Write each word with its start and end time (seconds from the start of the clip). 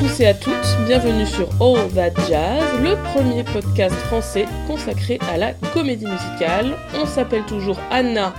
tous 0.00 0.20
et 0.20 0.26
à 0.28 0.32
toutes, 0.32 0.54
bienvenue 0.86 1.26
sur 1.26 1.46
All 1.60 1.86
That 1.92 2.18
Jazz, 2.26 2.64
le 2.82 2.96
premier 3.12 3.44
podcast 3.44 3.94
français 4.06 4.46
consacré 4.66 5.18
à 5.30 5.36
la 5.36 5.52
comédie 5.74 6.06
musicale. 6.06 6.74
On 6.94 7.04
s'appelle 7.04 7.44
toujours 7.44 7.78
Anna 7.90 8.32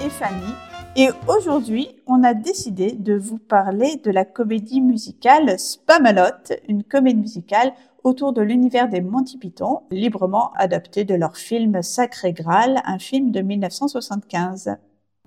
et 0.00 0.10
Fanny. 0.10 0.52
Et 0.94 1.08
aujourd'hui, 1.26 1.88
on 2.06 2.22
a 2.22 2.34
décidé 2.34 2.92
de 2.92 3.14
vous 3.14 3.38
parler 3.38 3.96
de 3.96 4.12
la 4.12 4.24
comédie 4.24 4.80
musicale 4.80 5.58
Spamalot, 5.58 6.54
une 6.68 6.84
comédie 6.84 7.18
musicale 7.18 7.72
autour 8.04 8.32
de 8.32 8.40
l'univers 8.40 8.88
des 8.88 9.00
Monty 9.00 9.38
Python, 9.38 9.80
librement 9.90 10.52
adapté 10.54 11.02
de 11.02 11.16
leur 11.16 11.36
film 11.36 11.82
Sacré 11.82 12.32
Graal, 12.32 12.80
un 12.84 13.00
film 13.00 13.32
de 13.32 13.40
1975. 13.40 14.76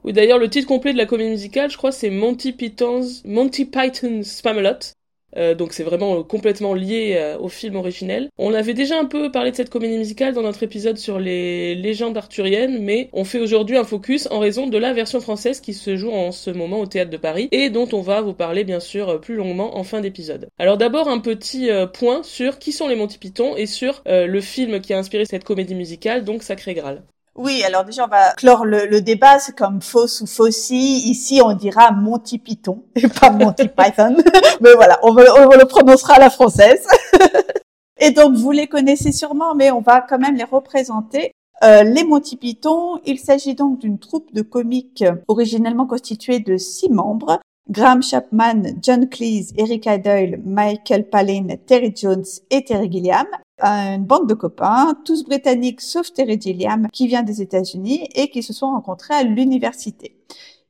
Oui, 0.05 0.13
d'ailleurs, 0.13 0.39
le 0.39 0.49
titre 0.49 0.69
complet 0.69 0.93
de 0.93 0.97
la 0.97 1.05
comédie 1.05 1.31
musicale, 1.31 1.69
je 1.69 1.75
crois, 1.75 1.91
c'est 1.91 2.09
Monty 2.09 2.53
Python's, 2.53 3.25
Monty 3.25 3.65
Python's 3.65 4.37
Spamalot. 4.37 4.93
Euh, 5.37 5.55
donc 5.55 5.73
c'est 5.73 5.83
vraiment 5.83 6.23
complètement 6.23 6.73
lié 6.73 7.15
euh, 7.15 7.37
au 7.37 7.49
film 7.49 7.75
originel. 7.75 8.29
On 8.37 8.53
avait 8.53 8.73
déjà 8.73 8.99
un 8.99 9.05
peu 9.05 9.31
parlé 9.31 9.51
de 9.51 9.55
cette 9.55 9.69
comédie 9.69 9.97
musicale 9.97 10.33
dans 10.33 10.41
notre 10.41 10.63
épisode 10.63 10.97
sur 10.97 11.19
les 11.19 11.75
légendes 11.75 12.17
arthuriennes, 12.17 12.81
mais 12.81 13.09
on 13.13 13.23
fait 13.23 13.39
aujourd'hui 13.39 13.77
un 13.77 13.83
focus 13.83 14.27
en 14.31 14.39
raison 14.39 14.67
de 14.67 14.77
la 14.77 14.93
version 14.93 15.19
française 15.19 15.61
qui 15.61 15.73
se 15.73 15.95
joue 15.95 16.11
en 16.11 16.31
ce 16.31 16.49
moment 16.49 16.79
au 16.79 16.85
théâtre 16.85 17.11
de 17.11 17.17
Paris 17.17 17.49
et 17.51 17.69
dont 17.69 17.87
on 17.93 18.01
va 18.01 18.21
vous 18.21 18.33
parler 18.33 18.63
bien 18.63 18.79
sûr 18.79 19.19
plus 19.21 19.35
longuement 19.35 19.77
en 19.77 19.83
fin 19.83 20.01
d'épisode. 20.01 20.47
Alors 20.59 20.77
d'abord 20.77 21.07
un 21.07 21.19
petit 21.19 21.69
euh, 21.69 21.87
point 21.87 22.23
sur 22.23 22.59
qui 22.59 22.71
sont 22.71 22.87
les 22.87 22.95
Monty 22.95 23.17
Python 23.17 23.55
et 23.55 23.65
sur 23.65 24.01
le 24.05 24.41
film 24.41 24.81
qui 24.81 24.93
a 24.93 24.97
inspiré 24.97 25.25
cette 25.25 25.43
comédie 25.43 25.75
musicale, 25.75 26.23
donc 26.23 26.43
Sacré 26.43 26.73
Graal. 26.73 27.03
Oui, 27.37 27.63
alors 27.63 27.85
déjà 27.85 28.05
on 28.05 28.09
va 28.09 28.33
clore 28.33 28.65
le, 28.65 28.99
débat, 28.99 29.39
c'est 29.39 29.55
comme 29.55 29.81
fausse 29.81 30.21
ou 30.21 30.27
faussi. 30.27 31.09
Ici 31.09 31.41
on 31.43 31.53
dira 31.53 31.91
Monty 31.91 32.37
Python 32.37 32.83
et 32.95 33.07
pas 33.07 33.29
Monty 33.29 33.69
Python, 33.69 34.17
mais 34.61 34.73
voilà, 34.73 34.99
on, 35.03 35.13
le 35.13 35.65
prononcera 35.65 36.19
la 36.19 36.29
française. 36.29 36.85
et 37.99 38.11
donc 38.11 38.35
vous 38.35 38.51
les 38.51 38.67
connaissez 38.67 39.11
sûrement, 39.11 39.55
mais 39.55 39.71
on 39.71 39.81
va 39.81 40.01
quand 40.01 40.19
même 40.19 40.35
les 40.35 40.43
représenter. 40.43 41.31
Euh, 41.63 41.83
les 41.83 42.03
Monty 42.03 42.37
Python, 42.37 42.99
il 43.05 43.19
s'agit 43.19 43.55
donc 43.55 43.79
d'une 43.79 43.99
troupe 43.99 44.33
de 44.33 44.41
comiques 44.41 45.05
originellement 45.27 45.85
constituée 45.85 46.39
de 46.39 46.57
six 46.57 46.89
membres. 46.89 47.39
Graham 47.69 48.03
Chapman, 48.03 48.63
John 48.81 49.07
Cleese, 49.07 49.53
Eric 49.55 49.87
Doyle, 50.03 50.41
Michael 50.43 51.07
Palin, 51.07 51.47
Terry 51.65 51.93
Jones 51.95 52.25
et 52.49 52.65
Terry 52.65 52.91
Gilliam, 52.91 53.27
une 53.61 54.03
bande 54.03 54.27
de 54.27 54.33
copains, 54.33 54.95
tous 55.05 55.23
britanniques 55.23 55.81
sauf 55.81 56.11
Terry 56.13 56.39
Gilliam 56.39 56.87
qui 56.91 57.07
vient 57.07 57.23
des 57.23 57.41
États-Unis 57.41 58.07
et 58.15 58.29
qui 58.29 58.43
se 58.43 58.53
sont 58.53 58.67
rencontrés 58.67 59.13
à 59.13 59.23
l'université. 59.23 60.17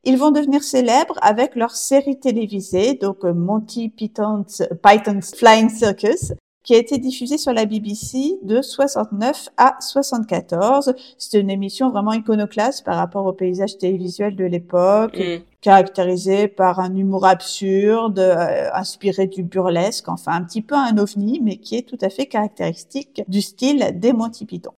Ils 0.04 0.18
vont 0.18 0.32
devenir 0.32 0.64
célèbres 0.64 1.20
avec 1.22 1.56
leur 1.56 1.76
série 1.76 2.20
télévisée, 2.20 2.96
donc 2.96 3.24
Monty 3.24 3.90
Python's, 3.90 4.64
Python's 4.84 5.36
Flying 5.36 5.70
Circus, 5.70 6.34
qui 6.64 6.76
a 6.76 6.78
été 6.78 6.98
diffusée 6.98 7.38
sur 7.38 7.54
la 7.54 7.66
BBC 7.66 8.40
de 8.44 8.62
69 8.62 9.50
à 9.58 9.76
74. 9.80 10.94
C'était 11.18 11.40
une 11.40 11.50
émission 11.50 11.90
vraiment 11.90 12.14
iconoclaste 12.14 12.86
par 12.86 12.98
rapport 12.98 13.26
au 13.26 13.34
paysage 13.34 13.78
télévisuel 13.78 14.36
de 14.36 14.46
l'époque, 14.46 15.18
mm. 15.18 15.42
caractérisée 15.62 16.48
par 16.48 16.80
un 16.80 16.96
humour 16.96 17.26
absurde, 17.26 18.20
euh, 18.20 18.70
inspiré 18.74 19.28
du 19.28 19.44
burlesque, 19.44 20.08
enfin 20.10 20.34
un 20.34 20.44
petit 20.44 20.62
peu 20.62 20.76
un 20.76 20.98
ovni, 20.98 21.40
mais 21.42 21.58
qui 21.58 21.78
est 21.78 21.88
tout 21.88 22.00
à 22.02 22.10
fait 22.10 22.28
caractéristique 22.28 23.24
du 23.28 23.42
style 23.42 23.92
des 23.96 24.14
Monty 24.14 24.46
Python. 24.46 24.74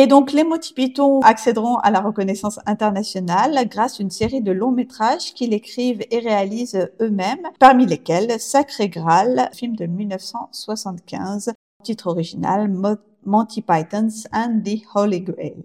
Et 0.00 0.06
donc, 0.06 0.32
les 0.32 0.44
Monty 0.44 0.72
Python 0.72 1.20
accéderont 1.20 1.76
à 1.76 1.90
la 1.90 2.00
reconnaissance 2.00 2.58
internationale 2.64 3.68
grâce 3.68 4.00
à 4.00 4.02
une 4.02 4.08
série 4.08 4.40
de 4.40 4.50
longs 4.50 4.70
métrages 4.70 5.34
qu'ils 5.34 5.52
écrivent 5.52 6.02
et 6.10 6.20
réalisent 6.20 6.88
eux-mêmes, 7.02 7.46
parmi 7.58 7.84
lesquels 7.84 8.40
Sacré 8.40 8.88
Graal, 8.88 9.50
film 9.52 9.76
de 9.76 9.84
1975, 9.84 11.52
titre 11.82 12.06
original 12.06 12.72
Monty 13.26 13.60
Python's 13.60 14.26
and 14.32 14.62
the 14.64 14.80
Holy 14.94 15.20
Grail. 15.20 15.64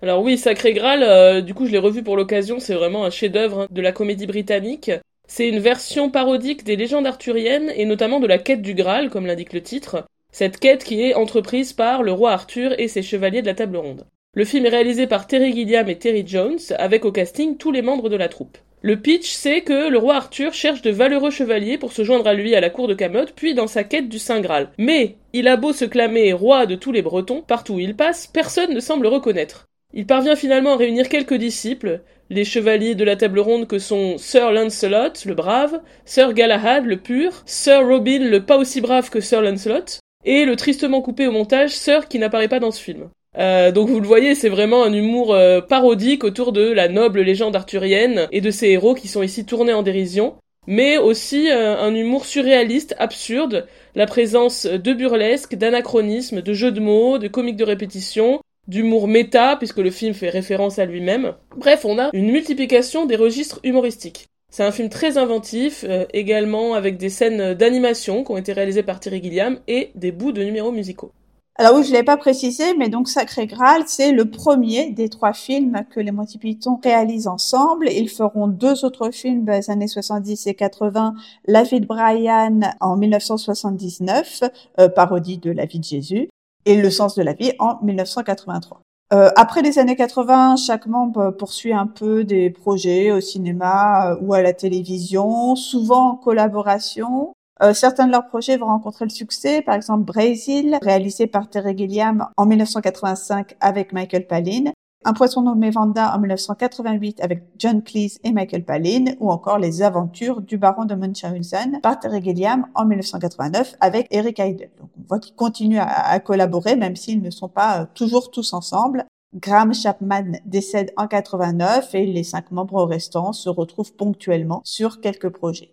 Alors 0.00 0.22
oui, 0.22 0.38
Sacré 0.38 0.72
Graal, 0.72 1.02
euh, 1.02 1.42
du 1.42 1.52
coup 1.52 1.66
je 1.66 1.72
l'ai 1.72 1.76
revu 1.76 2.02
pour 2.02 2.16
l'occasion, 2.16 2.60
c'est 2.60 2.74
vraiment 2.74 3.04
un 3.04 3.10
chef-d'œuvre 3.10 3.60
hein, 3.60 3.66
de 3.70 3.82
la 3.82 3.92
comédie 3.92 4.26
britannique. 4.26 4.90
C'est 5.28 5.50
une 5.50 5.58
version 5.58 6.08
parodique 6.08 6.64
des 6.64 6.76
légendes 6.76 7.06
arthuriennes 7.06 7.70
et 7.76 7.84
notamment 7.84 8.20
de 8.20 8.26
la 8.26 8.38
quête 8.38 8.62
du 8.62 8.72
Graal, 8.72 9.10
comme 9.10 9.26
l'indique 9.26 9.52
le 9.52 9.62
titre. 9.62 10.06
Cette 10.34 10.58
quête 10.58 10.82
qui 10.82 11.02
est 11.02 11.12
entreprise 11.12 11.74
par 11.74 12.02
le 12.02 12.10
roi 12.10 12.32
Arthur 12.32 12.74
et 12.80 12.88
ses 12.88 13.02
chevaliers 13.02 13.42
de 13.42 13.46
la 13.46 13.54
table 13.54 13.76
ronde. 13.76 14.06
Le 14.34 14.46
film 14.46 14.64
est 14.64 14.70
réalisé 14.70 15.06
par 15.06 15.26
Terry 15.26 15.52
Gilliam 15.52 15.86
et 15.90 15.98
Terry 15.98 16.24
Jones, 16.26 16.58
avec 16.78 17.04
au 17.04 17.12
casting 17.12 17.58
tous 17.58 17.70
les 17.70 17.82
membres 17.82 18.08
de 18.08 18.16
la 18.16 18.28
troupe. 18.28 18.56
Le 18.80 18.98
pitch, 18.98 19.30
c'est 19.30 19.60
que 19.60 19.90
le 19.90 19.98
roi 19.98 20.16
Arthur 20.16 20.54
cherche 20.54 20.80
de 20.80 20.90
valeureux 20.90 21.30
chevaliers 21.30 21.76
pour 21.76 21.92
se 21.92 22.02
joindre 22.02 22.26
à 22.26 22.32
lui 22.32 22.54
à 22.54 22.62
la 22.62 22.70
cour 22.70 22.88
de 22.88 22.94
Camelot, 22.94 23.26
puis 23.36 23.52
dans 23.52 23.66
sa 23.66 23.84
quête 23.84 24.08
du 24.08 24.18
Saint 24.18 24.40
Graal. 24.40 24.70
Mais, 24.78 25.16
il 25.34 25.48
a 25.48 25.56
beau 25.56 25.74
se 25.74 25.84
clamer 25.84 26.32
roi 26.32 26.64
de 26.64 26.76
tous 26.76 26.92
les 26.92 27.02
Bretons, 27.02 27.42
partout 27.42 27.74
où 27.74 27.80
il 27.80 27.94
passe, 27.94 28.26
personne 28.26 28.72
ne 28.72 28.80
semble 28.80 29.02
le 29.02 29.10
reconnaître. 29.10 29.66
Il 29.92 30.06
parvient 30.06 30.34
finalement 30.34 30.72
à 30.72 30.76
réunir 30.78 31.10
quelques 31.10 31.34
disciples, 31.34 32.00
les 32.30 32.46
chevaliers 32.46 32.94
de 32.94 33.04
la 33.04 33.16
table 33.16 33.40
ronde 33.40 33.68
que 33.68 33.78
sont 33.78 34.16
Sir 34.16 34.50
Lancelot, 34.50 35.12
le 35.26 35.34
brave, 35.34 35.82
Sir 36.06 36.32
Galahad, 36.32 36.86
le 36.86 36.96
pur, 36.96 37.42
Sir 37.44 37.86
Robin, 37.86 38.20
le 38.20 38.46
pas 38.46 38.56
aussi 38.56 38.80
brave 38.80 39.10
que 39.10 39.20
Sir 39.20 39.42
Lancelot, 39.42 40.00
et 40.24 40.44
le 40.44 40.56
tristement 40.56 41.00
coupé 41.00 41.26
au 41.26 41.32
montage 41.32 41.70
Sœur 41.70 42.08
qui 42.08 42.18
n'apparaît 42.18 42.48
pas 42.48 42.60
dans 42.60 42.70
ce 42.70 42.80
film. 42.80 43.08
Euh, 43.38 43.72
donc 43.72 43.88
vous 43.88 44.00
le 44.00 44.06
voyez, 44.06 44.34
c'est 44.34 44.48
vraiment 44.48 44.84
un 44.84 44.92
humour 44.92 45.34
euh, 45.34 45.60
parodique 45.60 46.24
autour 46.24 46.52
de 46.52 46.70
la 46.70 46.88
noble 46.88 47.22
légende 47.22 47.56
arthurienne 47.56 48.28
et 48.30 48.40
de 48.40 48.50
ses 48.50 48.68
héros 48.68 48.94
qui 48.94 49.08
sont 49.08 49.22
ici 49.22 49.46
tournés 49.46 49.72
en 49.72 49.82
dérision, 49.82 50.34
mais 50.66 50.98
aussi 50.98 51.50
euh, 51.50 51.78
un 51.78 51.94
humour 51.94 52.26
surréaliste, 52.26 52.94
absurde, 52.98 53.66
la 53.94 54.06
présence 54.06 54.66
de 54.66 54.92
burlesque, 54.92 55.54
d'anachronisme, 55.54 56.42
de 56.42 56.52
jeux 56.52 56.72
de 56.72 56.80
mots, 56.80 57.18
de 57.18 57.28
comiques 57.28 57.56
de 57.56 57.64
répétition, 57.64 58.40
d'humour 58.68 59.08
méta, 59.08 59.56
puisque 59.56 59.78
le 59.78 59.90
film 59.90 60.14
fait 60.14 60.28
référence 60.28 60.78
à 60.78 60.84
lui-même. 60.84 61.34
Bref, 61.56 61.84
on 61.84 61.98
a 61.98 62.10
une 62.12 62.30
multiplication 62.30 63.06
des 63.06 63.16
registres 63.16 63.60
humoristiques. 63.64 64.26
C'est 64.52 64.64
un 64.64 64.70
film 64.70 64.90
très 64.90 65.16
inventif, 65.16 65.82
euh, 65.88 66.04
également 66.12 66.74
avec 66.74 66.98
des 66.98 67.08
scènes 67.08 67.54
d'animation 67.54 68.22
qui 68.22 68.32
ont 68.32 68.36
été 68.36 68.52
réalisées 68.52 68.82
par 68.82 69.00
Thierry 69.00 69.22
Gilliam 69.22 69.58
et 69.66 69.92
des 69.94 70.12
bouts 70.12 70.32
de 70.32 70.44
numéros 70.44 70.72
musicaux. 70.72 71.10
Alors 71.56 71.76
oui, 71.76 71.84
je 71.84 71.92
l'ai 71.92 72.02
pas 72.02 72.18
précisé, 72.18 72.74
mais 72.76 72.90
donc 72.90 73.08
Sacré 73.08 73.46
Graal, 73.46 73.84
c'est 73.86 74.12
le 74.12 74.26
premier 74.26 74.90
des 74.90 75.08
trois 75.08 75.32
films 75.32 75.84
que 75.90 76.00
les 76.00 76.12
Monty 76.12 76.36
Python 76.36 76.78
réalisent 76.84 77.28
ensemble. 77.28 77.88
Ils 77.88 78.10
feront 78.10 78.46
deux 78.46 78.84
autres 78.84 79.10
films 79.10 79.46
des 79.46 79.70
années 79.70 79.88
70 79.88 80.46
et 80.46 80.54
80, 80.54 81.14
La 81.46 81.62
vie 81.62 81.80
de 81.80 81.86
Brian 81.86 82.60
en 82.80 82.98
1979, 82.98 84.42
euh, 84.80 84.90
parodie 84.90 85.38
de 85.38 85.50
La 85.50 85.64
vie 85.64 85.78
de 85.78 85.84
Jésus, 85.84 86.28
et 86.66 86.76
Le 86.76 86.90
sens 86.90 87.14
de 87.14 87.22
la 87.22 87.32
vie 87.32 87.52
en 87.58 87.78
1983. 87.82 88.81
Euh, 89.12 89.30
après 89.36 89.60
les 89.60 89.78
années 89.78 89.96
80, 89.96 90.56
chaque 90.56 90.86
membre 90.86 91.32
poursuit 91.32 91.74
un 91.74 91.86
peu 91.86 92.24
des 92.24 92.48
projets 92.48 93.12
au 93.12 93.20
cinéma 93.20 94.12
euh, 94.12 94.16
ou 94.22 94.32
à 94.32 94.40
la 94.40 94.54
télévision, 94.54 95.54
souvent 95.54 96.12
en 96.12 96.16
collaboration. 96.16 97.34
Euh, 97.62 97.74
certains 97.74 98.06
de 98.06 98.12
leurs 98.12 98.26
projets 98.26 98.56
vont 98.56 98.66
rencontrer 98.66 99.04
le 99.04 99.10
succès, 99.10 99.60
par 99.60 99.74
exemple 99.74 100.04
Brésil, 100.04 100.78
réalisé 100.80 101.26
par 101.26 101.50
Terry 101.50 101.76
Gilliam 101.76 102.26
en 102.38 102.46
1985 102.46 103.54
avec 103.60 103.92
Michael 103.92 104.26
Palin, 104.26 104.72
un 105.04 105.12
poisson 105.12 105.42
nommé 105.42 105.70
Vanda 105.70 106.14
en 106.14 106.18
1988 106.18 107.20
avec 107.20 107.42
John 107.58 107.82
Cleese 107.82 108.18
et 108.24 108.32
Michael 108.32 108.64
Palin, 108.64 109.14
ou 109.20 109.30
encore 109.30 109.58
Les 109.58 109.82
aventures 109.82 110.40
du 110.40 110.58
baron 110.58 110.84
de 110.84 110.94
Munchausen 110.94 111.80
par 111.82 111.98
Terry 111.98 112.22
Gilliam 112.22 112.66
en 112.74 112.84
1989 112.84 113.76
avec 113.80 114.06
Eric 114.10 114.38
Idle. 114.38 114.70
Donc 114.78 114.90
on 114.98 115.02
voit 115.08 115.18
qu'ils 115.18 115.34
continuent 115.34 115.80
à, 115.80 116.18
collaborer 116.20 116.76
même 116.76 116.96
s'ils 116.96 117.22
ne 117.22 117.30
sont 117.30 117.48
pas 117.48 117.80
euh, 117.82 117.86
toujours 117.94 118.30
tous 118.30 118.52
ensemble. 118.52 119.04
Graham 119.34 119.72
Chapman 119.72 120.32
décède 120.44 120.92
en 120.96 121.06
89 121.06 121.94
et 121.94 122.06
les 122.06 122.24
cinq 122.24 122.50
membres 122.50 122.84
restants 122.84 123.32
se 123.32 123.48
retrouvent 123.48 123.94
ponctuellement 123.94 124.60
sur 124.64 125.00
quelques 125.00 125.30
projets. 125.30 125.72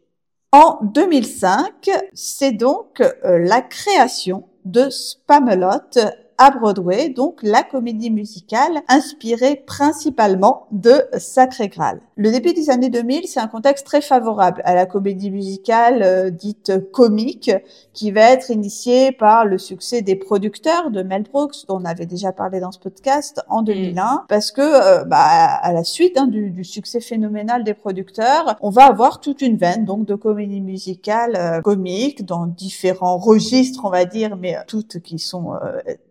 En 0.51 0.79
2005, 0.81 1.89
c'est 2.13 2.53
donc 2.53 3.01
euh, 3.01 3.37
la 3.37 3.61
création 3.61 4.45
de 4.65 4.89
Spamelot 4.89 5.99
à 6.39 6.51
Broadway, 6.51 7.09
donc 7.09 7.41
la 7.43 7.63
comédie 7.63 8.09
musicale 8.09 8.81
inspirée 8.87 9.61
principalement 9.67 10.67
de 10.71 11.03
Sacré 11.17 11.67
Graal. 11.67 11.99
Le 12.15 12.31
début 12.31 12.53
des 12.53 12.69
années 12.69 12.89
2000, 12.89 13.27
c'est 13.27 13.41
un 13.41 13.47
contexte 13.47 13.85
très 13.85 13.99
favorable 13.99 14.61
à 14.63 14.73
la 14.73 14.85
comédie 14.85 15.31
musicale 15.31 16.01
euh, 16.01 16.29
dite 16.29 16.91
comique, 16.91 17.51
qui 17.93 18.11
va 18.11 18.31
être 18.31 18.51
initiée 18.51 19.11
par 19.11 19.43
le 19.43 19.57
succès 19.57 20.01
des 20.01 20.15
producteurs 20.15 20.91
de 20.91 21.03
Mel 21.03 21.23
Brooks, 21.23 21.67
dont 21.67 21.81
on 21.81 21.85
avait 21.85 22.05
déjà 22.05 22.31
parlé 22.31 22.61
dans 22.61 22.71
ce 22.71 22.79
podcast 22.79 23.41
en 23.49 23.61
2001, 23.61 24.03
mm. 24.03 24.25
parce 24.29 24.51
que 24.51 24.61
euh, 24.61 25.03
bah, 25.03 25.17
à 25.19 25.73
la 25.73 25.83
suite 25.83 26.17
hein, 26.17 26.27
du, 26.27 26.51
du, 26.51 26.63
succès 26.63 27.01
phénoménal 27.01 27.65
des 27.65 27.73
producteurs, 27.73 28.55
on 28.61 28.69
va 28.69 28.85
avoir 28.85 29.19
toute 29.19 29.41
une 29.41 29.57
veine 29.57 29.83
donc 29.83 30.05
de 30.05 30.15
comédie 30.15 30.61
musicale 30.61 31.35
euh, 31.35 31.61
comique 31.61 32.25
dans 32.25 32.45
différents 32.45 33.17
registres, 33.17 33.81
on 33.83 33.89
va 33.89 34.05
dire, 34.05 34.37
mais 34.37 34.55
toutes 34.67 34.99
qui 34.99 35.19
sont 35.19 35.51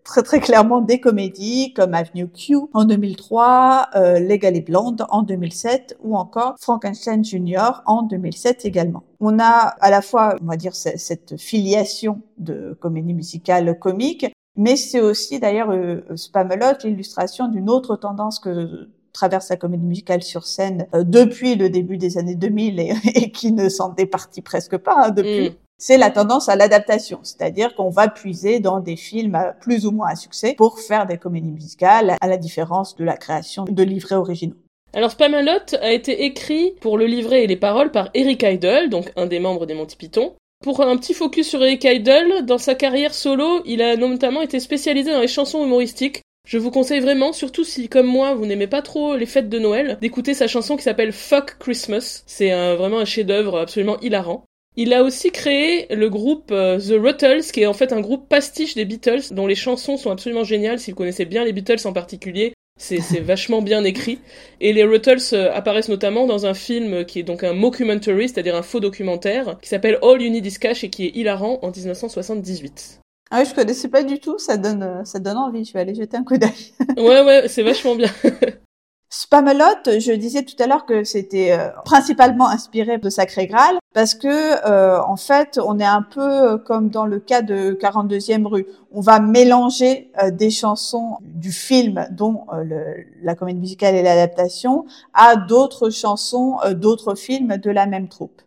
très 0.09 0.23
très 0.23 0.41
clairement 0.41 0.81
des 0.81 1.01
comédies 1.01 1.75
comme 1.75 1.93
Avenue 1.93 2.29
Q 2.29 2.57
en 2.73 2.85
2003, 2.85 3.91
euh, 3.95 4.19
Legally 4.19 4.63
Blonde 4.63 5.05
en 5.11 5.23
2007 5.23 5.99
ou 6.03 6.17
encore 6.17 6.57
Frankenstein 6.59 7.23
Jr. 7.23 7.83
en 7.85 8.03
2007 8.03 8.65
également. 8.65 9.05
On 9.21 9.39
a 9.39 9.45
à 9.81 9.91
la 9.91 10.01
fois, 10.01 10.35
on 10.43 10.47
va 10.47 10.57
dire, 10.57 10.75
cette 10.75 11.37
filiation 11.39 12.23
de 12.39 12.77
comédie 12.81 13.13
musicale 13.13 13.79
comique, 13.79 14.27
mais 14.57 14.77
c'est 14.77 15.03
aussi 15.03 15.41
d'ailleurs 15.41 15.71
euh, 15.71 16.01
Spamelot 16.17 16.79
l'illustration 16.85 17.49
d'une 17.49 17.69
autre 17.69 17.95
tendance 17.97 18.41
que 18.41 18.89
traverse 19.13 19.51
la 19.51 19.57
comédie 19.57 19.85
musicale 19.85 20.23
sur 20.23 20.47
scène 20.47 20.87
euh, 20.95 21.05
depuis 21.05 21.55
le 21.55 21.69
début 21.69 21.99
des 21.99 22.17
années 22.17 22.35
2000 22.35 22.81
et, 23.15 23.31
qui 23.31 23.53
ne 23.53 23.69
s'en 23.69 23.91
départit 23.91 24.41
presque 24.41 24.79
pas 24.79 25.09
hein, 25.09 25.11
depuis. 25.11 25.51
Mm. 25.51 25.55
C'est 25.81 25.97
la 25.97 26.11
tendance 26.11 26.49
à 26.49 26.57
l'adaptation, 26.57 27.21
c'est-à-dire 27.23 27.77
qu'on 27.77 27.89
va 27.89 28.09
puiser 28.09 28.59
dans 28.59 28.81
des 28.81 28.97
films 28.97 29.39
plus 29.61 29.87
ou 29.87 29.93
moins 29.93 30.09
à 30.09 30.17
succès 30.17 30.55
pour 30.59 30.81
faire 30.81 31.07
des 31.07 31.19
comédies 31.19 31.53
musicales, 31.53 32.17
à 32.21 32.27
la 32.27 32.37
différence 32.37 32.97
de 32.97 33.05
la 33.05 33.17
création 33.17 33.65
de 33.65 33.83
livrets 33.85 34.17
originaux. 34.17 34.57
Alors 34.93 35.13
Spamalot 35.13 35.77
a 35.81 35.93
été 35.93 36.25
écrit 36.25 36.73
pour 36.81 36.99
le 36.99 37.07
livret 37.07 37.45
et 37.45 37.47
les 37.47 37.57
paroles 37.57 37.93
par 37.93 38.11
Eric 38.15 38.43
Idle, 38.43 38.89
donc 38.91 39.13
un 39.17 39.27
des 39.27 39.39
membres 39.39 39.67
des 39.67 39.75
Monty 39.75 39.97
Python. 39.97 40.35
Pour 40.65 40.81
un 40.81 40.97
petit 40.97 41.15
focus 41.15 41.49
sur 41.49 41.63
Eric 41.63 41.85
Idle, 41.85 42.45
dans 42.45 42.59
sa 42.59 42.75
carrière 42.75 43.15
solo, 43.15 43.63
il 43.65 43.81
a 43.81 43.97
notamment 43.97 44.43
été 44.43 44.59
spécialisé 44.59 45.13
dans 45.13 45.21
les 45.21 45.29
chansons 45.29 45.65
humoristiques, 45.65 46.23
je 46.49 46.57
vous 46.57 46.71
conseille 46.71 47.01
vraiment, 47.01 47.35
surtout 47.35 47.63
si, 47.63 47.91
comme 47.91 48.07
moi, 48.07 48.33
vous 48.35 48.47
n'aimez 48.47 48.69
pas 48.69 48.81
trop 48.81 49.17
les 49.17 49.27
fêtes 49.27 49.51
de 49.51 49.59
Noël, 49.59 49.99
d'écouter 50.01 50.33
sa 50.33 50.49
chanson 50.49 50.79
qui 50.79 50.83
s'appelle 50.83 51.13
Fuck 51.13 51.59
Christmas. 51.59 52.23
C'est 52.27 52.75
vraiment 52.75 53.01
un 53.01 53.05
chef-d'œuvre 53.05 53.59
absolument 53.59 54.01
hilarant. 54.01 54.47
Il 54.81 54.95
a 54.95 55.03
aussi 55.03 55.33
créé 55.33 55.93
le 55.93 56.09
groupe 56.09 56.53
euh, 56.53 56.79
The 56.79 57.03
Ruttles, 57.03 57.51
qui 57.53 57.63
est 57.63 57.67
en 57.67 57.73
fait 57.73 57.93
un 57.93 58.01
groupe 58.01 58.29
pastiche 58.29 58.77
des 58.77 58.85
Beatles, 58.85 59.33
dont 59.33 59.49
les 59.49 59.57
chansons 59.57 59.97
sont 59.97 60.13
absolument 60.13 60.45
géniales. 60.45 60.79
Si 60.79 60.93
vous 60.93 60.97
connaissez 60.97 61.25
bien 61.25 61.45
les 61.45 61.53
Beatles 61.53 61.85
en 61.85 61.93
particulier, 61.93 62.53
c'est 62.79 63.01
vachement 63.21 63.61
bien 63.61 63.83
écrit. 63.83 64.21
Et 64.61 64.73
les 64.73 64.85
Ruttles 64.85 65.19
euh, 65.33 65.53
apparaissent 65.53 65.89
notamment 65.89 66.29
dans 66.29 66.47
un 66.47 66.55
film 66.55 67.05
qui 67.05 67.19
est 67.19 67.25
donc 67.25 67.43
un 67.43 67.55
mockumentary, 67.55 68.29
c'est-à-dire 68.29 68.55
un 68.55 68.63
faux 68.63 68.79
documentaire, 68.79 69.59
qui 69.61 69.69
s'appelle 69.69 69.99
All 70.01 70.23
You 70.23 70.31
Need 70.31 70.47
Is 70.47 70.61
Cash 70.61 70.85
et 70.85 70.91
qui 70.91 71.07
est 71.07 71.17
hilarant 71.17 71.59
en 71.63 71.73
1978. 71.73 73.01
Ah 73.33 73.41
oui, 73.41 73.47
je 73.51 73.55
connaissais 73.57 73.89
pas 73.89 74.05
du 74.05 74.21
tout, 74.21 74.39
ça 74.39 74.57
donne, 74.59 74.85
euh, 74.85 75.05
ça 75.05 75.19
donne 75.19 75.39
envie, 75.39 75.65
je 75.65 75.73
vais 75.73 75.81
aller 75.81 75.97
jeter 75.97 76.17
un 76.17 76.23
coup 76.23 76.39
d'œil. 76.39 76.73
ouais, 76.97 77.25
ouais, 77.25 77.49
c'est 77.49 77.65
vachement 77.65 77.97
bien. 77.97 78.11
Spamelot, 79.11 79.99
je 79.99 80.13
disais 80.13 80.43
tout 80.43 80.55
à 80.63 80.67
l'heure 80.67 80.85
que 80.85 81.03
c'était 81.03 81.53
euh, 81.53 81.69
principalement 81.85 82.49
inspiré 82.49 82.99
de 82.99 83.09
Sacré 83.09 83.47
Graal 83.47 83.77
parce 83.95 84.15
que 84.15 84.29
euh, 84.69 85.01
en 85.03 85.17
fait, 85.17 85.59
on 85.65 85.79
est 85.79 85.85
un 85.85 86.03
peu 86.03 86.59
comme 86.59 86.91
dans 86.91 87.07
le 87.07 87.19
cas 87.19 87.41
de 87.41 87.73
42e 87.81 88.47
rue. 88.47 88.67
On 88.93 89.01
va 89.01 89.19
mélanger 89.19 90.11
des 90.33 90.51
chansons 90.51 91.17
du 91.23 91.53
film 91.53 92.07
dont 92.11 92.45
le, 92.63 93.07
la 93.23 93.35
comédie 93.35 93.61
musicale 93.61 93.95
et 93.95 94.03
l'adaptation 94.03 94.85
à 95.15 95.37
d'autres 95.37 95.89
chansons 95.89 96.59
d'autres 96.73 97.15
films 97.15 97.57
de 97.57 97.71
la 97.71 97.87
même 97.87 98.09
troupe. 98.09 98.43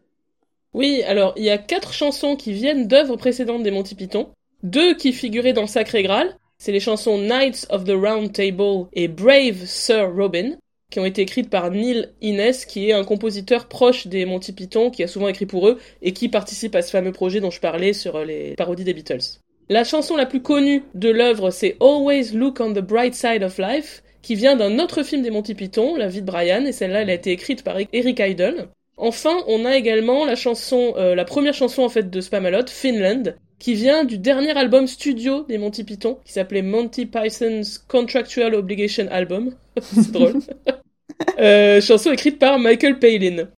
Oui, 0.73 1.03
alors 1.05 1.33
il 1.35 1.43
y 1.43 1.49
a 1.49 1.57
quatre 1.57 1.91
chansons 1.91 2.35
qui 2.35 2.53
viennent 2.53 2.87
d'œuvres 2.87 3.17
précédentes 3.17 3.63
des 3.63 3.71
Monty 3.71 3.95
Python. 3.95 4.29
Deux 4.63 4.93
qui 4.93 5.11
figuraient 5.11 5.53
dans 5.53 5.67
Sacré 5.67 6.03
Graal, 6.03 6.37
c'est 6.61 6.71
les 6.71 6.79
chansons 6.79 7.17
Knights 7.17 7.65
of 7.71 7.85
the 7.85 7.93
Round 7.95 8.31
Table 8.31 8.85
et 8.93 9.07
Brave 9.07 9.65
Sir 9.65 10.13
Robin, 10.15 10.57
qui 10.91 10.99
ont 10.99 11.05
été 11.05 11.23
écrites 11.23 11.49
par 11.49 11.71
Neil 11.71 12.09
Innes, 12.21 12.53
qui 12.67 12.87
est 12.87 12.93
un 12.93 13.03
compositeur 13.03 13.67
proche 13.67 14.05
des 14.05 14.25
Monty 14.25 14.53
Python, 14.53 14.91
qui 14.91 15.01
a 15.01 15.07
souvent 15.07 15.27
écrit 15.27 15.47
pour 15.47 15.67
eux, 15.67 15.79
et 16.03 16.13
qui 16.13 16.29
participe 16.29 16.75
à 16.75 16.83
ce 16.83 16.91
fameux 16.91 17.13
projet 17.13 17.39
dont 17.39 17.49
je 17.49 17.59
parlais 17.59 17.93
sur 17.93 18.23
les 18.23 18.53
parodies 18.57 18.83
des 18.83 18.93
Beatles. 18.93 19.39
La 19.69 19.83
chanson 19.83 20.15
la 20.15 20.27
plus 20.27 20.43
connue 20.43 20.83
de 20.93 21.09
l'œuvre, 21.09 21.49
c'est 21.49 21.77
Always 21.81 22.33
Look 22.35 22.59
on 22.59 22.73
the 22.73 22.79
Bright 22.79 23.15
Side 23.15 23.41
of 23.41 23.57
Life, 23.57 24.03
qui 24.21 24.35
vient 24.35 24.55
d'un 24.55 24.77
autre 24.77 25.01
film 25.01 25.23
des 25.23 25.31
Monty 25.31 25.55
Python, 25.55 25.95
La 25.95 26.09
vie 26.09 26.21
de 26.21 26.27
Brian, 26.27 26.63
et 26.67 26.73
celle-là, 26.73 27.01
elle 27.01 27.09
a 27.09 27.15
été 27.15 27.31
écrite 27.31 27.63
par 27.63 27.77
Eric 27.91 28.19
Idle. 28.19 28.67
Enfin, 28.97 29.35
on 29.47 29.65
a 29.65 29.75
également 29.75 30.25
la 30.25 30.35
chanson, 30.35 30.93
euh, 30.97 31.15
la 31.15 31.25
première 31.25 31.55
chanson 31.55 31.81
en 31.81 31.89
fait 31.89 32.11
de 32.11 32.21
Spamalot, 32.21 32.67
Finland, 32.67 33.33
qui 33.61 33.75
vient 33.75 34.05
du 34.05 34.17
dernier 34.17 34.57
album 34.57 34.87
studio 34.87 35.43
des 35.43 35.59
Monty 35.59 35.83
Python, 35.83 36.17
qui 36.25 36.33
s'appelait 36.33 36.63
Monty 36.63 37.05
Python's 37.05 37.77
Contractual 37.77 38.55
Obligation 38.55 39.07
Album. 39.11 39.53
C'est 39.81 40.11
drôle. 40.11 40.39
euh, 41.39 41.79
chanson 41.79 42.11
écrite 42.11 42.39
par 42.39 42.57
Michael 42.57 42.97
Palin. 42.97 43.49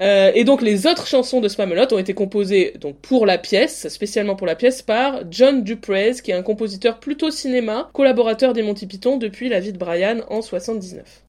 Euh, 0.00 0.32
et 0.34 0.42
donc 0.42 0.62
les 0.62 0.88
autres 0.88 1.06
chansons 1.06 1.40
de 1.40 1.46
Spamalot 1.46 1.94
ont 1.94 1.98
été 1.98 2.12
composées 2.12 2.74
donc 2.80 2.96
pour 2.98 3.24
la 3.24 3.38
pièce, 3.38 3.86
spécialement 3.88 4.34
pour 4.34 4.48
la 4.48 4.56
pièce, 4.56 4.82
par 4.82 5.22
John 5.30 5.62
Duprez, 5.62 6.14
qui 6.24 6.32
est 6.32 6.34
un 6.34 6.42
compositeur 6.42 6.98
plutôt 6.98 7.30
cinéma, 7.30 7.88
collaborateur 7.92 8.54
des 8.54 8.62
Monty 8.62 8.88
Python 8.88 9.16
depuis 9.16 9.48
la 9.48 9.60
vie 9.60 9.72
de 9.72 9.78
Brian 9.78 10.22
en 10.28 10.42
79. 10.42 11.22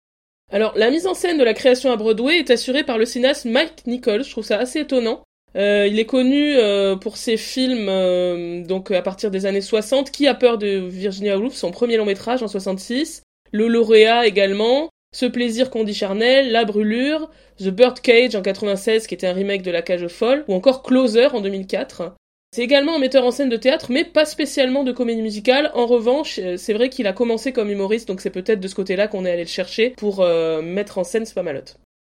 Alors 0.51 0.73
la 0.75 0.89
mise 0.89 1.05
en 1.05 1.13
scène 1.13 1.37
de 1.37 1.43
la 1.43 1.53
création 1.53 1.91
à 1.91 1.97
Broadway 1.97 2.39
est 2.39 2.49
assurée 2.49 2.83
par 2.83 2.97
le 2.97 3.05
cinéaste 3.05 3.45
Mike 3.45 3.85
Nichols, 3.85 4.23
je 4.23 4.31
trouve 4.31 4.45
ça 4.45 4.57
assez 4.57 4.79
étonnant. 4.79 5.23
Euh, 5.55 5.87
il 5.87 5.99
est 5.99 6.05
connu 6.05 6.55
euh, 6.55 6.95
pour 6.95 7.17
ses 7.17 7.37
films 7.37 7.87
euh, 7.87 8.63
donc 8.63 8.89
à 8.89 9.01
partir 9.01 9.29
des 9.29 9.45
années 9.45 9.61
60, 9.61 10.09
Qui 10.09 10.27
a 10.27 10.33
peur 10.33 10.57
de 10.57 10.67
Virginia 10.67 11.37
Woolf, 11.37 11.53
son 11.53 11.71
premier 11.71 11.97
long 11.97 12.05
métrage 12.05 12.41
en 12.41 12.47
66, 12.47 13.23
Le 13.51 13.67
lauréat 13.67 14.25
également, 14.25 14.89
Ce 15.15 15.25
plaisir 15.25 15.69
qu'on 15.69 15.83
dit 15.83 15.93
charnel, 15.93 16.51
La 16.51 16.65
brûlure, 16.65 17.29
The 17.59 17.69
Birdcage 17.69 18.35
en 18.35 18.41
96 18.41 19.05
qui 19.05 19.13
était 19.13 19.27
un 19.27 19.33
remake 19.33 19.61
de 19.61 19.71
La 19.71 19.83
cage 19.83 20.03
aux 20.03 20.09
folles, 20.09 20.43
ou 20.47 20.55
encore 20.55 20.81
Closer 20.81 21.27
en 21.27 21.41
2004. 21.41 22.15
C'est 22.51 22.63
également 22.63 22.95
un 22.95 22.99
metteur 22.99 23.25
en 23.25 23.31
scène 23.31 23.49
de 23.49 23.57
théâtre, 23.57 23.87
mais 23.89 24.05
pas 24.05 24.25
spécialement 24.25 24.83
de 24.83 24.91
comédie 24.91 25.23
musicale. 25.23 25.71
En 25.73 25.87
revanche, 25.87 26.39
c'est 26.57 26.73
vrai 26.73 26.89
qu'il 26.89 27.07
a 27.07 27.13
commencé 27.13 27.51
comme 27.51 27.71
humoriste, 27.71 28.07
donc 28.07 28.21
c'est 28.21 28.29
peut-être 28.29 28.59
de 28.59 28.67
ce 28.67 28.75
côté-là 28.75 29.07
qu'on 29.07 29.25
est 29.25 29.31
allé 29.31 29.41
le 29.41 29.47
chercher 29.47 29.89
pour 29.97 30.23
mettre 30.61 30.99
en 30.99 31.03
scène 31.03 31.25
Spamalot. 31.25 31.77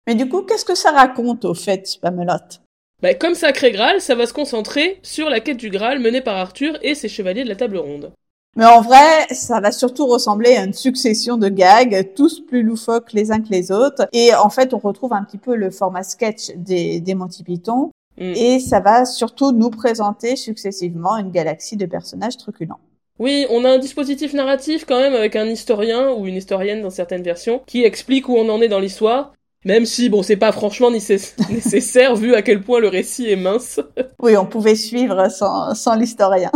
Mais 0.08 0.16
du 0.16 0.28
coup, 0.28 0.42
qu'est-ce 0.42 0.64
que 0.64 0.75
ça 0.75 0.90
raconte 0.90 1.44
au 1.44 1.54
fait, 1.54 1.86
Spamalot? 1.86 2.63
Bah, 3.04 3.12
comme 3.12 3.34
Sacré 3.34 3.70
Graal, 3.70 4.00
ça 4.00 4.14
va 4.14 4.26
se 4.26 4.32
concentrer 4.32 4.98
sur 5.02 5.28
la 5.28 5.40
quête 5.40 5.58
du 5.58 5.68
Graal 5.68 5.98
menée 5.98 6.22
par 6.22 6.38
Arthur 6.38 6.78
et 6.80 6.94
ses 6.94 7.10
chevaliers 7.10 7.44
de 7.44 7.50
la 7.50 7.54
table 7.54 7.76
ronde. 7.76 8.12
Mais 8.56 8.64
en 8.64 8.80
vrai, 8.80 9.26
ça 9.30 9.60
va 9.60 9.72
surtout 9.72 10.06
ressembler 10.06 10.56
à 10.56 10.64
une 10.64 10.72
succession 10.72 11.36
de 11.36 11.50
gags, 11.50 12.14
tous 12.16 12.40
plus 12.40 12.62
loufoques 12.62 13.12
les 13.12 13.30
uns 13.30 13.42
que 13.42 13.50
les 13.50 13.70
autres. 13.70 14.08
Et 14.14 14.34
en 14.34 14.48
fait, 14.48 14.72
on 14.72 14.78
retrouve 14.78 15.12
un 15.12 15.22
petit 15.22 15.36
peu 15.36 15.54
le 15.54 15.70
format 15.70 16.02
sketch 16.02 16.52
des, 16.56 16.98
des 17.00 17.14
Monty 17.14 17.44
Python. 17.44 17.90
Mm. 18.16 18.32
Et 18.36 18.58
ça 18.58 18.80
va 18.80 19.04
surtout 19.04 19.52
nous 19.52 19.68
présenter 19.68 20.34
successivement 20.34 21.18
une 21.18 21.30
galaxie 21.30 21.76
de 21.76 21.84
personnages 21.84 22.38
truculents. 22.38 22.80
Oui, 23.19 23.44
on 23.50 23.67
a 23.67 23.70
un 23.70 23.79
dispositif 23.79 24.32
narratif 24.32 24.86
quand 24.86 24.98
même 24.98 25.12
avec 25.12 25.36
un 25.36 25.44
historien 25.44 26.10
ou 26.12 26.26
une 26.26 26.36
historienne 26.36 26.81
dans 26.81 26.88
certaines 26.88 27.22
versions 27.22 27.60
qui 27.67 27.84
explique 27.84 28.31
où 28.31 28.34
on 28.34 28.48
en 28.48 28.62
est 28.62 28.69
dans 28.69 28.81
l'histoire 28.81 29.34
même 29.64 29.86
si, 29.86 30.08
bon, 30.08 30.22
c'est 30.22 30.36
pas 30.36 30.52
franchement 30.52 30.90
nécessaire 30.90 32.16
vu 32.16 32.34
à 32.34 32.42
quel 32.42 32.62
point 32.62 32.80
le 32.80 32.88
récit 32.88 33.30
est 33.30 33.36
mince. 33.36 33.80
oui, 34.20 34.36
on 34.36 34.46
pouvait 34.46 34.76
suivre 34.76 35.28
sans, 35.30 35.74
sans 35.74 35.94
l'historien. 35.94 36.50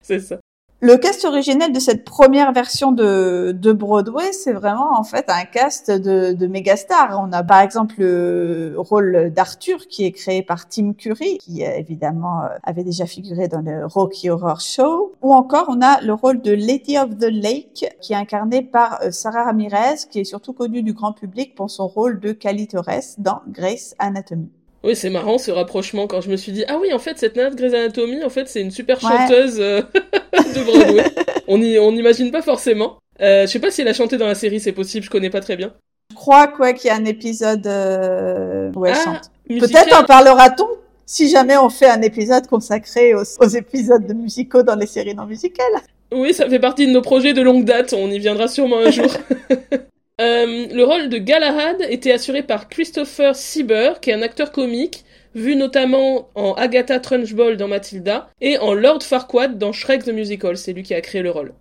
c'est 0.00 0.20
ça. 0.20 0.38
Le 0.86 0.98
cast 0.98 1.24
originel 1.24 1.72
de 1.72 1.80
cette 1.80 2.04
première 2.04 2.52
version 2.52 2.92
de, 2.92 3.56
de 3.58 3.72
Broadway, 3.72 4.34
c'est 4.34 4.52
vraiment 4.52 4.98
en 4.98 5.02
fait 5.02 5.30
un 5.30 5.46
cast 5.46 5.90
de, 5.90 6.34
de 6.34 6.46
méga 6.46 6.76
stars. 6.76 7.18
On 7.26 7.32
a 7.32 7.42
par 7.42 7.62
exemple 7.62 7.94
le 8.00 8.74
rôle 8.76 9.32
d'Arthur 9.34 9.88
qui 9.88 10.04
est 10.04 10.12
créé 10.12 10.42
par 10.42 10.68
Tim 10.68 10.92
Curry, 10.92 11.38
qui 11.38 11.62
évidemment 11.62 12.42
euh, 12.42 12.48
avait 12.64 12.84
déjà 12.84 13.06
figuré 13.06 13.48
dans 13.48 13.62
le 13.62 13.86
Rocky 13.86 14.28
Horror 14.28 14.60
Show. 14.60 15.14
Ou 15.22 15.32
encore 15.32 15.64
on 15.70 15.80
a 15.80 16.02
le 16.02 16.12
rôle 16.12 16.42
de 16.42 16.52
Lady 16.52 16.98
of 16.98 17.16
the 17.16 17.30
Lake 17.30 17.86
qui 18.02 18.12
est 18.12 18.16
incarné 18.16 18.60
par 18.60 19.00
euh, 19.00 19.10
Sarah 19.10 19.44
Ramirez, 19.44 20.06
qui 20.10 20.20
est 20.20 20.24
surtout 20.24 20.52
connue 20.52 20.82
du 20.82 20.92
grand 20.92 21.14
public 21.14 21.54
pour 21.54 21.70
son 21.70 21.88
rôle 21.88 22.20
de 22.20 22.32
Cali 22.32 22.68
Torres 22.68 23.16
dans 23.16 23.40
Grace 23.48 23.94
Anatomy. 23.98 24.50
Oui, 24.84 24.94
c'est 24.94 25.08
marrant 25.08 25.38
ce 25.38 25.50
rapprochement 25.50 26.06
quand 26.06 26.20
je 26.20 26.28
me 26.28 26.36
suis 26.36 26.52
dit 26.52 26.62
ah 26.68 26.76
oui 26.78 26.92
en 26.92 26.98
fait 26.98 27.18
cette 27.18 27.36
nana 27.36 27.48
de 27.48 27.56
Grey's 27.56 27.72
Anatomy 27.72 28.22
en 28.22 28.28
fait 28.28 28.48
c'est 28.48 28.60
une 28.60 28.70
super 28.70 29.00
chanteuse 29.00 29.56
euh, 29.58 29.80
de 30.34 30.62
Broadway. 30.62 31.04
on 31.48 31.60
y 31.62 31.78
on 31.78 31.90
n'imagine 31.92 32.30
pas 32.30 32.42
forcément. 32.42 32.98
Euh, 33.22 33.46
je 33.46 33.52
sais 33.52 33.60
pas 33.60 33.70
si 33.70 33.80
elle 33.80 33.88
a 33.88 33.94
chanté 33.94 34.18
dans 34.18 34.26
la 34.26 34.34
série, 34.34 34.60
c'est 34.60 34.72
possible, 34.72 35.02
je 35.06 35.10
connais 35.10 35.30
pas 35.30 35.40
très 35.40 35.56
bien. 35.56 35.72
Je 36.10 36.16
crois 36.16 36.48
quoi 36.48 36.74
qu'il 36.74 36.88
y 36.88 36.90
a 36.90 36.96
un 36.96 37.06
épisode 37.06 37.66
euh, 37.66 38.70
où 38.76 38.84
elle 38.84 38.92
ah, 38.94 39.04
chante. 39.04 39.30
Peut-être 39.48 39.98
en 39.98 40.04
parlera-t-on 40.04 40.68
si 41.06 41.30
jamais 41.30 41.56
on 41.56 41.70
fait 41.70 41.88
un 41.88 42.02
épisode 42.02 42.46
consacré 42.46 43.14
aux, 43.14 43.24
aux 43.40 43.48
épisodes 43.48 44.06
de 44.06 44.12
musicaux 44.12 44.62
dans 44.62 44.76
les 44.76 44.86
séries 44.86 45.14
non 45.14 45.24
musicales. 45.24 45.72
Oui, 46.12 46.34
ça 46.34 46.46
fait 46.46 46.60
partie 46.60 46.86
de 46.86 46.92
nos 46.92 47.02
projets 47.02 47.32
de 47.32 47.40
longue 47.40 47.64
date, 47.64 47.94
on 47.96 48.10
y 48.10 48.18
viendra 48.18 48.48
sûrement 48.48 48.78
un 48.78 48.90
jour. 48.90 49.10
Euh, 50.20 50.68
le 50.72 50.84
rôle 50.84 51.08
de 51.08 51.18
Galahad 51.18 51.84
était 51.88 52.12
assuré 52.12 52.42
par 52.42 52.68
Christopher 52.68 53.34
Sieber, 53.34 54.00
qui 54.00 54.10
est 54.10 54.14
un 54.14 54.22
acteur 54.22 54.52
comique, 54.52 55.04
vu 55.34 55.56
notamment 55.56 56.28
en 56.36 56.52
Agatha 56.52 57.00
Trunchbull 57.00 57.56
dans 57.56 57.66
Matilda, 57.66 58.30
et 58.40 58.56
en 58.58 58.74
Lord 58.74 59.02
Farquaad 59.02 59.58
dans 59.58 59.72
Shrek 59.72 60.04
the 60.04 60.12
Musical, 60.12 60.56
c'est 60.56 60.72
lui 60.72 60.84
qui 60.84 60.94
a 60.94 61.00
créé 61.00 61.22
le 61.22 61.30
rôle. 61.30 61.52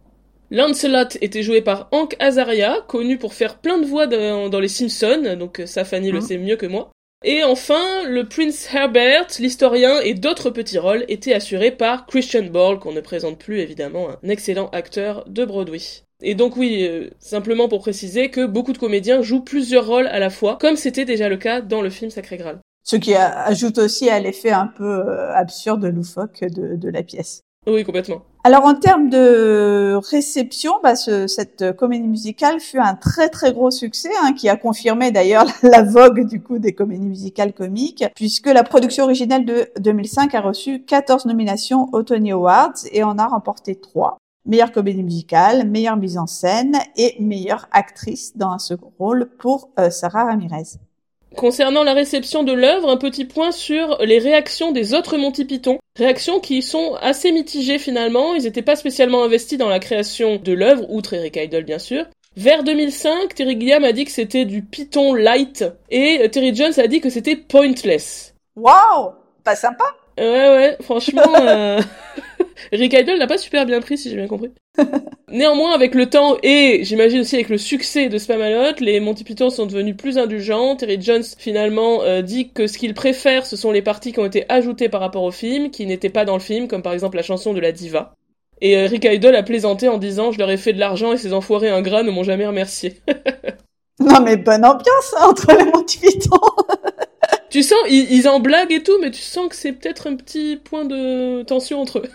Lancelot 0.52 1.18
était 1.22 1.42
joué 1.42 1.62
par 1.62 1.88
Hank 1.92 2.16
Azaria, 2.20 2.82
connu 2.88 3.18
pour 3.18 3.34
faire 3.34 3.58
plein 3.58 3.80
de 3.80 3.88
voix 3.88 4.06
dans, 4.06 4.60
les 4.60 4.68
Simpsons, 4.68 5.36
donc 5.40 5.64
ça 5.66 5.84
Fanny 5.84 6.12
le 6.12 6.20
mmh. 6.20 6.22
sait 6.22 6.38
mieux 6.38 6.58
que 6.58 6.68
moi. 6.68 6.92
Et 7.26 7.44
enfin, 7.44 8.04
le 8.06 8.28
Prince 8.28 8.68
Herbert, 8.72 9.28
l'historien 9.40 10.00
et 10.02 10.14
d'autres 10.14 10.52
petits 10.52 10.78
rôles 10.78 11.06
étaient 11.08 11.34
assurés 11.34 11.72
par 11.72 12.06
Christian 12.06 12.44
Ball, 12.44 12.78
qu'on 12.80 12.92
ne 12.92 13.02
présente 13.02 13.40
plus 13.40 13.62
évidemment, 13.62 14.10
un 14.10 14.30
excellent 14.30 14.70
acteur 14.74 15.24
de 15.28 15.44
Broadway. 15.44 15.80
Et 16.26 16.36
donc 16.36 16.56
oui, 16.56 16.88
euh, 16.88 17.10
simplement 17.20 17.68
pour 17.68 17.80
préciser 17.80 18.30
que 18.30 18.46
beaucoup 18.46 18.72
de 18.72 18.78
comédiens 18.78 19.22
jouent 19.22 19.44
plusieurs 19.44 19.86
rôles 19.86 20.08
à 20.08 20.20
la 20.20 20.30
fois, 20.30 20.58
comme 20.60 20.78
c'était 20.78 21.04
déjà 21.04 21.28
le 21.28 21.36
cas 21.36 21.60
dans 21.60 21.82
le 21.82 21.90
film 21.90 22.10
Sacré 22.10 22.38
Graal. 22.38 22.60
Ce 22.86 22.96
qui 22.96 23.14
ajoute 23.14 23.78
aussi 23.78 24.10
à 24.10 24.20
l'effet 24.20 24.52
un 24.52 24.68
peu 24.68 24.84
euh, 24.84 25.34
absurde, 25.36 25.84
loufoque 25.86 26.42
de, 26.42 26.76
de 26.76 26.90
la 26.90 27.04
pièce. 27.04 27.42
Oui, 27.68 27.84
complètement. 27.84 28.24
Alors 28.46 28.66
en 28.66 28.76
termes 28.76 29.10
de 29.10 29.98
réception, 30.10 30.74
bah, 30.84 30.96
ce, 30.96 31.28
cette 31.28 31.74
comédie 31.78 32.08
musicale 32.08 32.60
fut 32.60 32.80
un 32.80 32.96
très 32.96 33.30
très 33.30 33.54
gros 33.54 33.72
succès, 33.72 34.10
hein, 34.22 34.34
qui 34.34 34.50
a 34.50 34.58
confirmé 34.58 35.12
d'ailleurs 35.12 35.46
la 35.64 35.84
vogue 35.84 36.28
du 36.28 36.42
coup 36.42 36.60
des 36.60 36.74
comédies 36.74 37.08
musicales 37.08 37.54
comiques, 37.54 38.04
puisque 38.16 38.48
la 38.48 38.64
production 38.64 39.06
originale 39.06 39.46
de 39.46 39.70
2005 39.80 40.36
a 40.36 40.42
reçu 40.42 40.84
14 40.84 41.26
nominations 41.26 41.88
aux 41.94 42.04
Tony 42.04 42.32
Awards 42.32 42.74
et 42.92 43.04
en 43.04 43.18
a 43.18 43.28
remporté 43.28 43.76
3. 43.76 44.18
Meilleure 44.46 44.74
comédie 44.74 45.04
musicale, 45.04 45.66
meilleure 45.66 45.96
mise 45.96 46.18
en 46.18 46.28
scène 46.28 46.78
et 46.98 47.16
meilleure 47.20 47.68
actrice 47.72 48.36
dans 48.36 48.50
un 48.50 48.60
second 48.60 48.92
rôle 49.00 49.30
pour 49.40 49.70
euh, 49.80 49.90
Sarah 49.90 50.26
Ramirez. 50.26 50.80
Concernant 51.38 51.84
la 51.84 51.94
réception 51.94 52.44
de 52.44 52.52
l'œuvre, 52.52 52.90
un 52.90 52.98
petit 52.98 53.24
point 53.24 53.54
sur 53.54 53.98
les 54.02 54.20
réactions 54.20 54.74
des 54.74 54.94
autres 54.94 55.18
Monty 55.18 55.46
Python. 55.46 55.80
Réactions 55.98 56.42
qui 56.42 56.62
sont 56.62 56.96
assez 57.02 57.32
mitigées 57.32 57.80
finalement, 57.80 58.36
ils 58.36 58.44
n'étaient 58.44 58.62
pas 58.62 58.76
spécialement 58.76 59.24
investis 59.24 59.58
dans 59.58 59.70
la 59.70 59.80
création 59.80 60.36
de 60.36 60.52
l'œuvre, 60.52 60.86
outre 60.90 61.14
Eric 61.14 61.38
Idle 61.38 61.64
bien 61.64 61.80
sûr. 61.80 62.06
Vers 62.36 62.64
2005, 62.64 63.34
Terry 63.36 63.58
Gilliam 63.60 63.84
a 63.86 63.94
dit 63.94 64.06
que 64.06 64.12
c'était 64.12 64.46
du 64.46 64.62
Python 64.62 65.14
light, 65.14 65.64
et 65.90 66.28
Terry 66.32 66.54
Jones 66.54 66.74
a 66.78 66.88
dit 66.88 67.00
que 67.00 67.10
c'était 67.10 67.38
pointless. 67.38 68.36
Waouh 68.58 69.14
Pas 69.44 69.56
sympa 69.56 69.86
Ouais 70.18 70.26
ouais, 70.26 70.78
franchement... 70.82 71.34
euh... 71.40 71.82
Rick 72.72 72.94
Idle 72.94 73.18
n'a 73.18 73.28
pas 73.28 73.38
super 73.38 73.66
bien 73.66 73.80
pris, 73.82 73.98
si 73.98 74.10
j'ai 74.10 74.16
bien 74.16 74.28
compris. 74.28 74.52
Néanmoins, 75.32 75.74
avec 75.74 75.96
le 75.96 76.10
temps 76.10 76.38
et 76.44 76.82
j'imagine 76.84 77.22
aussi 77.22 77.36
avec 77.36 77.50
le 77.50 77.58
succès 77.58 78.10
de 78.10 78.18
Spamalot, 78.18 78.76
les 78.80 79.00
Monty 79.00 79.24
Python 79.24 79.50
sont 79.50 79.66
devenus 79.66 79.96
plus 79.96 80.18
indulgents. 80.18 80.76
Terry 80.76 81.02
Jones 81.02 81.24
finalement 81.38 82.02
euh, 82.04 82.22
dit 82.22 82.52
que 82.52 82.68
ce 82.68 82.78
qu'il 82.78 82.94
préfère, 82.94 83.46
ce 83.46 83.56
sont 83.56 83.72
les 83.72 83.82
parties 83.82 84.14
qui 84.14 84.20
ont 84.20 84.26
été 84.26 84.46
ajoutées 84.50 84.90
par 84.90 85.02
rapport 85.02 85.24
au 85.24 85.32
film, 85.32 85.72
qui 85.72 85.86
n'étaient 85.86 86.10
pas 86.10 86.26
dans 86.26 86.36
le 86.36 86.40
film, 86.40 86.68
comme 86.68 86.82
par 86.82 86.94
exemple 86.94 87.18
la 87.18 87.24
chanson 87.24 87.54
de 87.54 87.60
la 87.60 87.72
diva. 87.72 88.16
Et 88.62 88.78
euh, 88.78 88.88
Rick 88.88 89.06
Idle 89.06 89.36
a 89.36 89.44
plaisanté 89.44 89.90
en 89.90 89.98
disant 89.98 90.32
je 90.32 90.40
leur 90.40 90.50
ai 90.50 90.58
fait 90.58 90.74
de 90.74 90.80
l'argent 90.80 91.14
et 91.14 91.18
ces 91.18 91.34
enfoirés 91.34 91.70
ingrats 91.70 92.04
ne 92.04 92.12
m'ont 92.12 92.24
jamais 92.24 92.48
remercié. 92.48 93.02
non 94.00 94.22
mais 94.22 94.38
bonne 94.38 94.66
ambiance 94.66 95.16
hein, 95.20 95.28
entre 95.30 95.54
les 95.58 95.66
Monty 95.66 96.00
Python. 96.00 96.40
tu 97.54 97.62
sens, 97.62 97.78
ils, 97.88 98.28
en 98.28 98.40
blaguent 98.40 98.72
et 98.72 98.82
tout, 98.82 98.98
mais 99.00 99.12
tu 99.12 99.22
sens 99.22 99.48
que 99.48 99.56
c'est 99.56 99.74
peut-être 99.74 100.08
un 100.08 100.16
petit 100.16 100.58
point 100.58 100.86
de 100.86 101.44
tension 101.44 101.80
entre 101.82 102.00
eux. 102.00 102.10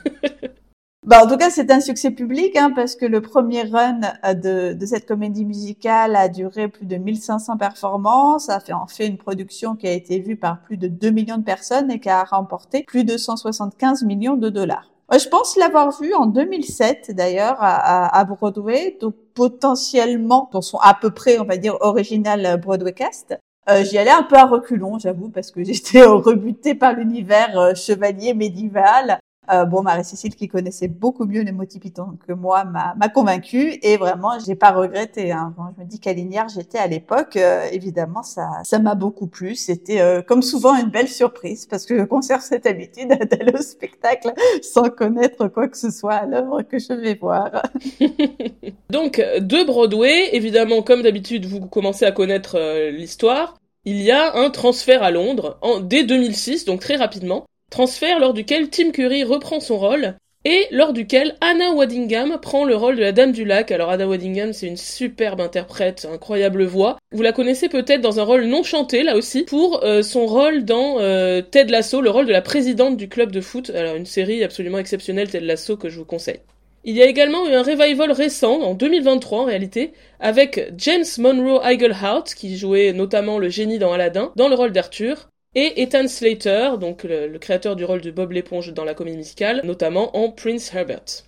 bah, 1.07 1.23
en 1.25 1.28
tout 1.28 1.37
cas, 1.37 1.49
c'est 1.49 1.71
un 1.71 1.80
succès 1.80 2.11
public, 2.11 2.57
hein, 2.57 2.73
parce 2.75 2.97
que 2.97 3.07
le 3.07 3.21
premier 3.21 3.62
run 3.62 4.00
de, 4.35 4.73
de, 4.73 4.87
cette 4.87 5.07
comédie 5.07 5.45
musicale 5.45 6.16
a 6.16 6.28
duré 6.28 6.66
plus 6.66 6.87
de 6.87 6.97
1500 6.97 7.57
performances, 7.57 8.47
ça 8.47 8.57
a 8.57 8.61
fait 8.61 8.73
en 8.73 8.88
fait 8.88 9.07
une 9.07 9.16
production 9.16 9.76
qui 9.76 9.87
a 9.87 9.92
été 9.92 10.18
vue 10.18 10.35
par 10.35 10.61
plus 10.61 10.76
de 10.76 10.88
2 10.88 11.11
millions 11.11 11.38
de 11.38 11.45
personnes 11.45 11.92
et 11.92 12.00
qui 12.00 12.09
a 12.09 12.25
remporté 12.25 12.83
plus 12.83 13.04
de 13.04 13.16
175 13.16 14.02
millions 14.02 14.37
de 14.37 14.49
dollars. 14.49 14.90
Je 15.12 15.28
pense 15.28 15.57
l'avoir 15.57 15.97
vu 16.02 16.14
en 16.14 16.26
2007 16.26 17.12
d'ailleurs 17.12 17.59
à, 17.61 18.18
à, 18.18 18.25
Broadway, 18.25 18.99
donc 19.00 19.14
potentiellement 19.35 20.50
dans 20.52 20.62
son 20.62 20.78
à 20.78 20.95
peu 21.00 21.12
près, 21.12 21.38
on 21.38 21.45
va 21.45 21.59
dire, 21.59 21.76
original 21.80 22.61
Broadway 22.61 22.92
cast. 22.92 23.38
Euh, 23.68 23.84
J'y 23.84 23.98
allais 23.98 24.10
un 24.10 24.22
peu 24.22 24.37
à 24.37 24.46
reculons, 24.46 24.98
j'avoue, 24.98 25.28
parce 25.28 25.50
que 25.50 25.62
j'étais 25.64 26.04
rebutée 26.04 26.75
par 26.75 26.94
l'univers 26.94 27.58
euh, 27.58 27.75
chevalier 27.75 28.34
médiéval. 28.34 29.20
Euh, 29.50 29.64
bon, 29.64 29.82
Marie-Cécile, 29.82 30.34
qui 30.34 30.46
connaissait 30.48 30.88
beaucoup 30.88 31.25
mieux 31.25 31.42
les 31.42 31.52
mots 31.52 31.64
Python 31.64 32.18
que 32.26 32.32
moi, 32.32 32.64
m'a 32.64 33.08
convaincue. 33.08 33.78
Et 33.82 33.96
vraiment, 33.96 34.38
j'ai 34.44 34.54
pas 34.54 34.72
regretté. 34.72 35.32
Hein. 35.32 35.54
Je 35.76 35.82
me 35.82 35.88
dis 35.88 36.00
quelle 36.00 36.16
lignère 36.16 36.48
j'étais 36.48 36.78
à 36.78 36.87
l'époque. 36.87 37.37
Euh, 37.37 37.66
évidemment, 37.72 38.22
ça 38.22 38.48
ça 38.64 38.78
m'a 38.78 38.94
beaucoup 38.94 39.26
plu. 39.26 39.54
C'était, 39.54 40.00
euh, 40.00 40.22
comme 40.22 40.42
souvent, 40.42 40.75
une 40.76 40.90
belle 40.90 41.08
surprise, 41.08 41.66
parce 41.66 41.87
que 41.87 41.96
je 41.98 42.04
conserve 42.04 42.42
cette 42.42 42.66
habitude 42.66 43.08
d'aller 43.30 43.54
au 43.54 43.62
spectacle 43.62 44.32
sans 44.62 44.90
connaître 44.90 45.48
quoi 45.48 45.68
que 45.68 45.78
ce 45.78 45.90
soit 45.90 46.14
à 46.14 46.26
l'œuvre 46.26 46.62
que 46.62 46.78
je 46.78 46.92
vais 46.92 47.14
voir. 47.14 47.62
Donc, 48.90 49.18
de 49.18 49.66
Broadway, 49.66 50.34
évidemment, 50.34 50.82
comme 50.82 51.02
d'habitude, 51.02 51.46
vous 51.46 51.60
commencez 51.60 52.04
à 52.04 52.12
connaître 52.12 52.58
l'histoire. 52.90 53.58
Il 53.90 54.02
y 54.02 54.11
a 54.11 54.37
un 54.37 54.50
transfert 54.50 55.02
à 55.02 55.11
Londres 55.11 55.57
en, 55.62 55.80
dès 55.80 56.04
2006, 56.04 56.66
donc 56.66 56.80
très 56.80 56.97
rapidement 56.97 57.47
transfert 57.71 58.18
lors 58.18 58.35
duquel 58.35 58.68
Tim 58.68 58.90
Curry 58.90 59.25
reprend 59.25 59.61
son 59.61 59.78
rôle, 59.78 60.14
et 60.45 60.66
lors 60.71 60.92
duquel 60.92 61.38
Anna 61.40 61.73
Waddingham 61.73 62.37
prend 62.42 62.66
le 62.66 62.76
rôle 62.76 62.97
de 62.97 63.00
la 63.00 63.12
Dame 63.12 63.33
du 63.33 63.47
Lac. 63.47 63.73
Alors 63.73 63.88
Anna 63.88 64.07
Waddingham, 64.07 64.52
c'est 64.52 64.66
une 64.66 64.76
superbe 64.76 65.40
interprète, 65.40 66.07
incroyable 66.12 66.64
voix. 66.64 66.99
Vous 67.12 67.23
la 67.23 67.33
connaissez 67.33 67.71
peut-être 67.71 68.02
dans 68.02 68.21
un 68.21 68.25
rôle 68.25 68.45
non 68.45 68.62
chanté, 68.62 69.02
là 69.02 69.16
aussi, 69.16 69.45
pour 69.45 69.83
euh, 69.83 70.02
son 70.02 70.26
rôle 70.26 70.66
dans 70.66 71.00
euh, 71.00 71.40
Ted 71.40 71.73
Lasso, 71.73 72.02
le 72.02 72.11
rôle 72.11 72.26
de 72.26 72.33
la 72.33 72.42
présidente 72.42 72.99
du 72.99 73.09
club 73.09 73.33
de 73.33 73.40
foot. 73.40 73.71
Alors 73.71 73.97
une 73.97 74.04
série 74.04 74.45
absolument 74.45 74.78
exceptionnelle, 74.78 75.30
Ted 75.30 75.47
Lasso, 75.47 75.78
que 75.78 75.88
je 75.88 75.99
vous 75.99 76.04
conseille. 76.04 76.40
Il 76.85 76.94
y 76.94 77.02
a 77.02 77.06
également 77.06 77.47
eu 77.49 77.54
un 77.54 77.62
revival 77.62 78.12
récent, 78.12 78.61
en 78.62 78.75
2023 78.75 79.40
en 79.40 79.44
réalité, 79.44 79.92
avec 80.20 80.73
James 80.76 81.04
Monroe 81.18 81.61
Iglehart, 81.64 82.25
qui 82.25 82.56
jouait 82.56 82.92
notamment 82.92 83.38
le 83.38 83.49
génie 83.49 83.78
dans 83.78 83.92
Aladdin, 83.92 84.32
dans 84.37 84.49
le 84.49 84.54
rôle 84.54 84.73
d'Arthur, 84.73 85.28
et 85.54 85.82
Ethan 85.82 86.06
Slater, 86.06 86.78
donc 86.78 87.04
le, 87.04 87.37
créateur 87.38 87.75
du 87.75 87.85
rôle 87.85 88.00
de 88.00 88.11
Bob 88.11 88.32
l'éponge 88.32 88.73
dans 88.73 88.85
la 88.85 88.94
comédie 88.94 89.16
musicale, 89.16 89.62
notamment 89.64 90.16
en 90.16 90.30
Prince 90.30 90.73
Herbert. 90.73 91.25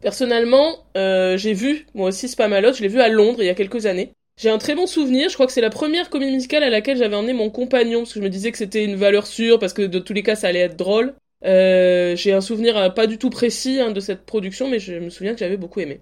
Personnellement, 0.00 0.84
euh, 0.96 1.36
j'ai 1.36 1.52
vu, 1.52 1.86
moi 1.94 2.08
aussi 2.08 2.28
Spamalot, 2.28 2.74
je 2.74 2.82
l'ai 2.82 2.88
vu 2.88 3.00
à 3.00 3.08
Londres 3.08 3.38
il 3.42 3.46
y 3.46 3.50
a 3.50 3.54
quelques 3.54 3.86
années. 3.86 4.12
J'ai 4.36 4.50
un 4.50 4.58
très 4.58 4.74
bon 4.74 4.86
souvenir, 4.86 5.28
je 5.28 5.34
crois 5.34 5.46
que 5.46 5.52
c'est 5.52 5.60
la 5.60 5.70
première 5.70 6.10
comédie 6.10 6.32
musicale 6.32 6.62
à 6.62 6.70
laquelle 6.70 6.96
j'avais 6.96 7.16
emmené 7.16 7.32
mon 7.32 7.50
compagnon, 7.50 8.00
parce 8.00 8.14
que 8.14 8.20
je 8.20 8.24
me 8.24 8.30
disais 8.30 8.50
que 8.50 8.58
c'était 8.58 8.84
une 8.84 8.96
valeur 8.96 9.26
sûre, 9.26 9.58
parce 9.58 9.72
que 9.72 9.82
de 9.82 9.98
tous 9.98 10.12
les 10.12 10.22
cas 10.22 10.36
ça 10.36 10.48
allait 10.48 10.60
être 10.60 10.76
drôle. 10.76 11.14
Euh, 11.44 12.14
j'ai 12.16 12.32
un 12.32 12.40
souvenir 12.40 12.76
euh, 12.76 12.88
pas 12.90 13.06
du 13.06 13.18
tout 13.18 13.30
précis 13.30 13.80
hein, 13.80 13.90
de 13.90 14.00
cette 14.00 14.24
production, 14.24 14.68
mais 14.68 14.78
je 14.78 14.94
me 14.94 15.10
souviens 15.10 15.32
que 15.32 15.38
j'avais 15.38 15.56
beaucoup 15.56 15.80
aimé. 15.80 16.00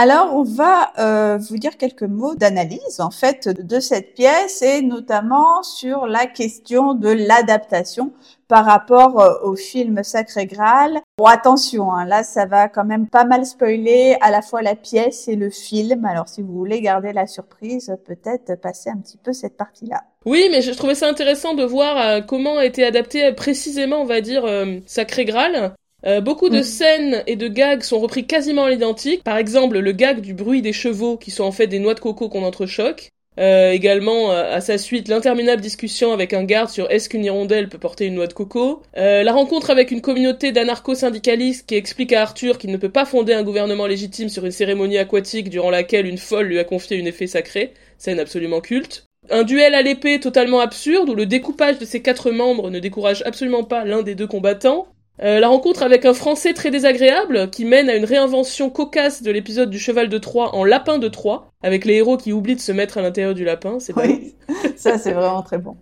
Alors, 0.00 0.32
on 0.32 0.44
va 0.44 0.92
euh, 1.00 1.38
vous 1.38 1.58
dire 1.58 1.76
quelques 1.76 2.04
mots 2.04 2.36
d'analyse 2.36 3.00
en 3.00 3.10
fait 3.10 3.48
de 3.48 3.80
cette 3.80 4.14
pièce 4.14 4.62
et 4.62 4.80
notamment 4.80 5.64
sur 5.64 6.06
la 6.06 6.26
question 6.26 6.94
de 6.94 7.08
l'adaptation 7.08 8.12
par 8.46 8.64
rapport 8.64 9.20
euh, 9.20 9.34
au 9.42 9.56
film 9.56 10.04
Sacré 10.04 10.46
Graal. 10.46 11.00
Bon, 11.18 11.24
attention, 11.24 11.92
hein, 11.92 12.04
là, 12.04 12.22
ça 12.22 12.46
va 12.46 12.68
quand 12.68 12.84
même 12.84 13.08
pas 13.08 13.24
mal 13.24 13.44
spoiler 13.44 14.16
à 14.20 14.30
la 14.30 14.40
fois 14.40 14.62
la 14.62 14.76
pièce 14.76 15.26
et 15.26 15.34
le 15.34 15.50
film. 15.50 16.04
Alors, 16.04 16.28
si 16.28 16.42
vous 16.42 16.52
voulez 16.52 16.80
garder 16.80 17.12
la 17.12 17.26
surprise, 17.26 17.92
peut-être 18.06 18.54
passer 18.54 18.90
un 18.90 18.98
petit 18.98 19.16
peu 19.16 19.32
cette 19.32 19.56
partie-là. 19.56 20.04
Oui, 20.28 20.48
mais 20.50 20.60
je 20.60 20.72
trouvais 20.72 20.94
ça 20.94 21.08
intéressant 21.08 21.54
de 21.54 21.64
voir 21.64 21.96
euh, 21.96 22.20
comment 22.20 22.58
a 22.58 22.66
été 22.66 22.84
adapté 22.84 23.32
précisément, 23.32 24.02
on 24.02 24.04
va 24.04 24.20
dire, 24.20 24.44
Sacré 24.84 25.24
Graal. 25.24 25.72
Euh, 26.06 26.20
beaucoup 26.20 26.50
de 26.50 26.60
mm. 26.60 26.64
scènes 26.64 27.22
et 27.26 27.36
de 27.36 27.48
gags 27.48 27.82
sont 27.82 27.98
repris 27.98 28.26
quasiment 28.26 28.64
à 28.64 28.70
l'identique. 28.70 29.24
Par 29.24 29.38
exemple, 29.38 29.78
le 29.78 29.92
gag 29.92 30.20
du 30.20 30.34
bruit 30.34 30.60
des 30.60 30.74
chevaux, 30.74 31.16
qui 31.16 31.30
sont 31.30 31.44
en 31.44 31.52
fait 31.52 31.66
des 31.66 31.78
noix 31.78 31.94
de 31.94 32.00
coco 32.00 32.28
qu'on 32.28 32.44
entrechoque. 32.44 33.08
Euh, 33.38 33.70
également, 33.70 34.32
euh, 34.32 34.52
à 34.52 34.60
sa 34.60 34.78
suite, 34.78 35.08
l'interminable 35.08 35.62
discussion 35.62 36.12
avec 36.12 36.34
un 36.34 36.42
garde 36.42 36.70
sur 36.70 36.90
est-ce 36.90 37.08
qu'une 37.08 37.24
hirondelle 37.24 37.68
peut 37.68 37.78
porter 37.78 38.06
une 38.06 38.14
noix 38.14 38.26
de 38.26 38.32
coco. 38.32 38.82
Euh, 38.96 39.22
la 39.22 39.32
rencontre 39.32 39.70
avec 39.70 39.92
une 39.92 40.00
communauté 40.00 40.50
d'anarcho-syndicalistes 40.50 41.68
qui 41.68 41.76
explique 41.76 42.12
à 42.12 42.22
Arthur 42.22 42.58
qu'il 42.58 42.72
ne 42.72 42.76
peut 42.76 42.88
pas 42.88 43.04
fonder 43.04 43.34
un 43.34 43.44
gouvernement 43.44 43.86
légitime 43.86 44.28
sur 44.28 44.44
une 44.44 44.50
cérémonie 44.50 44.98
aquatique 44.98 45.50
durant 45.50 45.70
laquelle 45.70 46.06
une 46.06 46.18
folle 46.18 46.48
lui 46.48 46.58
a 46.58 46.64
confié 46.64 46.96
une 46.96 47.06
effet 47.06 47.28
sacré. 47.28 47.74
Scène 47.96 48.18
absolument 48.18 48.60
culte. 48.60 49.07
Un 49.30 49.42
duel 49.42 49.74
à 49.74 49.82
l'épée 49.82 50.20
totalement 50.20 50.60
absurde 50.60 51.08
où 51.10 51.14
le 51.14 51.26
découpage 51.26 51.78
de 51.78 51.84
ses 51.84 52.00
quatre 52.00 52.30
membres 52.30 52.70
ne 52.70 52.78
décourage 52.78 53.22
absolument 53.26 53.64
pas 53.64 53.84
l'un 53.84 54.02
des 54.02 54.14
deux 54.14 54.26
combattants. 54.26 54.88
Euh, 55.20 55.40
la 55.40 55.48
rencontre 55.48 55.82
avec 55.82 56.04
un 56.04 56.14
Français 56.14 56.54
très 56.54 56.70
désagréable 56.70 57.50
qui 57.50 57.64
mène 57.64 57.90
à 57.90 57.96
une 57.96 58.04
réinvention 58.04 58.70
cocasse 58.70 59.22
de 59.22 59.30
l'épisode 59.30 59.68
du 59.68 59.78
cheval 59.78 60.08
de 60.08 60.18
Troie 60.18 60.54
en 60.54 60.64
lapin 60.64 60.98
de 60.98 61.08
Troie, 61.08 61.50
avec 61.62 61.84
les 61.84 61.94
héros 61.94 62.16
qui 62.16 62.32
oublient 62.32 62.54
de 62.54 62.60
se 62.60 62.72
mettre 62.72 62.98
à 62.98 63.02
l'intérieur 63.02 63.34
du 63.34 63.44
lapin. 63.44 63.80
C'est 63.80 63.96
oui, 63.96 64.36
ça 64.76 64.96
c'est 64.96 65.12
vraiment 65.12 65.42
très 65.42 65.58
bon. 65.58 65.76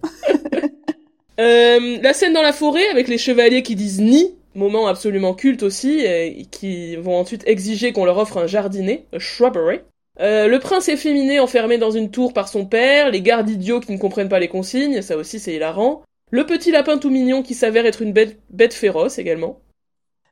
euh, 1.41 1.99
la 2.01 2.13
scène 2.15 2.33
dans 2.33 2.43
la 2.43 2.53
forêt 2.53 2.89
avec 2.89 3.09
les 3.09 3.19
chevaliers 3.19 3.63
qui 3.63 3.77
disent 3.77 4.01
ni, 4.01 4.35
moment 4.55 4.87
absolument 4.87 5.35
culte 5.35 5.63
aussi, 5.63 6.01
et 6.01 6.47
qui 6.51 6.97
vont 6.97 7.19
ensuite 7.19 7.47
exiger 7.47 7.93
qu'on 7.93 8.07
leur 8.07 8.17
offre 8.17 8.39
un 8.39 8.47
jardinet, 8.47 9.07
a 9.13 9.19
shrubbery. 9.19 9.81
Euh, 10.21 10.49
le 10.49 10.59
prince 10.59 10.89
efféminé 10.89 11.41
enfermé 11.41 11.77
dans 11.77 11.91
une 11.91 12.11
tour 12.11 12.33
par 12.33 12.49
son 12.49 12.65
père, 12.65 13.11
les 13.11 13.21
gardes 13.21 13.51
idiots 13.51 13.81
qui 13.81 13.93
ne 13.93 13.99
comprennent 13.99 14.29
pas 14.29 14.39
les 14.39 14.49
consignes, 14.49 15.03
ça 15.03 15.17
aussi 15.17 15.39
c'est 15.39 15.55
hilarant. 15.55 16.03
Le 16.31 16.47
petit 16.47 16.71
lapin 16.71 16.99
tout 16.99 17.11
mignon 17.11 17.43
qui 17.43 17.55
s'avère 17.55 17.87
être 17.87 18.03
une 18.03 18.13
bête, 18.13 18.41
bête 18.51 18.75
féroce 18.75 19.19
également. 19.19 19.61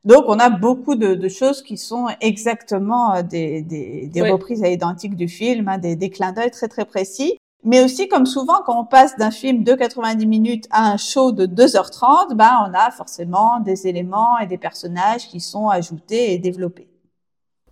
Donc 0.04 0.24
on 0.26 0.38
a 0.38 0.50
beaucoup 0.50 0.96
de, 0.96 1.14
de 1.14 1.28
choses 1.28 1.62
qui 1.62 1.76
sont 1.76 2.06
exactement 2.20 3.14
euh, 3.14 3.22
des, 3.22 3.62
des, 3.62 4.06
des 4.06 4.22
ouais. 4.22 4.30
reprises 4.30 4.62
identiques 4.64 5.16
du 5.16 5.28
film, 5.28 5.68
hein, 5.68 5.78
des, 5.78 5.96
des 5.96 6.10
clins 6.10 6.32
d'œil 6.32 6.50
très 6.50 6.68
très 6.68 6.84
précis. 6.84 7.38
Mais 7.66 7.82
aussi, 7.82 8.08
comme 8.08 8.26
souvent, 8.26 8.60
quand 8.66 8.78
on 8.78 8.84
passe 8.84 9.16
d'un 9.16 9.30
film 9.30 9.64
de 9.64 9.72
90 9.72 10.26
minutes 10.26 10.66
à 10.70 10.92
un 10.92 10.98
show 10.98 11.32
de 11.32 11.46
2h30, 11.46 12.34
ben, 12.34 12.50
on 12.68 12.74
a 12.74 12.90
forcément 12.90 13.58
des 13.60 13.86
éléments 13.86 14.38
et 14.38 14.46
des 14.46 14.58
personnages 14.58 15.28
qui 15.28 15.40
sont 15.40 15.70
ajoutés 15.70 16.34
et 16.34 16.38
développés. 16.38 16.88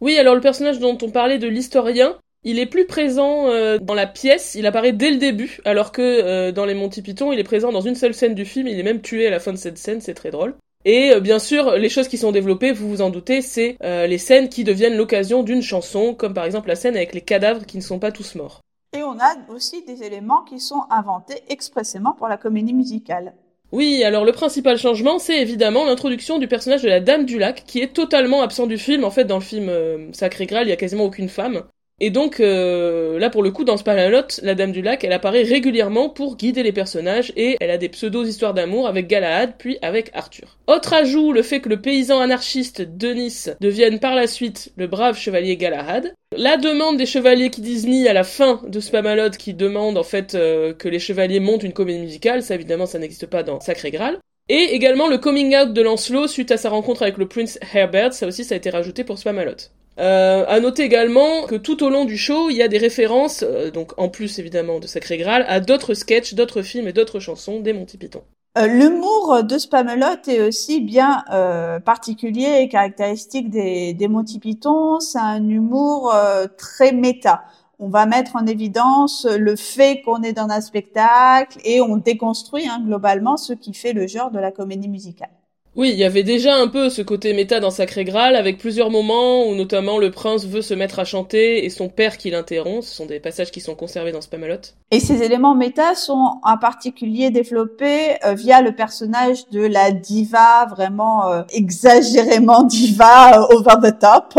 Oui, 0.03 0.19
alors 0.19 0.35
le 0.35 0.41
personnage 0.41 0.81
dont 0.81 0.99
on 1.01 1.11
parlait 1.11 1.39
de 1.39 1.47
l'historien, 1.47 2.19
il 2.43 2.59
est 2.59 2.67
plus 2.67 2.87
présent 2.87 3.47
euh, 3.47 3.79
dans 3.79 3.95
la 3.95 4.09
pièce, 4.09 4.57
il 4.57 4.67
apparaît 4.67 4.93
dès 4.93 5.13
le 5.13 5.19
début, 5.19 5.61
alors 5.65 5.93
que 5.93 6.03
euh, 6.03 6.51
dans 6.51 6.65
les 6.65 6.75
Monty 6.75 7.03
Python, 7.03 7.31
il 7.31 7.39
est 7.39 7.45
présent 7.45 7.71
dans 7.71 7.83
une 7.83 7.95
seule 7.95 8.13
scène 8.13 8.35
du 8.35 8.45
film, 8.45 8.67
il 8.67 8.81
est 8.81 8.83
même 8.83 9.01
tué 9.01 9.29
à 9.29 9.31
la 9.31 9.39
fin 9.39 9.53
de 9.53 9.59
cette 9.59 9.79
scène, 9.79 10.01
c'est 10.01 10.15
très 10.15 10.33
drôle. 10.33 10.57
Et 10.85 11.13
euh, 11.13 11.21
bien 11.21 11.39
sûr, 11.39 11.77
les 11.77 11.89
choses 11.89 12.09
qui 12.09 12.19
sont 12.19 12.33
développées, 12.33 12.73
vous 12.73 12.89
vous 12.89 13.01
en 13.01 13.11
doutez, 13.11 13.43
c'est 13.43 13.77
les 13.81 14.19
scènes 14.19 14.49
qui 14.49 14.65
deviennent 14.65 14.97
l'occasion 14.97 15.45
d'une 15.45 15.63
chanson, 15.63 16.15
comme 16.15 16.35
par 16.35 16.47
exemple 16.47 16.67
la 16.67 16.75
scène 16.75 16.97
avec 16.97 17.15
les 17.15 17.21
cadavres 17.21 17.65
qui 17.65 17.77
ne 17.77 17.83
sont 17.83 18.01
pas 18.01 18.11
tous 18.11 18.35
morts. 18.35 18.61
Et 18.95 19.05
on 19.05 19.21
a 19.21 19.37
aussi 19.51 19.85
des 19.85 20.03
éléments 20.03 20.43
qui 20.43 20.59
sont 20.59 20.83
inventés 20.91 21.45
expressément 21.49 22.13
pour 22.15 22.27
la 22.27 22.39
comédie 22.39 22.75
musicale. 22.75 23.35
Oui, 23.73 24.05
alors 24.05 24.25
le 24.25 24.31
principal 24.33 24.77
changement, 24.79 25.19
c'est 25.19 25.41
évidemment 25.41 25.85
l'introduction 25.87 26.39
du 26.39 26.47
personnage 26.47 26.83
de 26.83 26.89
la 26.89 27.01
Dame 27.01 27.25
du 27.27 27.39
Lac, 27.39 27.65
qui 27.67 27.81
est 27.81 27.93
totalement 27.95 28.43
absent 28.43 28.67
du 28.69 28.77
film. 28.79 29.03
En 29.05 29.11
fait, 29.11 29.25
dans 29.25 29.39
le 29.39 29.43
film 29.43 29.69
euh, 29.69 30.13
Sacré 30.13 30.47
Graal, 30.47 30.67
il 30.67 30.71
y 30.71 30.73
a 30.73 30.77
quasiment 30.77 31.05
aucune 31.05 31.29
femme. 31.29 31.65
Et 32.05 32.11
donc, 32.11 32.41
euh, 32.41 33.17
là, 33.21 33.31
pour 33.31 33.45
le 33.45 33.53
coup, 33.53 33.63
dans 33.63 33.77
Spamalot, 33.77 34.27
la 34.43 34.57
Dame 34.57 34.73
du 34.73 34.83
Lac, 34.83 35.05
elle 35.05 35.13
apparaît 35.13 35.45
régulièrement 35.45 36.09
pour 36.09 36.37
guider 36.37 36.65
les 36.65 36.73
personnages 36.73 37.33
et 37.37 37.57
elle 37.61 37.71
a 37.71 37.79
des 37.79 37.89
pseudo-histoires 37.89 38.55
d'amour 38.55 38.89
avec 38.89 39.07
Galahad, 39.07 39.53
puis 39.57 39.79
avec 39.83 40.11
Arthur. 40.13 40.59
Autre 40.67 40.95
ajout, 40.95 41.33
le 41.33 41.43
fait 41.43 41.61
que 41.61 41.69
le 41.69 41.81
paysan 41.81 42.19
anarchiste 42.19 42.83
Denis 42.83 43.45
devienne 43.61 44.01
par 44.01 44.17
la 44.17 44.27
suite 44.27 44.73
le 44.77 44.89
brave 44.89 45.17
chevalier 45.17 45.57
Galahad. 45.57 46.13
La 46.37 46.57
demande 46.57 46.97
des 46.97 47.07
chevaliers 47.07 47.51
qui 47.51 47.61
Disney 47.61 48.09
à 48.09 48.13
la 48.13 48.25
fin 48.25 48.61
de 48.67 48.81
Spamalot 48.81 49.31
qui 49.39 49.55
demande 49.55 49.97
en 49.97 50.03
fait 50.03 50.35
euh, 50.35 50.75
que 50.75 50.89
les 50.89 50.99
chevaliers 50.99 51.39
montent 51.39 51.63
une 51.63 51.73
comédie 51.73 52.01
musicale, 52.01 52.43
ça 52.43 52.57
évidemment 52.57 52.87
ça 52.87 52.99
n'existe 52.99 53.27
pas 53.27 53.45
dans 53.45 53.61
Sacré 53.61 53.93
Graal. 53.93 54.19
Et 54.49 54.75
également 54.75 55.07
le 55.07 55.19
coming 55.19 55.55
out 55.55 55.73
de 55.73 55.83
Lancelot 55.83 56.27
suite 56.27 56.51
à 56.51 56.57
sa 56.57 56.69
rencontre 56.69 57.03
avec 57.03 57.17
le 57.17 57.29
prince 57.29 57.61
Herbert, 57.73 58.13
ça 58.13 58.27
aussi 58.27 58.43
ça 58.43 58.57
a 58.57 58.59
été 58.59 58.71
rajouté 58.71 59.05
pour 59.05 59.19
Spamalot. 59.19 59.71
Euh, 59.99 60.45
à 60.49 60.61
noter 60.61 60.85
également 60.85 61.47
que 61.47 61.55
tout 61.55 61.83
au 61.85 61.91
long 61.91 62.05
du 62.05 62.17
show, 62.17 62.49
il 62.51 62.57
y 62.57 62.63
a 62.63 62.69
des 62.69 62.79
références, 62.79 63.43
euh, 63.43 63.71
donc 63.71 63.93
en 63.99 64.09
plus 64.09 64.39
évidemment 64.39 64.81
de 64.81 64.87
Sacré 64.87 65.19
Graal, 65.19 65.45
à 65.49 65.61
d'autres 65.61 65.95
sketchs, 65.95 66.35
d'autres 66.35 66.63
films 66.63 66.89
et 66.89 66.93
d'autres 66.93 67.21
chansons 67.21 67.61
des 67.61 67.73
Monty 67.73 67.99
Python. 67.99 68.23
Euh, 68.59 68.67
l'humour 68.67 69.45
de 69.45 69.57
Spamelot 69.57 70.29
est 70.29 70.43
aussi 70.43 70.83
bien 70.83 71.25
euh, 71.33 71.81
particulier 71.81 72.59
et 72.61 72.69
caractéristique 72.69 73.49
des, 73.49 73.95
des 73.95 74.09
Monty 74.09 74.39
Python. 74.39 75.01
C'est 75.01 75.19
un 75.19 75.49
humour 75.49 76.13
euh, 76.15 76.47
très 76.59 76.93
méta. 76.93 77.45
On 77.79 77.89
va 77.89 78.05
mettre 78.05 78.37
en 78.37 78.47
évidence 78.47 79.27
le 79.27 79.57
fait 79.57 80.03
qu'on 80.03 80.23
est 80.23 80.35
dans 80.35 80.49
un 80.51 80.61
spectacle 80.61 81.59
et 81.65 81.81
on 81.81 81.97
déconstruit 81.97 82.69
hein, 82.69 82.83
globalement 82.85 83.39
ce 83.39 83.55
qui 83.55 83.73
fait 83.73 83.95
le 83.95 84.07
genre 84.07 84.31
de 84.31 84.39
la 84.39 84.53
comédie 84.53 84.89
musicale. 84.89 85.31
Oui, 85.75 85.89
il 85.89 85.97
y 85.97 86.05
avait 86.05 86.23
déjà 86.23 86.55
un 86.55 86.69
peu 86.69 86.91
ce 86.91 87.01
côté 87.01 87.33
méta 87.33 87.59
dans 87.59 87.71
Sacré 87.71 88.05
Graal, 88.05 88.37
avec 88.37 88.59
plusieurs 88.59 88.91
moments 88.91 89.47
où 89.47 89.55
notamment 89.55 89.97
le 89.97 90.11
prince 90.11 90.45
veut 90.45 90.61
se 90.61 90.75
mettre 90.75 90.99
à 90.99 91.07
chanter 91.07 91.65
et 91.65 91.71
son 91.71 91.89
père 91.89 92.19
qui 92.19 92.29
l'interrompt. 92.29 92.83
Ce 92.83 92.95
sont 92.95 93.07
des 93.07 93.21
passages 93.21 93.51
qui 93.51 93.63
sont 93.63 93.75
conservés 93.75 94.13
dans 94.13 94.21
Spamalot. 94.21 94.61
Et 94.91 95.01
ces 95.01 95.23
éléments 95.23 95.55
méta 95.55 95.95
sont 95.95 96.41
en 96.43 96.59
particulier 96.59 97.31
développés 97.31 98.23
euh, 98.23 98.35
via 98.35 98.61
le 98.61 98.73
personnage 98.73 99.49
de 99.49 99.63
la 99.63 99.93
diva, 99.93 100.67
vraiment 100.67 101.31
euh, 101.31 101.43
exagérément 101.55 102.65
diva, 102.65 103.41
euh, 103.41 103.57
over 103.57 103.77
the 103.83 103.99
top, 103.99 104.39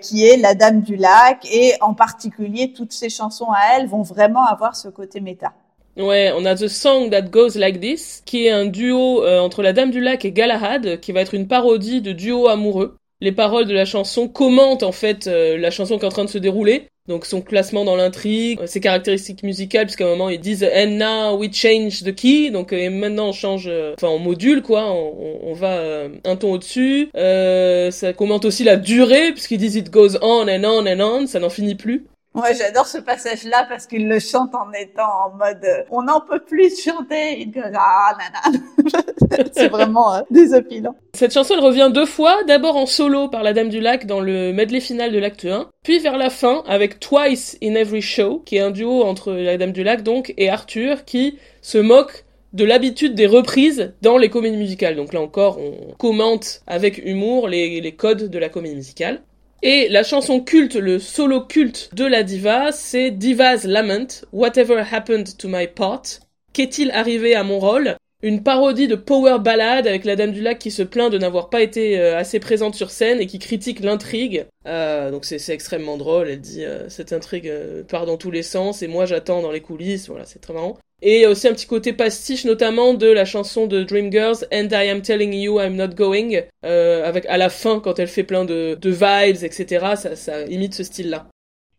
qui 0.00 0.26
est 0.26 0.38
la 0.38 0.54
Dame 0.54 0.80
du 0.80 0.96
Lac. 0.96 1.46
Et 1.52 1.74
en 1.82 1.92
particulier, 1.92 2.72
toutes 2.72 2.92
ces 2.92 3.10
chansons 3.10 3.50
à 3.50 3.76
elle 3.76 3.86
vont 3.86 4.02
vraiment 4.02 4.46
avoir 4.46 4.74
ce 4.76 4.88
côté 4.88 5.20
méta. 5.20 5.52
Ouais, 6.00 6.32
on 6.34 6.46
a 6.46 6.54
The 6.54 6.68
Song 6.68 7.10
That 7.10 7.22
Goes 7.30 7.56
Like 7.56 7.78
This, 7.78 8.22
qui 8.24 8.46
est 8.46 8.50
un 8.50 8.64
duo 8.64 9.22
euh, 9.22 9.38
entre 9.38 9.62
la 9.62 9.74
Dame 9.74 9.90
du 9.90 10.00
Lac 10.00 10.24
et 10.24 10.32
Galahad, 10.32 10.98
qui 11.00 11.12
va 11.12 11.20
être 11.20 11.34
une 11.34 11.46
parodie 11.46 12.00
de 12.00 12.12
duo 12.12 12.48
amoureux. 12.48 12.96
Les 13.20 13.32
paroles 13.32 13.66
de 13.66 13.74
la 13.74 13.84
chanson 13.84 14.26
commentent 14.26 14.82
en 14.82 14.92
fait 14.92 15.26
euh, 15.26 15.58
la 15.58 15.70
chanson 15.70 15.98
qui 15.98 16.04
est 16.04 16.06
en 16.06 16.10
train 16.10 16.24
de 16.24 16.30
se 16.30 16.38
dérouler, 16.38 16.88
donc 17.06 17.26
son 17.26 17.42
classement 17.42 17.84
dans 17.84 17.96
l'intrigue, 17.96 18.58
euh, 18.62 18.66
ses 18.66 18.80
caractéristiques 18.80 19.42
musicales, 19.42 19.84
puisqu'à 19.84 20.06
un 20.06 20.10
moment 20.10 20.30
ils 20.30 20.40
disent 20.40 20.66
And 20.74 20.92
now 20.92 21.36
we 21.36 21.52
change 21.52 22.02
the 22.02 22.14
key, 22.14 22.50
donc 22.50 22.72
et 22.72 22.88
maintenant 22.88 23.28
on 23.28 23.32
change, 23.32 23.70
enfin 23.94 24.08
on 24.08 24.18
module 24.18 24.62
quoi, 24.62 24.90
on, 24.90 25.40
on 25.42 25.52
va 25.52 25.82
un 26.24 26.36
ton 26.36 26.52
au-dessus. 26.52 27.10
ça 27.14 28.12
commente 28.14 28.46
aussi 28.46 28.64
la 28.64 28.76
durée, 28.76 29.32
puisqu'ils 29.32 29.58
disent 29.58 29.76
It 29.76 29.90
goes 29.90 30.16
on 30.22 30.48
and 30.48 30.64
on 30.64 30.86
and 30.86 31.00
on, 31.00 31.26
ça 31.26 31.40
n'en 31.40 31.50
finit 31.50 31.74
plus. 31.74 32.06
Moi, 32.32 32.52
j'adore 32.52 32.86
ce 32.86 32.98
passage-là 32.98 33.66
parce 33.68 33.86
qu'il 33.86 34.08
le 34.08 34.20
chante 34.20 34.54
en 34.54 34.72
étant 34.72 35.26
en 35.26 35.36
mode 35.36 35.64
euh, 35.64 35.82
on 35.90 36.02
n'en 36.02 36.20
peut 36.20 36.38
plus 36.38 36.80
chanter. 36.80 37.40
Il 37.40 37.52
ah 37.74 38.16
C'est 39.52 39.68
vraiment 39.68 40.14
euh, 40.14 40.20
désopilant. 40.30 40.94
Cette 41.12 41.34
chanson, 41.34 41.54
elle 41.54 41.64
revient 41.64 41.90
deux 41.92 42.06
fois. 42.06 42.44
D'abord 42.44 42.76
en 42.76 42.86
solo 42.86 43.26
par 43.26 43.42
la 43.42 43.52
Dame 43.52 43.68
du 43.68 43.80
Lac 43.80 44.06
dans 44.06 44.20
le 44.20 44.52
medley 44.52 44.78
final 44.78 45.10
de 45.10 45.18
l'acte 45.18 45.44
1. 45.44 45.70
Puis 45.82 45.98
vers 45.98 46.16
la 46.16 46.30
fin 46.30 46.62
avec 46.68 47.00
Twice 47.00 47.58
in 47.64 47.74
Every 47.74 48.02
Show, 48.02 48.42
qui 48.46 48.56
est 48.56 48.60
un 48.60 48.70
duo 48.70 49.02
entre 49.02 49.32
la 49.32 49.56
Dame 49.56 49.72
du 49.72 49.82
Lac 49.82 50.04
donc 50.04 50.32
et 50.36 50.50
Arthur 50.50 51.04
qui 51.04 51.36
se 51.62 51.78
moque 51.78 52.24
de 52.52 52.64
l'habitude 52.64 53.16
des 53.16 53.26
reprises 53.26 53.92
dans 54.02 54.18
les 54.18 54.30
comédies 54.30 54.56
musicales. 54.56 54.94
Donc 54.94 55.12
là 55.12 55.20
encore, 55.20 55.58
on 55.58 55.94
commente 55.94 56.62
avec 56.68 56.98
humour 57.04 57.48
les 57.48 57.94
codes 57.96 58.30
de 58.30 58.38
la 58.38 58.48
comédie 58.48 58.76
musicale. 58.76 59.20
Et 59.62 59.90
la 59.90 60.02
chanson 60.02 60.40
culte, 60.40 60.76
le 60.76 60.98
solo 60.98 61.42
culte 61.42 61.90
de 61.94 62.06
la 62.06 62.22
diva, 62.22 62.72
c'est 62.72 63.10
Diva's 63.10 63.64
Lament, 63.64 64.24
Whatever 64.32 64.82
Happened 64.90 65.36
to 65.36 65.48
My 65.48 65.66
Part. 65.66 66.20
Qu'est-il 66.54 66.90
arrivé 66.92 67.34
à 67.34 67.44
mon 67.44 67.58
rôle? 67.58 67.96
Une 68.22 68.42
parodie 68.42 68.86
de 68.86 68.96
power 68.96 69.38
ballad 69.38 69.86
avec 69.86 70.04
la 70.04 70.14
Dame 70.14 70.32
du 70.32 70.42
Lac 70.42 70.58
qui 70.58 70.70
se 70.70 70.82
plaint 70.82 71.10
de 71.10 71.16
n'avoir 71.16 71.48
pas 71.48 71.62
été 71.62 71.98
euh, 71.98 72.18
assez 72.18 72.38
présente 72.38 72.74
sur 72.74 72.90
scène 72.90 73.18
et 73.18 73.26
qui 73.26 73.38
critique 73.38 73.80
l'intrigue. 73.80 74.44
Euh, 74.66 75.10
donc 75.10 75.24
c'est 75.24 75.40
extrêmement 75.48 75.96
drôle, 75.96 76.28
elle 76.28 76.40
dit 76.40 76.64
euh, 76.64 76.90
cette 76.90 77.14
intrigue 77.14 77.50
part 77.88 78.04
dans 78.04 78.18
tous 78.18 78.30
les 78.30 78.42
sens 78.42 78.82
et 78.82 78.88
moi 78.88 79.06
j'attends 79.06 79.40
dans 79.40 79.50
les 79.50 79.62
coulisses, 79.62 80.08
voilà 80.08 80.26
c'est 80.26 80.38
très 80.40 80.52
marrant. 80.52 80.76
Et 81.02 81.26
aussi 81.26 81.48
un 81.48 81.54
petit 81.54 81.66
côté 81.66 81.94
pastiche 81.94 82.44
notamment 82.44 82.92
de 82.92 83.06
la 83.06 83.24
chanson 83.24 83.66
de 83.66 83.82
Dreamgirls 83.82 84.46
And 84.52 84.68
I 84.70 84.90
Am 84.90 85.00
Telling 85.00 85.32
You 85.32 85.58
I'm 85.58 85.76
Not 85.76 85.94
Going 85.94 86.42
euh, 86.66 87.08
avec 87.08 87.24
à 87.26 87.38
la 87.38 87.48
fin 87.48 87.80
quand 87.80 87.98
elle 87.98 88.08
fait 88.08 88.24
plein 88.24 88.44
de, 88.44 88.76
de 88.78 88.90
vibes 88.90 89.42
etc 89.42 89.94
ça, 89.96 90.14
ça 90.14 90.42
imite 90.44 90.74
ce 90.74 90.82
style 90.82 91.08
là. 91.08 91.26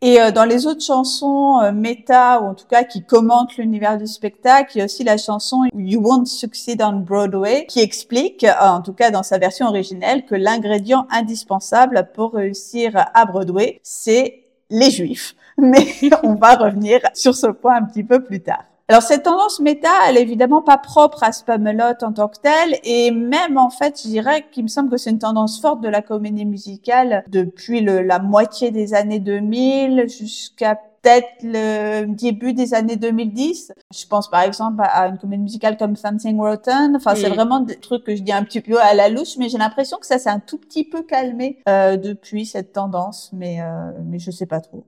Et 0.04 0.20
euh, 0.20 0.32
dans 0.32 0.46
les 0.46 0.66
autres 0.66 0.84
chansons 0.84 1.60
euh, 1.62 1.72
méta 1.72 2.42
ou 2.42 2.46
en 2.46 2.56
tout 2.56 2.66
cas 2.66 2.84
qui 2.84 3.04
commentent 3.04 3.56
l'univers 3.58 4.00
du 4.00 4.08
spectacle, 4.08 4.72
il 4.74 4.80
y 4.80 4.82
a 4.82 4.86
aussi 4.86 5.04
la 5.04 5.18
chanson 5.18 5.66
You 5.76 6.02
Won't 6.02 6.26
Succeed 6.26 6.82
on 6.82 6.94
Broadway 6.94 7.68
qui 7.68 7.82
explique, 7.82 8.44
euh, 8.44 8.54
en 8.60 8.82
tout 8.82 8.94
cas 8.94 9.12
dans 9.12 9.22
sa 9.22 9.38
version 9.38 9.68
originelle, 9.68 10.26
que 10.26 10.34
l'ingrédient 10.34 11.06
indispensable 11.12 12.10
pour 12.16 12.34
réussir 12.34 12.94
à 13.14 13.26
Broadway, 13.26 13.80
c'est 13.84 14.44
les 14.72 14.90
juifs. 14.90 15.36
Mais 15.60 15.86
on 16.24 16.34
va 16.34 16.56
revenir 16.56 17.02
sur 17.14 17.36
ce 17.36 17.48
point 17.48 17.76
un 17.76 17.84
petit 17.84 18.04
peu 18.04 18.24
plus 18.24 18.42
tard. 18.42 18.71
Alors 18.92 19.04
cette 19.04 19.24
tendance 19.24 19.62
méta, 19.62 19.88
elle 20.06 20.18
est 20.18 20.22
évidemment 20.22 20.62
pas 20.62 20.78
propre 20.78 21.24
à 21.24 21.32
Spamelot 21.32 21.96
en 22.02 22.12
tant 22.12 22.28
que 22.28 22.40
telle, 22.42 22.78
et 22.84 23.12
même 23.12 23.58
en 23.58 23.70
fait, 23.70 23.98
je 24.04 24.10
dirais 24.10 24.46
qu'il 24.52 24.64
me 24.64 24.68
semble 24.68 24.90
que 24.90 24.98
c'est 24.98 25.12
une 25.12 25.18
tendance 25.18 25.62
forte 25.62 25.80
de 25.80 25.88
la 25.88 26.02
comédie 26.02 26.44
musicale 26.44 27.24
depuis 27.30 27.80
le, 27.80 28.02
la 28.02 28.20
moitié 28.20 28.70
des 28.70 28.94
années 28.94 29.22
2000 29.22 30.10
jusqu'à 30.10 30.76
peut-être 30.76 31.30
le 31.42 32.06
début 32.08 32.52
des 32.52 32.74
années 32.74 32.98
2010. 32.98 33.72
Je 33.98 34.08
pense 34.08 34.30
par 34.30 34.42
exemple 34.42 34.84
à 34.84 35.08
une 35.08 35.18
comédie 35.18 35.44
musicale 35.44 35.78
comme 35.78 35.96
Something 35.96 36.38
Rotten. 36.38 36.94
Enfin, 36.98 37.16
c'est 37.16 37.30
vraiment 37.30 37.62
des 37.62 37.78
trucs 37.78 38.04
que 38.04 38.14
je 38.14 38.22
dis 38.24 38.34
un 38.34 38.44
petit 38.44 38.60
peu 38.60 38.78
à 38.78 38.94
la 38.94 39.08
louche, 39.08 39.38
mais 39.38 39.48
j'ai 39.48 39.58
l'impression 39.58 40.00
que 40.00 40.06
ça 40.06 40.20
s'est 40.20 40.30
un 40.30 40.42
tout 40.42 40.58
petit 40.58 40.84
peu 40.84 41.04
calmé 41.04 41.60
euh, 41.70 41.96
depuis 41.96 42.46
cette 42.46 42.74
tendance, 42.74 43.30
mais 43.32 43.62
euh, 43.62 43.92
mais 44.04 44.20
je 44.20 44.32
sais 44.32 44.48
pas 44.48 44.60
trop. 44.60 44.84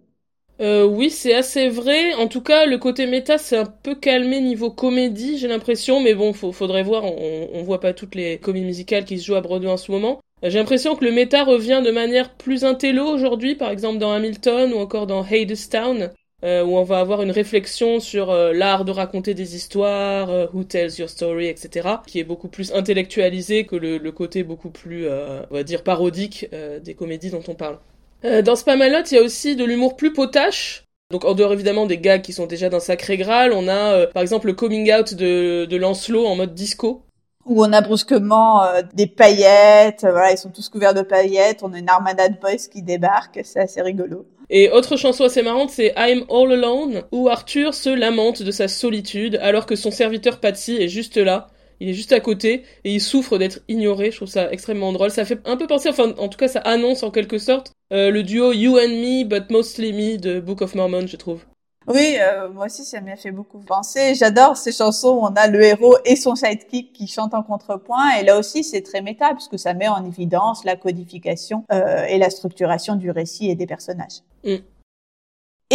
Euh, 0.63 0.85
oui, 0.85 1.09
c'est 1.09 1.33
assez 1.33 1.67
vrai. 1.67 2.13
En 2.13 2.27
tout 2.27 2.41
cas, 2.41 2.65
le 2.65 2.77
côté 2.77 3.05
méta, 3.05 3.37
c'est 3.37 3.57
un 3.57 3.65
peu 3.65 3.95
calmé 3.95 4.39
niveau 4.39 4.71
comédie, 4.71 5.37
j'ai 5.37 5.49
l'impression. 5.49 5.99
Mais 5.99 6.13
bon, 6.13 6.31
faudrait 6.33 6.83
voir. 6.83 7.03
On, 7.03 7.63
voit 7.63 7.81
pas 7.81 7.93
toutes 7.93 8.15
les 8.15 8.37
comédies 8.39 8.65
musicales 8.65 9.03
qui 9.03 9.19
se 9.19 9.25
jouent 9.25 9.35
à 9.35 9.41
Broadway 9.41 9.69
en 9.69 9.77
ce 9.77 9.91
moment. 9.91 10.21
J'ai 10.41 10.59
l'impression 10.59 10.95
que 10.95 11.03
le 11.03 11.11
méta 11.11 11.43
revient 11.43 11.81
de 11.85 11.91
manière 11.91 12.33
plus 12.35 12.63
intello 12.63 13.05
aujourd'hui, 13.05 13.55
par 13.55 13.71
exemple 13.71 13.97
dans 13.97 14.11
Hamilton 14.11 14.73
ou 14.73 14.77
encore 14.77 15.07
dans 15.07 15.23
Hadestown, 15.23 16.11
euh, 16.43 16.63
où 16.63 16.77
on 16.77 16.83
va 16.83 16.99
avoir 16.99 17.21
une 17.23 17.31
réflexion 17.31 17.99
sur 18.01 18.29
euh, 18.29 18.51
l'art 18.53 18.83
de 18.85 18.91
raconter 18.91 19.33
des 19.33 19.55
histoires, 19.55 20.29
euh, 20.29 20.47
Who 20.53 20.65
Tells 20.65 20.99
Your 20.99 21.09
Story, 21.09 21.47
etc., 21.47 21.87
qui 22.07 22.19
est 22.19 22.25
beaucoup 22.25 22.49
plus 22.49 22.73
intellectualisé 22.73 23.65
que 23.65 23.77
le, 23.77 23.97
le 23.97 24.11
côté 24.11 24.43
beaucoup 24.43 24.69
plus, 24.69 25.07
on 25.07 25.53
va 25.53 25.63
dire, 25.63 25.83
parodique 25.83 26.47
des 26.83 26.93
comédies 26.93 27.29
dont 27.29 27.43
on 27.47 27.55
parle. 27.55 27.79
Euh, 28.25 28.41
dans 28.41 28.55
Spamalot, 28.55 29.03
il 29.11 29.15
y 29.15 29.17
a 29.17 29.21
aussi 29.21 29.55
de 29.55 29.65
l'humour 29.65 29.95
plus 29.95 30.13
potache. 30.13 30.85
Donc 31.11 31.25
en 31.25 31.33
dehors 31.33 31.53
évidemment 31.53 31.85
des 31.85 31.97
gags 31.97 32.21
qui 32.21 32.33
sont 32.33 32.47
déjà 32.47 32.69
d'un 32.69 32.79
sacré 32.79 33.17
Graal, 33.17 33.51
on 33.53 33.67
a 33.67 33.93
euh, 33.93 34.07
par 34.07 34.23
exemple 34.23 34.47
le 34.47 34.53
coming 34.53 34.91
out 34.91 35.13
de, 35.13 35.65
de 35.65 35.77
Lancelot 35.77 36.25
en 36.25 36.35
mode 36.35 36.55
disco. 36.55 37.03
Où 37.45 37.63
on 37.63 37.73
a 37.73 37.81
brusquement 37.81 38.63
euh, 38.63 38.81
des 38.93 39.05
paillettes, 39.05 40.01
voilà, 40.01 40.31
ils 40.31 40.37
sont 40.37 40.49
tous 40.49 40.69
couverts 40.69 40.93
de 40.93 41.01
paillettes, 41.01 41.59
on 41.61 41.73
a 41.73 41.77
une 41.77 41.89
armada 41.89 42.29
de 42.29 42.39
boys 42.39 42.69
qui 42.71 42.81
débarque, 42.81 43.41
c'est 43.43 43.59
assez 43.59 43.81
rigolo. 43.81 44.25
Et 44.49 44.69
autre 44.69 44.95
chanson 44.95 45.25
assez 45.25 45.41
marrante, 45.41 45.69
c'est 45.69 45.93
I'm 45.97 46.25
All 46.29 46.51
Alone, 46.53 47.03
où 47.11 47.27
Arthur 47.29 47.73
se 47.73 47.89
lamente 47.89 48.41
de 48.41 48.51
sa 48.51 48.67
solitude 48.67 49.37
alors 49.41 49.65
que 49.65 49.75
son 49.75 49.91
serviteur 49.91 50.39
Patsy 50.39 50.77
est 50.77 50.87
juste 50.87 51.17
là. 51.17 51.49
Il 51.79 51.89
est 51.89 51.93
juste 51.93 52.13
à 52.13 52.21
côté 52.21 52.63
et 52.85 52.93
il 52.93 53.01
souffre 53.01 53.37
d'être 53.37 53.59
ignoré. 53.67 54.11
Je 54.11 54.17
trouve 54.17 54.29
ça 54.29 54.49
extrêmement 54.51 54.93
drôle. 54.93 55.11
Ça 55.11 55.25
fait 55.25 55.39
un 55.43 55.57
peu 55.57 55.67
penser, 55.67 55.89
enfin, 55.89 56.13
en 56.17 56.29
tout 56.29 56.37
cas, 56.37 56.47
ça 56.47 56.59
annonce 56.59 57.03
en 57.03 57.11
quelque 57.11 57.37
sorte 57.37 57.73
euh, 57.93 58.09
le 58.09 58.23
duo 58.23 58.51
You 58.51 58.77
and 58.77 58.89
Me, 58.89 59.23
but 59.23 59.51
mostly 59.51 59.93
me 59.93 60.17
de 60.17 60.39
Book 60.39 60.61
of 60.61 60.73
Mormon, 60.75 61.05
je 61.07 61.15
trouve. 61.15 61.45
Oui, 61.87 62.15
euh, 62.19 62.49
moi 62.49 62.67
aussi, 62.67 62.85
ça 62.85 63.01
m'a 63.01 63.15
fait 63.15 63.31
beaucoup 63.31 63.59
penser. 63.59 64.15
J'adore 64.15 64.55
ces 64.55 64.71
chansons 64.71 65.17
où 65.17 65.19
on 65.19 65.35
a 65.35 65.47
le 65.47 65.61
héros 65.61 65.97
et 66.05 66.15
son 66.15 66.35
sidekick 66.35 66.93
qui 66.93 67.07
chantent 67.07 67.33
en 67.33 67.43
contrepoint. 67.43 68.11
Et 68.19 68.23
là 68.23 68.39
aussi, 68.39 68.63
c'est 68.63 68.81
très 68.81 69.01
méta 69.01 69.33
puisque 69.33 69.59
ça 69.59 69.73
met 69.73 69.87
en 69.87 70.05
évidence 70.05 70.63
la 70.63 70.75
codification 70.75 71.65
euh, 71.71 72.05
et 72.05 72.17
la 72.17 72.29
structuration 72.29 72.95
du 72.95 73.11
récit 73.11 73.49
et 73.49 73.55
des 73.55 73.65
personnages. 73.65 74.21
Mm. 74.45 74.55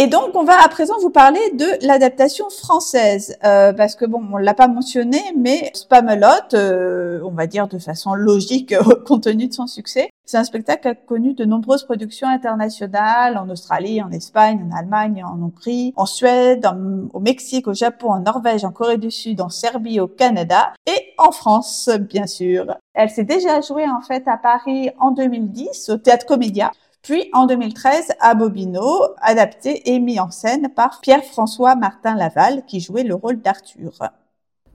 Et 0.01 0.07
donc, 0.07 0.33
on 0.33 0.45
va 0.45 0.63
à 0.63 0.69
présent 0.69 0.93
vous 1.01 1.09
parler 1.09 1.41
de 1.55 1.85
l'adaptation 1.85 2.49
française, 2.49 3.35
euh, 3.43 3.73
parce 3.73 3.95
que 3.95 4.05
bon, 4.05 4.23
on 4.31 4.37
l'a 4.37 4.53
pas 4.53 4.69
mentionné, 4.69 5.19
mais 5.35 5.71
Spamelot, 5.73 6.53
euh, 6.53 7.19
on 7.25 7.31
va 7.31 7.47
dire 7.47 7.67
de 7.67 7.77
façon 7.79 8.13
logique 8.13 8.73
compte 9.05 9.23
tenu 9.23 9.49
de 9.49 9.53
son 9.53 9.67
succès, 9.67 10.09
c'est 10.23 10.37
un 10.37 10.45
spectacle 10.45 10.83
qui 10.83 10.87
a 10.87 10.95
connu 10.95 11.33
de 11.33 11.43
nombreuses 11.43 11.83
productions 11.83 12.29
internationales 12.29 13.37
en 13.37 13.49
Australie, 13.49 14.01
en 14.01 14.09
Espagne, 14.11 14.65
en 14.71 14.77
Allemagne, 14.77 15.21
en 15.21 15.37
Hongrie, 15.43 15.91
en 15.97 16.05
Suède, 16.05 16.65
au 17.11 17.19
Mexique, 17.19 17.67
au 17.67 17.73
Japon, 17.73 18.11
en 18.11 18.21
Norvège, 18.21 18.63
en 18.63 18.71
Corée 18.71 18.99
du 18.99 19.11
Sud, 19.11 19.41
en 19.41 19.49
Serbie, 19.49 19.99
au 19.99 20.07
Canada 20.07 20.71
et 20.87 21.13
en 21.17 21.33
France, 21.33 21.89
bien 21.99 22.25
sûr. 22.25 22.73
Elle 22.93 23.09
s'est 23.09 23.25
déjà 23.25 23.59
jouée 23.59 23.89
en 23.89 23.99
fait 23.99 24.25
à 24.29 24.37
Paris 24.37 24.91
en 24.97 25.11
2010 25.11 25.89
au 25.89 25.97
Théâtre 25.97 26.25
Comédia 26.25 26.71
puis 27.01 27.29
en 27.33 27.45
2013 27.45 28.13
à 28.19 28.35
Bobino, 28.35 29.15
adapté 29.21 29.89
et 29.89 29.99
mis 29.99 30.19
en 30.19 30.31
scène 30.31 30.69
par 30.75 30.99
Pierre-François 31.01 31.75
Martin 31.75 32.15
Laval, 32.15 32.63
qui 32.65 32.79
jouait 32.79 33.03
le 33.03 33.15
rôle 33.15 33.41
d'Arthur. 33.41 33.93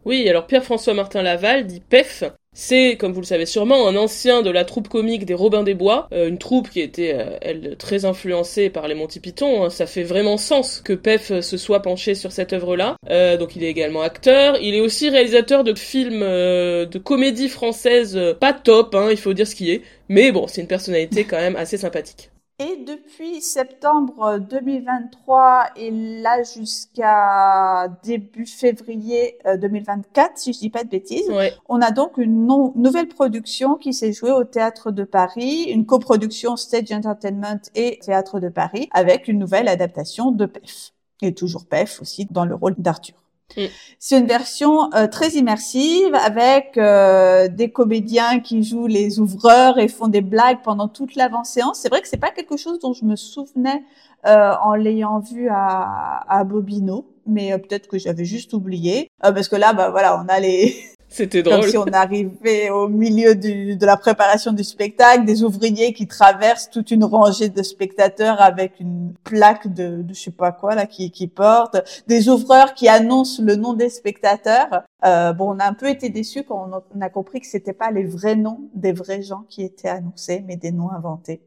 Oui, 0.05 0.29
alors 0.29 0.47
Pierre-François 0.47 0.95
Martin 0.95 1.23
Laval, 1.23 1.67
dit 1.67 1.81
PEF, 1.81 2.25
c'est, 2.55 2.97
comme 2.97 3.13
vous 3.13 3.21
le 3.21 3.27
savez 3.27 3.47
sûrement, 3.47 3.89
un 3.89 3.97
ancien 3.97 4.43
de 4.43 4.51
la 4.51 4.65
troupe 4.65 4.89
comique 4.89 5.27
des 5.27 5.35
Robins 5.35 5.65
des 5.65 5.75
Bois, 5.75 6.09
euh, 6.13 6.29
une 6.29 6.39
troupe 6.39 6.71
qui 6.71 6.81
était, 6.81 7.13
euh, 7.15 7.37
elle, 7.43 7.77
très 7.77 8.05
influencée 8.05 8.71
par 8.71 8.87
les 8.87 8.95
Monty 8.95 9.19
Python. 9.19 9.65
Hein. 9.65 9.71
Ça 9.71 9.87
fait 9.87 10.05
vraiment 10.05 10.37
sens 10.37 10.81
que 10.81 10.93
Pef 10.93 11.41
se 11.41 11.57
soit 11.57 11.83
penché 11.83 12.15
sur 12.15 12.31
cette 12.31 12.53
œuvre-là. 12.53 12.97
Euh, 13.11 13.37
donc 13.37 13.57
il 13.57 13.65
est 13.65 13.69
également 13.69 14.03
acteur. 14.03 14.57
Il 14.63 14.75
est 14.75 14.81
aussi 14.81 15.11
réalisateur 15.11 15.65
de 15.65 15.75
films 15.75 16.21
de 16.21 16.99
comédie 16.99 17.49
française 17.49 18.19
pas 18.39 18.53
top, 18.53 18.95
hein, 18.95 19.09
il 19.11 19.17
faut 19.17 19.33
dire 19.33 19.49
ce 19.49 19.57
qui 19.57 19.73
est. 19.73 19.83
Mais 20.09 20.31
bon, 20.31 20.47
c'est 20.47 20.61
une 20.61 20.69
personnalité 20.69 21.25
quand 21.25 21.39
même 21.39 21.57
assez 21.57 21.77
sympathique. 21.77 22.31
Et 22.61 22.85
depuis 22.87 23.41
septembre 23.41 24.39
2023 24.39 25.71
et 25.75 25.91
là 25.91 26.45
jusqu'à 26.45 27.89
début 28.05 28.47
février 28.47 29.39
2024, 29.45 30.31
euh, 30.31 30.33
si 30.37 30.53
je 30.53 30.59
dis 30.61 30.71
pas 30.71 30.85
de 30.85 30.89
bêtises, 30.89 31.29
on 31.69 31.81
a 31.81 31.91
donc 31.91 32.17
une 32.17 32.47
nouvelle 32.77 33.09
production 33.09 33.75
qui 33.75 33.93
s'est 33.93 34.13
jouée 34.13 34.31
au 34.31 34.45
Théâtre 34.45 34.93
de 34.93 35.03
Paris, 35.03 35.65
une 35.65 35.85
coproduction 35.85 36.57
Stage 36.57 36.93
Entertainment 36.93 37.61
et 37.75 37.99
Théâtre 38.01 38.39
de 38.39 38.49
Paris, 38.49 38.89
avec 38.93 39.27
une 39.27 39.41
nouvelle 39.41 39.67
adaptation 39.67 40.31
de 40.31 40.47
PEF. 40.47 40.93
Et 41.23 41.35
toujours 41.35 41.67
PEF 41.67 42.01
aussi 42.03 42.29
dans 42.31 42.45
le 42.45 42.55
rôle 42.55 42.77
d'Arthur. 42.79 43.24
Mm. 43.57 43.63
C'est 43.99 44.19
une 44.19 44.27
version 44.27 44.93
euh, 44.95 45.07
très 45.07 45.31
immersive 45.31 46.15
avec 46.15 46.77
euh, 46.77 47.49
des 47.49 47.71
comédiens 47.71 48.41
qui 48.41 48.63
jouent 48.63 48.87
les 48.87 49.21
ouvreurs 49.21 49.79
et 49.79 49.89
font 49.89 50.09
des 50.09 50.21
blagues 50.21 50.63
pendant 50.63 50.89
toute 50.89 51.15
l'avant-séance. 51.15 51.81
C'est 51.81 51.89
vrai 51.89 52.01
que 52.01 52.09
c'est 52.09 52.17
pas 52.17 52.31
quelque 52.31 52.57
chose 52.57 52.79
dont 52.81 52.93
je 52.93 53.05
me 53.05 53.17
souvenais 53.17 53.83
euh, 54.27 54.53
en 54.63 54.75
l'ayant 54.75 55.21
vu 55.21 55.49
à, 55.49 56.25
à 56.29 56.45
Bobino, 56.45 57.07
mais 57.27 57.57
peut-être 57.59 57.89
que 57.89 57.99
j'avais 57.99 58.25
juste 58.25 58.55
oublié 58.55 59.09
parce 59.21 59.49
que 59.49 59.57
là, 59.57 59.73
bah 59.73 59.91
voilà, 59.91 60.21
on 60.23 60.29
a 60.29 60.41
les 60.41 60.75
c'était 61.15 61.45
drôle. 61.45 61.61
Comme 61.61 61.71
si 61.71 61.79
on 61.79 61.87
arrivait 61.93 62.71
au 62.71 62.89
milieu 62.89 63.37
du, 63.37 63.77
de 63.77 63.87
la 63.87 63.97
préparation 63.97 64.53
du 64.53 64.65
spectacle, 64.65 65.25
des 65.25 65.45
ouvriers 65.45 65.93
qui 65.93 66.09
traversent 66.09 66.69
toute 66.71 66.91
une 66.91 67.05
rangée 67.05 67.49
de 67.49 67.63
spectateurs 67.63 68.43
avec 68.43 68.81
une 68.81 69.15
plaque 69.23 69.73
de, 69.73 70.03
de 70.03 70.13
je 70.13 70.21
sais 70.21 70.31
pas 70.33 70.51
quoi 70.51 70.75
là 70.75 70.87
qui, 70.87 71.13
qui 71.13 71.29
porte, 71.29 71.77
des 72.09 72.29
ouvreurs 72.29 72.75
qui 72.75 72.89
annoncent 72.89 73.41
le 73.41 73.55
nom 73.55 73.75
des 73.75 73.91
spectateurs. 73.91 74.83
Euh, 75.05 75.33
bon, 75.33 75.55
on 75.55 75.59
a 75.61 75.67
un 75.67 75.75
peu 75.75 75.89
été 75.89 76.09
déçus 76.09 76.43
quand 76.43 76.69
on 76.93 77.01
a 77.01 77.09
compris 77.11 77.41
que 77.41 77.47
c'était 77.47 77.73
pas 77.73 77.93
les 77.93 78.05
vrais 78.05 78.35
noms 78.35 78.69
des 78.75 78.93
vrais 78.93 79.23
gens 79.23 79.45
qui 79.49 79.63
étaient 79.63 79.89
annoncés, 79.89 80.43
mais 80.45 80.57
des 80.57 80.73
noms 80.73 80.91
inventés. 80.91 81.43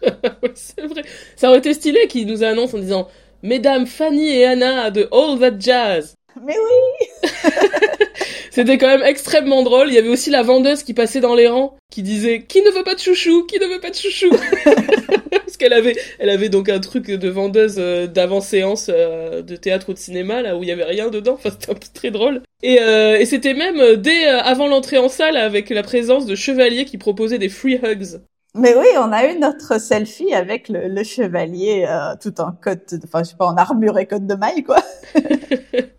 c'est 0.54 0.86
vrai. 0.86 1.02
Ça 1.36 1.50
aurait 1.50 1.58
été 1.58 1.74
stylé 1.74 2.06
qu'ils 2.08 2.26
nous 2.26 2.42
annoncent 2.42 2.78
en 2.78 2.80
disant 2.80 3.08
Mesdames 3.42 3.86
Fanny 3.86 4.28
et 4.28 4.46
Anna 4.46 4.90
de 4.90 5.06
All 5.12 5.38
That 5.38 5.60
Jazz. 5.60 6.14
Mais 6.42 6.56
oui 6.56 7.30
C'était 8.56 8.78
quand 8.78 8.86
même 8.86 9.02
extrêmement 9.02 9.62
drôle. 9.62 9.88
Il 9.88 9.94
y 9.94 9.98
avait 9.98 10.08
aussi 10.08 10.30
la 10.30 10.42
vendeuse 10.42 10.82
qui 10.82 10.94
passait 10.94 11.20
dans 11.20 11.34
les 11.34 11.46
rangs, 11.46 11.76
qui 11.92 12.02
disait 12.02 12.40
qui 12.40 12.62
ne 12.62 12.70
veut 12.70 12.84
pas 12.84 12.94
de 12.94 13.00
chouchou, 13.00 13.44
qui 13.44 13.58
ne 13.58 13.66
veut 13.66 13.80
pas 13.80 13.90
de 13.90 13.94
chouchou? 13.94 14.30
Parce 15.30 15.58
qu'elle 15.58 15.74
avait, 15.74 15.94
elle 16.18 16.30
avait 16.30 16.48
donc 16.48 16.70
un 16.70 16.80
truc 16.80 17.10
de 17.10 17.28
vendeuse 17.28 17.74
euh, 17.76 18.06
d'avant 18.06 18.40
séance 18.40 18.88
euh, 18.88 19.42
de 19.42 19.56
théâtre 19.56 19.90
ou 19.90 19.92
de 19.92 19.98
cinéma 19.98 20.40
là 20.40 20.56
où 20.56 20.62
il 20.62 20.70
y 20.70 20.72
avait 20.72 20.84
rien 20.84 21.10
dedans. 21.10 21.34
Enfin 21.34 21.50
c'était 21.50 21.70
un 21.70 21.74
peu 21.74 21.86
très 21.92 22.10
drôle. 22.10 22.40
Et, 22.62 22.80
euh, 22.80 23.18
et 23.18 23.26
c'était 23.26 23.52
même 23.52 23.96
dès 23.96 24.24
avant 24.24 24.68
l'entrée 24.68 24.96
en 24.96 25.10
salle 25.10 25.36
avec 25.36 25.68
la 25.68 25.82
présence 25.82 26.24
de 26.24 26.34
chevaliers 26.34 26.86
qui 26.86 26.96
proposaient 26.96 27.36
des 27.36 27.50
free 27.50 27.74
hugs. 27.74 28.22
Mais 28.54 28.74
oui, 28.74 28.86
on 28.96 29.12
a 29.12 29.26
eu 29.26 29.38
notre 29.38 29.78
selfie 29.78 30.32
avec 30.32 30.70
le, 30.70 30.88
le 30.88 31.04
chevalier 31.04 31.86
tout 32.22 32.40
en 32.40 32.52
côte, 32.52 32.94
enfin 33.04 33.22
je 33.22 33.28
sais 33.28 33.36
pas 33.36 33.48
en 33.48 33.56
armure 33.58 33.98
et 33.98 34.06
côte 34.06 34.26
de 34.26 34.34
maille 34.34 34.62
quoi. 34.62 34.78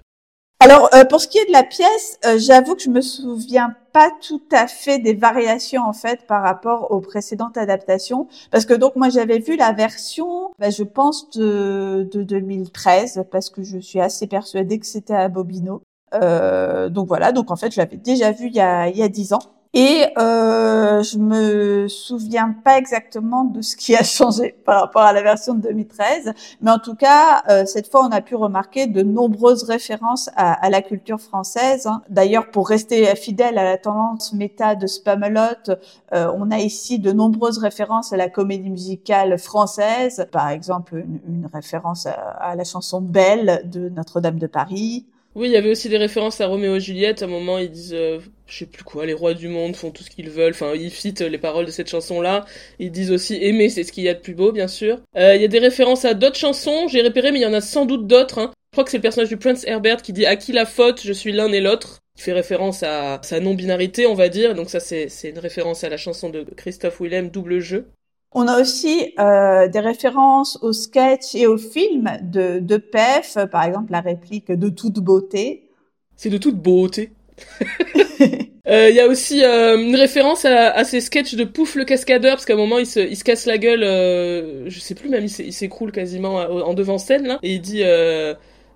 Alors, 0.70 0.90
euh, 0.94 1.06
pour 1.06 1.22
ce 1.22 1.30
qui 1.30 1.38
est 1.38 1.46
de 1.46 1.54
la 1.54 1.64
pièce, 1.64 2.20
euh, 2.26 2.38
j'avoue 2.38 2.76
que 2.76 2.82
je 2.82 2.90
me 2.90 3.00
souviens 3.00 3.74
pas 3.94 4.12
tout 4.20 4.42
à 4.52 4.68
fait 4.68 5.00
des 5.00 5.14
variations 5.14 5.82
en 5.84 5.94
fait 5.94 6.28
par 6.28 6.44
rapport 6.44 6.92
aux 6.92 7.00
précédentes 7.00 7.56
adaptations, 7.56 8.28
parce 8.52 8.66
que 8.66 8.74
donc 8.74 8.98
moi 8.98 9.08
j'avais 9.08 9.40
vu 9.40 9.56
la 9.56 9.72
version, 9.72 10.52
bah, 10.60 10.70
je 10.70 10.84
pense 10.84 11.30
de, 11.30 12.06
de 12.12 12.22
2013, 12.22 13.24
parce 13.32 13.50
que 13.50 13.64
je 13.64 13.78
suis 13.78 14.02
assez 14.02 14.28
persuadée 14.28 14.78
que 14.78 14.86
c'était 14.86 15.16
à 15.16 15.30
Bobino. 15.30 15.84
Euh, 16.14 16.90
donc 16.90 17.08
voilà, 17.08 17.32
donc 17.32 17.50
en 17.50 17.56
fait 17.56 17.72
je 17.72 17.78
l'avais 17.78 17.96
déjà 17.96 18.34
vu 18.34 18.48
il 18.48 18.56
y 18.56 18.60
a 18.60 18.90
il 18.90 18.98
y 18.98 19.04
a 19.04 19.08
dix 19.08 19.32
ans. 19.32 19.57
Et 19.80 20.08
euh, 20.18 21.04
je 21.04 21.20
me 21.20 21.88
souviens 21.88 22.56
pas 22.64 22.80
exactement 22.80 23.44
de 23.44 23.62
ce 23.62 23.76
qui 23.76 23.96
a 23.96 24.02
changé 24.18 24.56
par 24.66 24.82
rapport 24.82 25.04
à 25.04 25.14
la 25.14 25.22
version 25.22 25.54
de 25.54 25.62
2013, 25.62 26.34
mais 26.62 26.72
en 26.72 26.80
tout 26.80 26.96
cas, 26.96 27.44
euh, 27.48 27.64
cette 27.68 27.92
fois, 27.92 28.04
on 28.04 28.10
a 28.10 28.22
pu 28.22 28.34
remarquer 28.34 28.88
de 28.88 29.04
nombreuses 29.04 29.62
références 29.62 30.32
à, 30.36 30.68
la 30.72 30.82
culture 30.82 31.22
française. 31.22 31.86
Hein. 31.86 32.02
D'ailleurs, 32.10 32.50
pour 32.50 32.68
rester 32.68 33.16
fidèle 33.16 33.60
à 33.60 33.64
la 33.64 33.78
tendance 33.78 34.34
méta 34.34 34.74
de 34.74 34.88
Spamalot, 34.88 35.70
euh, 36.12 36.34
on 36.36 36.50
a 36.50 36.58
ici 36.58 36.98
de 36.98 37.12
nombreuses 37.12 37.60
références 37.60 38.12
à 38.12 38.18
la 38.18 38.30
comédie 38.30 38.72
musicale 38.72 39.38
française, 39.38 40.26
par 40.32 40.50
exemple 40.50 41.06
une, 41.28 41.48
référence 41.54 42.08
à 42.08 42.56
la 42.56 42.64
chanson 42.64 43.00
Belle 43.00 43.62
de 43.66 43.90
Notre-Dame 43.90 44.40
de 44.40 44.48
Paris. 44.48 45.06
Oui, 45.38 45.50
il 45.50 45.52
y 45.52 45.56
avait 45.58 45.70
aussi 45.70 45.88
des 45.88 46.00
références 46.00 46.42
à 46.42 46.48
Roméo 46.48 46.78
et 46.78 46.80
Juliette. 46.80 47.22
À 47.22 47.26
un 47.26 47.28
moment, 47.28 47.60
ils 47.60 47.70
disent, 47.70 47.94
euh, 47.94 48.18
je 48.48 48.58
sais 48.58 48.66
plus 48.66 48.84
quoi, 48.84 49.06
les 49.06 49.14
rois 49.14 49.36
du 49.36 49.50
monde 49.50 49.76
font 49.76 49.92
tout 49.92 50.02
ce 50.02 50.10
qu'ils 50.10 50.32
veulent. 50.32 50.54
Enfin, 50.54 50.74
ils 50.74 50.90
citent 50.90 51.22
les 51.22 51.38
paroles 51.38 51.68
de 51.68 51.70
cette 51.70 51.92
chanson-là. 51.92 52.44
Ils 52.80 52.92
disent 52.92 53.12
aussi 53.12 53.38
aimer, 53.40 53.70
c'est 53.70 53.84
ce 53.84 53.92
qu'il 53.92 54.04
y 54.04 54.10
a 54.10 54.16
de 54.16 54.20
plus 54.20 54.34
beau, 54.34 54.52
bien 54.52 54.68
sûr. 54.68 55.00
Euh, 55.16 55.36
il 55.36 55.42
y 55.44 55.46
a 55.46 55.48
des 55.48 55.60
références 55.60 56.06
à 56.06 56.16
d'autres 56.16 56.40
chansons. 56.40 56.88
J'ai 56.88 57.04
repéré, 57.04 57.32
mais 57.32 57.38
il 57.38 57.44
y 57.44 57.46
en 57.46 57.54
a 57.54 57.62
sans 57.62 57.86
doute 57.86 58.08
d'autres. 58.08 58.40
Hein. 58.40 58.52
Je 58.72 58.78
crois 58.78 58.84
que 58.84 58.90
c'est 58.90 58.98
le 58.98 59.04
personnage 59.04 59.30
du 59.30 59.38
Prince 59.38 59.64
Herbert 59.68 60.02
qui 60.02 60.12
dit 60.12 60.26
à 60.26 60.38
qui 60.38 60.54
la 60.54 60.66
faute, 60.66 61.04
je 61.04 61.14
suis 61.14 61.32
l'un 61.32 61.52
et 61.52 61.62
l'autre. 61.62 62.00
Il 62.16 62.24
fait 62.24 62.34
référence 62.34 62.82
à 62.82 63.20
sa 63.22 63.40
non-binarité, 63.40 64.08
on 64.08 64.16
va 64.16 64.30
dire. 64.30 64.56
Donc 64.56 64.72
ça, 64.72 64.80
c'est 64.80 65.08
une 65.24 65.38
référence 65.38 65.84
à 65.84 65.90
la 65.90 65.98
chanson 65.98 66.32
de 66.32 66.44
Christophe 66.56 67.00
Willem, 67.00 67.30
Double 67.30 67.60
Jeu. 67.60 67.86
On 68.34 68.48
a 68.48 68.60
aussi 68.60 69.14
euh, 69.20 69.68
des 69.68 69.80
références 69.80 70.60
aux 70.62 70.74
sketchs 70.74 71.34
et 71.34 71.48
aux 71.48 71.58
films 71.58 72.12
de, 72.22 72.60
de 72.60 72.78
PEF, 72.78 73.38
par 73.52 73.64
exemple 73.64 73.92
la 73.92 74.02
réplique 74.02 74.52
de 74.52 74.70
toute 74.70 75.00
beauté. 75.00 75.70
C'est 76.16 76.30
de 76.30 76.38
toute 76.38 76.56
beauté. 76.56 77.12
Il 77.60 78.50
euh, 78.68 78.90
y 78.90 79.00
a 79.00 79.08
aussi 79.08 79.44
euh, 79.44 79.78
une 79.78 79.96
référence 79.96 80.46
à, 80.46 80.72
à, 80.72 80.84
ces 80.84 81.02
sketchs 81.02 81.36
de 81.36 81.44
Pouf 81.44 81.76
le 81.76 81.86
cascadeur, 81.86 82.34
parce 82.34 82.46
qu'à 82.46 82.54
un 82.54 82.58
moment 82.58 82.80
il 82.80 82.88
se, 82.88 83.00
il 83.00 83.16
se 83.16 83.24
casse 83.24 83.46
la 83.46 83.58
gueule, 83.58 83.84
euh, 83.84 84.70
je 84.70 84.80
sais 84.80 84.96
plus 84.96 85.10
même, 85.10 85.26
il 85.26 85.54
s'écroule 85.54 85.92
quasiment 85.92 86.36
en 86.36 86.74
devant 86.74 86.98
scène 86.98 87.28
là, 87.28 87.40
et 87.44 87.54
il 87.54 87.62
dit, 87.62 87.84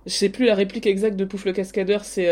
je 0.06 0.12
sais 0.12 0.28
plus 0.28 0.46
la 0.46 0.54
réplique 0.54 0.86
exacte 0.86 1.16
de 1.16 1.24
Pouf 1.24 1.44
le 1.44 1.52
cascadeur, 1.52 2.04
c'est, 2.04 2.28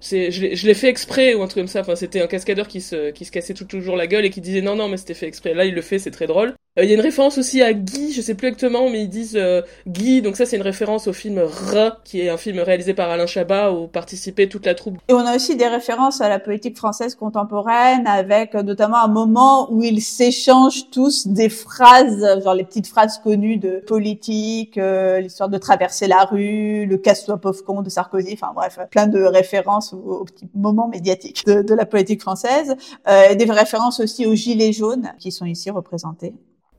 c'est, 0.00 0.30
je 0.30 0.66
l'ai 0.66 0.74
fait 0.74 0.88
exprès 0.88 1.34
ou 1.34 1.42
un 1.42 1.46
truc 1.46 1.62
comme 1.62 1.68
ça. 1.68 1.80
Enfin, 1.80 1.96
c'était 1.96 2.20
un 2.20 2.26
cascadeur 2.26 2.68
qui 2.68 2.80
se, 2.80 3.10
qui 3.10 3.24
se 3.24 3.30
cassait 3.32 3.54
tout, 3.54 3.64
toujours 3.64 3.96
la 3.96 4.06
gueule 4.06 4.24
et 4.24 4.30
qui 4.30 4.40
disait 4.40 4.60
non 4.62 4.76
non 4.76 4.88
mais 4.88 4.96
c'était 4.96 5.14
fait 5.14 5.26
exprès. 5.26 5.54
Là 5.54 5.64
il 5.64 5.74
le 5.74 5.82
fait, 5.82 5.98
c'est 5.98 6.10
très 6.10 6.26
drôle. 6.26 6.54
Euh, 6.78 6.84
il 6.84 6.88
y 6.88 6.92
a 6.92 6.94
une 6.94 7.00
référence 7.00 7.38
aussi 7.38 7.62
à 7.62 7.72
Guy, 7.72 8.12
je 8.12 8.20
sais 8.20 8.34
plus 8.34 8.48
exactement, 8.48 8.90
mais 8.90 9.02
ils 9.02 9.08
disent 9.08 9.36
euh, 9.36 9.62
Guy, 9.86 10.22
donc 10.22 10.36
ça 10.36 10.46
c'est 10.46 10.56
une 10.56 10.62
référence 10.62 11.06
au 11.06 11.12
film 11.12 11.38
R, 11.38 12.02
qui 12.04 12.20
est 12.20 12.28
un 12.28 12.36
film 12.36 12.58
réalisé 12.60 12.92
par 12.94 13.10
Alain 13.10 13.26
Chabat 13.26 13.72
où 13.72 13.86
participait 13.86 14.48
toute 14.48 14.66
la 14.66 14.74
troupe. 14.74 14.98
Et 15.08 15.12
on 15.12 15.26
a 15.26 15.34
aussi 15.34 15.56
des 15.56 15.66
références 15.66 16.20
à 16.20 16.28
la 16.28 16.38
politique 16.38 16.76
française 16.76 17.14
contemporaine, 17.14 18.06
avec 18.06 18.54
euh, 18.54 18.62
notamment 18.62 18.98
un 18.98 19.08
moment 19.08 19.72
où 19.72 19.82
ils 19.82 20.02
s'échangent 20.02 20.90
tous 20.90 21.26
des 21.26 21.48
phrases, 21.48 22.42
genre 22.42 22.54
les 22.54 22.64
petites 22.64 22.86
phrases 22.88 23.18
connues 23.18 23.56
de 23.56 23.82
politique, 23.86 24.76
l'histoire 24.76 25.48
de 25.48 25.58
traverser 25.58 26.06
la 26.06 26.24
rue, 26.24 26.86
le 26.86 26.96
casse-toi 26.98 27.38
pauvre 27.38 27.64
con 27.64 27.82
de 27.82 27.88
Sarkozy, 27.88 28.34
enfin 28.34 28.52
bref, 28.54 28.78
plein 28.90 29.06
de 29.06 29.22
références 29.22 29.92
aux, 29.92 30.24
petits 30.24 30.48
moments 30.54 30.88
médiatiques 30.88 31.44
de, 31.46 31.74
la 31.74 31.86
politique 31.86 32.20
française, 32.20 32.76
euh, 33.08 33.34
des 33.34 33.44
références 33.44 34.00
aussi 34.00 34.26
aux 34.26 34.34
gilets 34.34 34.72
jaunes 34.72 35.12
qui 35.18 35.32
sont 35.32 35.46
ici 35.46 35.70
représentés. 35.70 36.34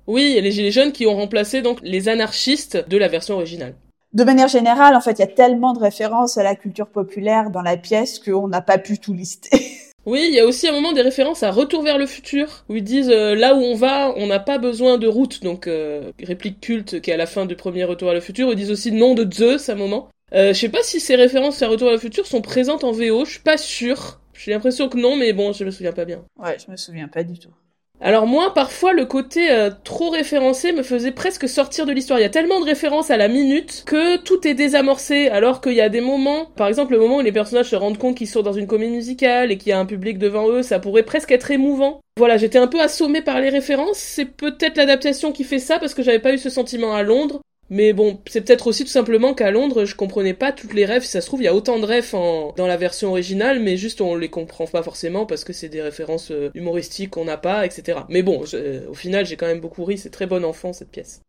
Oui, 0.08 0.40
les 0.42 0.52
Gilets 0.52 0.72
jaunes 0.72 0.92
qui 0.92 1.06
ont 1.06 1.16
remplacé 1.16 1.62
donc 1.62 1.80
les 1.84 2.10
anarchistes 2.10 2.88
de 2.88 2.98
la 2.98 3.08
version 3.08 3.36
originale. 3.36 3.76
De 4.14 4.24
manière 4.24 4.48
générale, 4.48 4.96
en 4.96 5.02
fait, 5.02 5.20
il 5.20 5.20
y 5.20 5.24
a 5.24 5.28
tellement 5.28 5.74
de 5.74 5.80
références 5.80 6.38
à 6.38 6.44
la 6.44 6.56
culture 6.56 6.88
populaire 6.88 7.52
dans 7.52 7.62
la 7.62 7.76
pièce 7.76 8.20
qu'on 8.20 8.48
n'a 8.48 8.62
pas 8.62 8.78
pu 8.78 9.00
tout 9.00 9.14
lister. 9.14 9.50
Oui, 10.08 10.26
il 10.30 10.34
y 10.34 10.40
a 10.40 10.46
aussi 10.46 10.70
un 10.70 10.72
moment 10.72 10.94
des 10.94 11.02
références 11.02 11.44
à 11.44 11.52
Retour 11.52 11.84
vers 11.84 11.98
le 11.98 12.06
futur, 12.06 12.64
où 12.70 12.78
ils 12.78 12.84
disent 12.84 13.10
euh, 13.10 13.36
là 13.36 13.54
où 13.54 13.58
on 13.58 13.76
va, 13.76 14.14
on 14.16 14.26
n'a 14.28 14.40
pas 14.40 14.58
besoin 14.58 14.98
de 14.98 15.06
route, 15.06 15.44
donc 15.44 15.68
euh, 15.68 16.14
réplique 16.24 16.62
culte 16.62 17.02
qui 17.02 17.12
est 17.12 17.14
à 17.14 17.18
la 17.18 17.26
fin 17.26 17.46
du 17.46 17.58
premier 17.58 17.84
Retour 17.84 18.06
vers 18.06 18.16
le 18.16 18.22
futur. 18.22 18.50
Ils 18.50 18.56
disent 18.56 18.72
aussi 18.72 18.94
nom 18.94 19.16
de 19.16 19.30
Zeus 19.30 19.68
à 19.68 19.74
un 19.74 19.76
moment. 19.76 20.08
Euh, 20.34 20.54
je 20.54 20.60
sais 20.60 20.70
pas 20.70 20.82
si 20.82 21.02
ces 21.02 21.18
références 21.18 21.62
à 21.62 21.68
Retour 21.68 21.88
vers 21.88 21.96
le 21.96 22.00
futur 22.00 22.26
sont 22.26 22.40
présentes 22.42 22.86
en 22.86 22.94
VO, 22.94 23.26
je 23.26 23.32
suis 23.32 23.42
pas 23.42 23.58
sûre. 23.58 24.22
J'ai 24.34 24.52
l'impression 24.52 24.88
que 24.88 24.98
non, 24.98 25.18
mais 25.18 25.34
bon, 25.34 25.52
je 25.52 25.66
me 25.66 25.72
souviens 25.72 25.92
pas 25.92 26.06
bien. 26.06 26.24
Ouais, 26.40 26.56
je 26.66 26.72
me 26.72 26.78
souviens 26.78 27.10
pas 27.10 27.26
du 27.26 27.38
tout. 27.38 27.52
Alors 28.00 28.28
moi, 28.28 28.54
parfois, 28.54 28.94
le 28.94 29.06
côté 29.06 29.52
euh, 29.52 29.72
trop 29.84 30.12
référencé 30.12 30.72
me 30.72 30.84
faisait 30.84 31.12
presque 31.12 31.50
sortir 31.50 31.88
de 31.88 31.92
l'histoire. 31.92 32.20
Il 32.20 32.24
y 32.24 32.26
a 32.26 32.30
tellement 32.30 32.60
de 32.60 32.66
références 32.66 33.10
à 33.10 33.18
la 33.18 33.28
minute 33.28 33.84
que 33.88 34.18
tout 34.18 34.48
est 34.48 34.54
désamorcé, 34.54 35.30
alors 35.30 35.62
qu'il 35.62 35.74
y 35.74 35.82
a 35.82 35.90
des 35.90 36.02
moments, 36.02 36.46
par 36.46 36.68
exemple 36.68 36.94
le 36.94 37.00
moment 37.00 37.18
où 37.18 37.22
les 37.22 37.32
personnages 37.32 37.70
se 37.70 37.76
rendent 37.76 37.98
compte 37.98 38.16
qu'ils 38.16 38.28
sont 38.28 38.44
dans 38.44 38.54
une 38.54 38.68
comédie 38.68 38.94
musicale 38.94 39.52
et 39.52 39.58
qu'il 39.58 39.72
y 39.72 39.74
a 39.74 39.80
un 39.80 39.86
public 39.88 40.20
devant 40.20 40.48
eux, 40.50 40.62
ça 40.62 40.80
pourrait 40.80 41.04
presque 41.04 41.32
être 41.32 41.50
émouvant. 41.50 42.02
Voilà, 42.18 42.38
j'étais 42.38 42.60
un 42.60 42.68
peu 42.68 42.80
assommée 42.80 43.22
par 43.22 43.42
les 43.42 43.50
références. 43.50 43.98
C'est 43.98 44.26
peut-être 44.26 44.78
l'adaptation 44.78 45.32
qui 45.32 45.44
fait 45.44 45.60
ça 45.60 45.80
parce 45.80 45.94
que 45.96 46.04
j'avais 46.04 46.20
pas 46.20 46.34
eu 46.34 46.38
ce 46.38 46.50
sentiment 46.50 46.94
à 46.94 47.02
Londres. 47.02 47.42
Mais 47.70 47.92
bon, 47.92 48.20
c'est 48.28 48.42
peut-être 48.42 48.68
aussi 48.68 48.84
tout 48.84 48.90
simplement 48.90 49.34
qu'à 49.34 49.52
Londres, 49.52 49.84
je 49.86 49.96
comprenais 49.96 50.34
pas 50.34 50.52
toutes 50.54 50.74
les 50.74 50.86
rêves. 50.86 51.04
Si 51.04 51.10
ça 51.10 51.22
se 51.22 51.28
trouve, 51.28 51.42
il 51.42 51.46
y 51.46 51.50
a 51.50 51.56
autant 51.56 51.80
de 51.80 51.86
rêves 51.86 52.12
dans 52.12 52.68
la 52.68 52.78
version 52.78 53.10
originale, 53.10 53.60
mais 53.60 53.76
juste 53.76 54.00
on 54.00 54.16
les 54.16 54.30
comprend 54.30 54.66
pas 54.68 54.84
forcément 54.84 55.26
parce 55.26 55.44
que 55.44 55.54
c'est 55.54 55.70
des 55.70 55.82
références 55.82 56.32
euh, 56.32 56.50
humoristiques 56.54 57.12
qu'on 57.12 57.26
n'a 57.26 57.38
pas, 57.38 57.66
etc. 57.66 58.00
Mais 58.10 58.24
bon, 58.24 58.44
au 58.90 58.94
final, 58.94 59.26
j'ai 59.26 59.36
quand 59.36 59.48
même 59.48 59.60
beaucoup 59.60 59.84
ri. 59.84 59.98
C'est 59.98 60.10
très 60.10 60.28
bon 60.28 60.46
enfant 60.46 60.72
cette 60.72 60.92
pièce. 60.92 61.22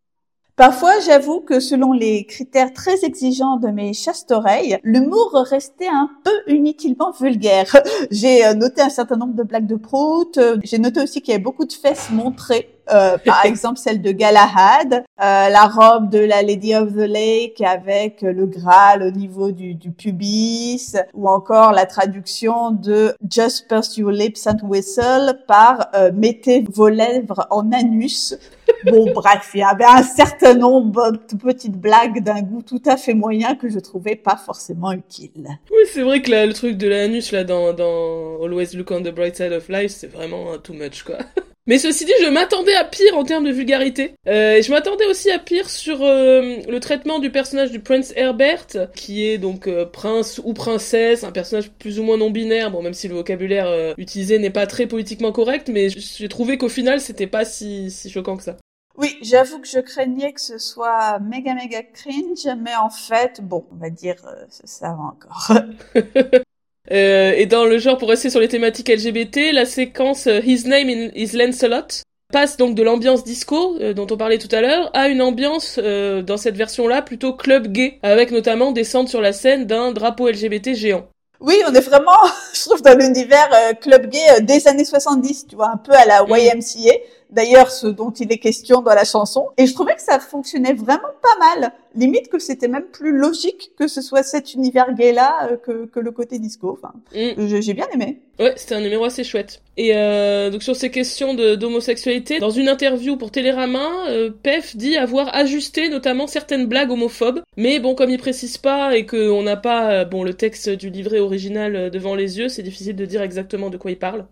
Parfois, 0.59 0.99
j'avoue 1.05 1.39
que 1.39 1.61
selon 1.61 1.93
les 1.93 2.25
critères 2.25 2.73
très 2.73 3.05
exigeants 3.05 3.55
de 3.55 3.69
mes 3.69 3.93
chastes 3.93 4.31
oreilles, 4.31 4.77
l'humour 4.83 5.31
restait 5.49 5.87
un 5.87 6.09
peu 6.25 6.53
inutilement 6.53 7.11
vulgaire. 7.11 7.77
J'ai 8.11 8.45
euh, 8.45 8.53
noté 8.55 8.81
un 8.81 8.89
certain 8.89 9.15
nombre 9.15 9.35
de 9.35 9.43
blagues 9.43 9.67
de 9.67 9.77
prout. 9.77 10.37
Euh, 10.37 10.57
j'ai 10.65 10.77
noté 10.77 11.01
aussi 11.01 11.21
qu'il 11.21 11.31
y 11.31 11.35
avait 11.35 11.41
beaucoup 11.41 11.63
de 11.63 11.71
fesses 11.71 12.09
montrées 12.11 12.67
euh, 12.91 13.17
par 13.17 13.45
exemple 13.45 13.77
celle 13.77 14.01
de 14.01 14.11
Galahad, 14.11 14.93
euh, 14.93 15.49
la 15.49 15.65
robe 15.65 16.09
de 16.09 16.19
la 16.19 16.41
Lady 16.41 16.75
of 16.75 16.93
the 16.93 17.07
Lake 17.07 17.61
avec 17.61 18.21
le 18.21 18.45
Graal 18.45 19.03
au 19.03 19.11
niveau 19.11 19.51
du, 19.51 19.75
du 19.75 19.91
pubis, 19.91 20.95
ou 21.13 21.27
encore 21.27 21.71
la 21.71 21.85
traduction 21.85 22.71
de 22.71 23.13
Just 23.29 23.67
Purse 23.67 23.97
Your 23.97 24.11
Lips 24.11 24.47
and 24.47 24.59
Whistle 24.63 25.39
par 25.47 25.89
euh, 25.95 26.11
Mettez 26.13 26.65
vos 26.71 26.89
lèvres 26.89 27.47
en 27.49 27.71
anus. 27.71 28.37
Bon, 28.85 29.11
bref, 29.11 29.49
il 29.55 29.59
y 29.59 29.63
avait 29.63 29.83
un 29.83 30.03
certain 30.03 30.53
nombre 30.53 31.11
de 31.11 31.35
petites 31.35 31.75
blagues 31.75 32.23
d'un 32.23 32.41
goût 32.41 32.61
tout 32.61 32.81
à 32.85 32.95
fait 32.95 33.15
moyen 33.15 33.55
que 33.55 33.67
je 33.67 33.79
trouvais 33.79 34.15
pas 34.15 34.37
forcément 34.37 34.93
utile. 34.93 35.47
Oui, 35.71 35.81
c'est 35.91 36.03
vrai 36.03 36.21
que 36.21 36.31
le 36.31 36.53
truc 36.53 36.77
de 36.77 36.87
l'anus 36.87 37.31
là 37.31 37.43
dans, 37.43 37.73
dans 37.73 38.41
Always 38.41 38.75
Look 38.75 38.91
on 38.91 39.01
the 39.01 39.13
Bright 39.13 39.35
Side 39.35 39.51
of 39.51 39.67
Life, 39.67 39.91
c'est 39.91 40.07
vraiment 40.07 40.57
too 40.63 40.73
much 40.73 41.03
quoi. 41.03 41.17
Mais 41.69 41.77
ceci 41.77 42.03
dit, 42.03 42.11
je 42.19 42.27
m'attendais 42.27 42.73
à 42.73 42.83
pire 42.83 43.15
en 43.15 43.23
termes 43.23 43.45
de 43.45 43.51
vulgarité. 43.51 44.15
Euh, 44.27 44.55
et 44.55 44.63
je 44.63 44.71
m'attendais 44.71 45.05
aussi 45.05 45.29
à 45.29 45.37
pire 45.37 45.69
sur 45.69 46.01
euh, 46.01 46.55
le 46.67 46.79
traitement 46.79 47.19
du 47.19 47.29
personnage 47.29 47.69
du 47.69 47.79
Prince 47.79 48.11
Herbert, 48.15 48.65
qui 48.95 49.27
est 49.27 49.37
donc 49.37 49.67
euh, 49.67 49.85
prince 49.85 50.41
ou 50.43 50.53
princesse, 50.53 51.23
un 51.23 51.31
personnage 51.31 51.69
plus 51.69 51.99
ou 51.99 52.03
moins 52.03 52.17
non 52.17 52.31
binaire. 52.31 52.71
Bon, 52.71 52.81
même 52.81 52.95
si 52.95 53.07
le 53.07 53.13
vocabulaire 53.13 53.93
utilisé 53.99 54.39
n'est 54.39 54.49
pas 54.49 54.65
très 54.65 54.87
politiquement 54.87 55.31
correct, 55.31 55.69
mais 55.71 55.89
j'ai 55.89 56.27
trouvé 56.27 56.57
qu'au 56.57 56.69
final, 56.69 56.99
c'était 56.99 57.27
pas 57.27 57.45
si, 57.45 57.91
si 57.91 58.09
choquant 58.09 58.35
que 58.35 58.43
ça. 58.43 58.57
Oui, 58.97 59.19
j'avoue 59.21 59.59
que 59.59 59.67
je 59.67 59.79
craignais 59.79 60.33
que 60.33 60.41
ce 60.41 60.57
soit 60.57 61.19
méga 61.19 61.53
méga 61.53 61.83
cringe, 61.83 62.47
mais 62.57 62.75
en 62.77 62.89
fait, 62.89 63.41
bon, 63.43 63.63
on 63.71 63.75
va 63.75 63.91
dire, 63.91 64.15
ça 64.49 64.87
va 64.87 65.03
encore. 65.03 65.51
Euh, 66.91 67.33
et 67.35 67.45
dans 67.45 67.65
le 67.65 67.77
genre, 67.77 67.97
pour 67.97 68.09
rester 68.09 68.29
sur 68.29 68.39
les 68.39 68.47
thématiques 68.47 68.89
LGBT, 68.89 69.53
la 69.53 69.65
séquence 69.65 70.27
euh, 70.27 70.39
His 70.43 70.67
Name 70.67 70.89
is 71.15 71.35
Lancelot 71.35 72.03
passe 72.31 72.57
donc 72.57 72.75
de 72.75 72.83
l'ambiance 72.83 73.23
disco, 73.23 73.77
euh, 73.79 73.93
dont 73.93 74.07
on 74.11 74.17
parlait 74.17 74.37
tout 74.37 74.53
à 74.55 74.61
l'heure, 74.61 74.91
à 74.93 75.07
une 75.07 75.21
ambiance, 75.21 75.79
dans 75.79 76.37
cette 76.37 76.55
version-là, 76.55 77.01
plutôt 77.01 77.33
club 77.33 77.67
gay, 77.67 77.99
avec 78.03 78.31
notamment 78.31 78.71
descente 78.71 79.09
sur 79.09 79.21
la 79.21 79.33
scène 79.33 79.65
d'un 79.65 79.91
drapeau 79.91 80.29
LGBT 80.29 80.73
géant. 80.73 81.07
Oui, 81.39 81.55
on 81.67 81.73
est 81.73 81.81
vraiment, 81.81 82.11
je 82.53 82.61
trouve, 82.61 82.81
dans 82.81 82.97
l'univers 82.97 83.49
club 83.81 84.09
gay 84.09 84.41
des 84.41 84.67
années 84.67 84.85
70, 84.85 85.47
tu 85.47 85.55
vois, 85.55 85.71
un 85.71 85.77
peu 85.77 85.93
à 85.93 86.05
la 86.05 86.23
mm. 86.23 86.37
YMCA 86.37 86.93
d'ailleurs 87.29 87.71
ce 87.71 87.87
dont 87.87 88.11
il 88.11 88.31
est 88.31 88.37
question 88.37 88.81
dans 88.81 88.93
la 88.93 89.03
chanson. 89.03 89.47
Et 89.57 89.65
je 89.65 89.73
trouvais 89.73 89.95
que 89.95 90.01
ça 90.01 90.19
fonctionnait 90.19 90.73
vraiment 90.73 91.09
pas 91.21 91.57
mal. 91.57 91.71
Limite 91.95 92.29
que 92.29 92.39
c'était 92.39 92.67
même 92.67 92.85
plus 92.85 93.17
logique 93.17 93.71
que 93.77 93.87
ce 93.87 94.01
soit 94.01 94.23
cet 94.23 94.53
univers 94.53 94.93
gay-là 94.93 95.49
euh, 95.51 95.57
que, 95.57 95.85
que 95.85 95.99
le 95.99 96.11
côté 96.11 96.39
disco. 96.39 96.77
Enfin, 96.79 96.93
mm. 97.13 97.61
j'ai 97.61 97.73
bien 97.73 97.87
aimé. 97.93 98.21
Ouais, 98.39 98.53
c'était 98.55 98.75
un 98.75 98.81
numéro 98.81 99.03
assez 99.03 99.25
chouette. 99.25 99.61
Et 99.75 99.91
euh, 99.95 100.49
donc 100.49 100.63
sur 100.63 100.75
ces 100.75 100.91
questions 100.91 101.33
d'homosexualité, 101.33 102.39
dans 102.39 102.49
une 102.49 102.69
interview 102.69 103.17
pour 103.17 103.31
Télérama, 103.31 104.07
euh, 104.07 104.29
Pef 104.31 104.77
dit 104.77 104.95
avoir 104.95 105.35
ajusté 105.35 105.89
notamment 105.89 106.25
certaines 106.25 106.65
blagues 106.65 106.91
homophobes. 106.91 107.41
Mais 107.57 107.79
bon, 107.79 107.95
comme 107.95 108.09
il 108.09 108.17
précise 108.17 108.57
pas 108.57 108.95
et 108.95 109.05
qu'on 109.05 109.43
n'a 109.43 109.57
pas 109.57 109.91
euh, 109.91 110.05
bon 110.05 110.23
le 110.23 110.33
texte 110.33 110.69
du 110.69 110.89
livret 110.89 111.19
original 111.19 111.91
devant 111.91 112.15
les 112.15 112.39
yeux, 112.39 112.47
c'est 112.47 112.63
difficile 112.63 112.95
de 112.95 113.05
dire 113.05 113.21
exactement 113.21 113.69
de 113.69 113.77
quoi 113.77 113.91
il 113.91 113.99
parle. 113.99 114.25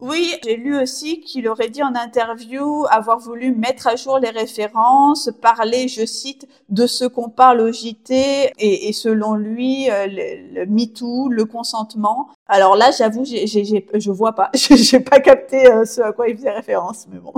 Oui, 0.00 0.34
j'ai 0.44 0.56
lu 0.56 0.76
aussi 0.76 1.20
qu'il 1.20 1.46
aurait 1.48 1.68
dit 1.68 1.82
en 1.82 1.94
interview 1.94 2.84
avoir 2.90 3.18
voulu 3.18 3.54
mettre 3.54 3.86
à 3.86 3.94
jour 3.94 4.18
les 4.18 4.30
références, 4.30 5.30
parler, 5.40 5.86
je 5.86 6.04
cite, 6.04 6.48
de 6.68 6.86
ce 6.86 7.04
qu'on 7.04 7.28
parle 7.28 7.60
au 7.60 7.72
JT 7.72 8.52
et, 8.58 8.92
selon 8.92 9.34
lui, 9.34 9.88
euh, 9.90 10.06
le, 10.08 10.60
le 10.60 10.66
MeToo, 10.66 11.28
le 11.28 11.44
consentement. 11.44 12.28
Alors 12.48 12.74
là, 12.76 12.90
j'avoue, 12.90 13.24
j'ai, 13.24 13.46
j'ai, 13.46 13.64
je 13.94 14.10
vois 14.10 14.34
pas, 14.34 14.50
j'ai 14.54 15.00
pas 15.00 15.20
capté 15.20 15.70
euh, 15.70 15.84
ce 15.84 16.00
à 16.00 16.12
quoi 16.12 16.28
il 16.28 16.36
faisait 16.36 16.50
référence, 16.50 17.06
mais 17.10 17.20
bon. 17.20 17.32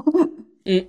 Mm. 0.66 0.81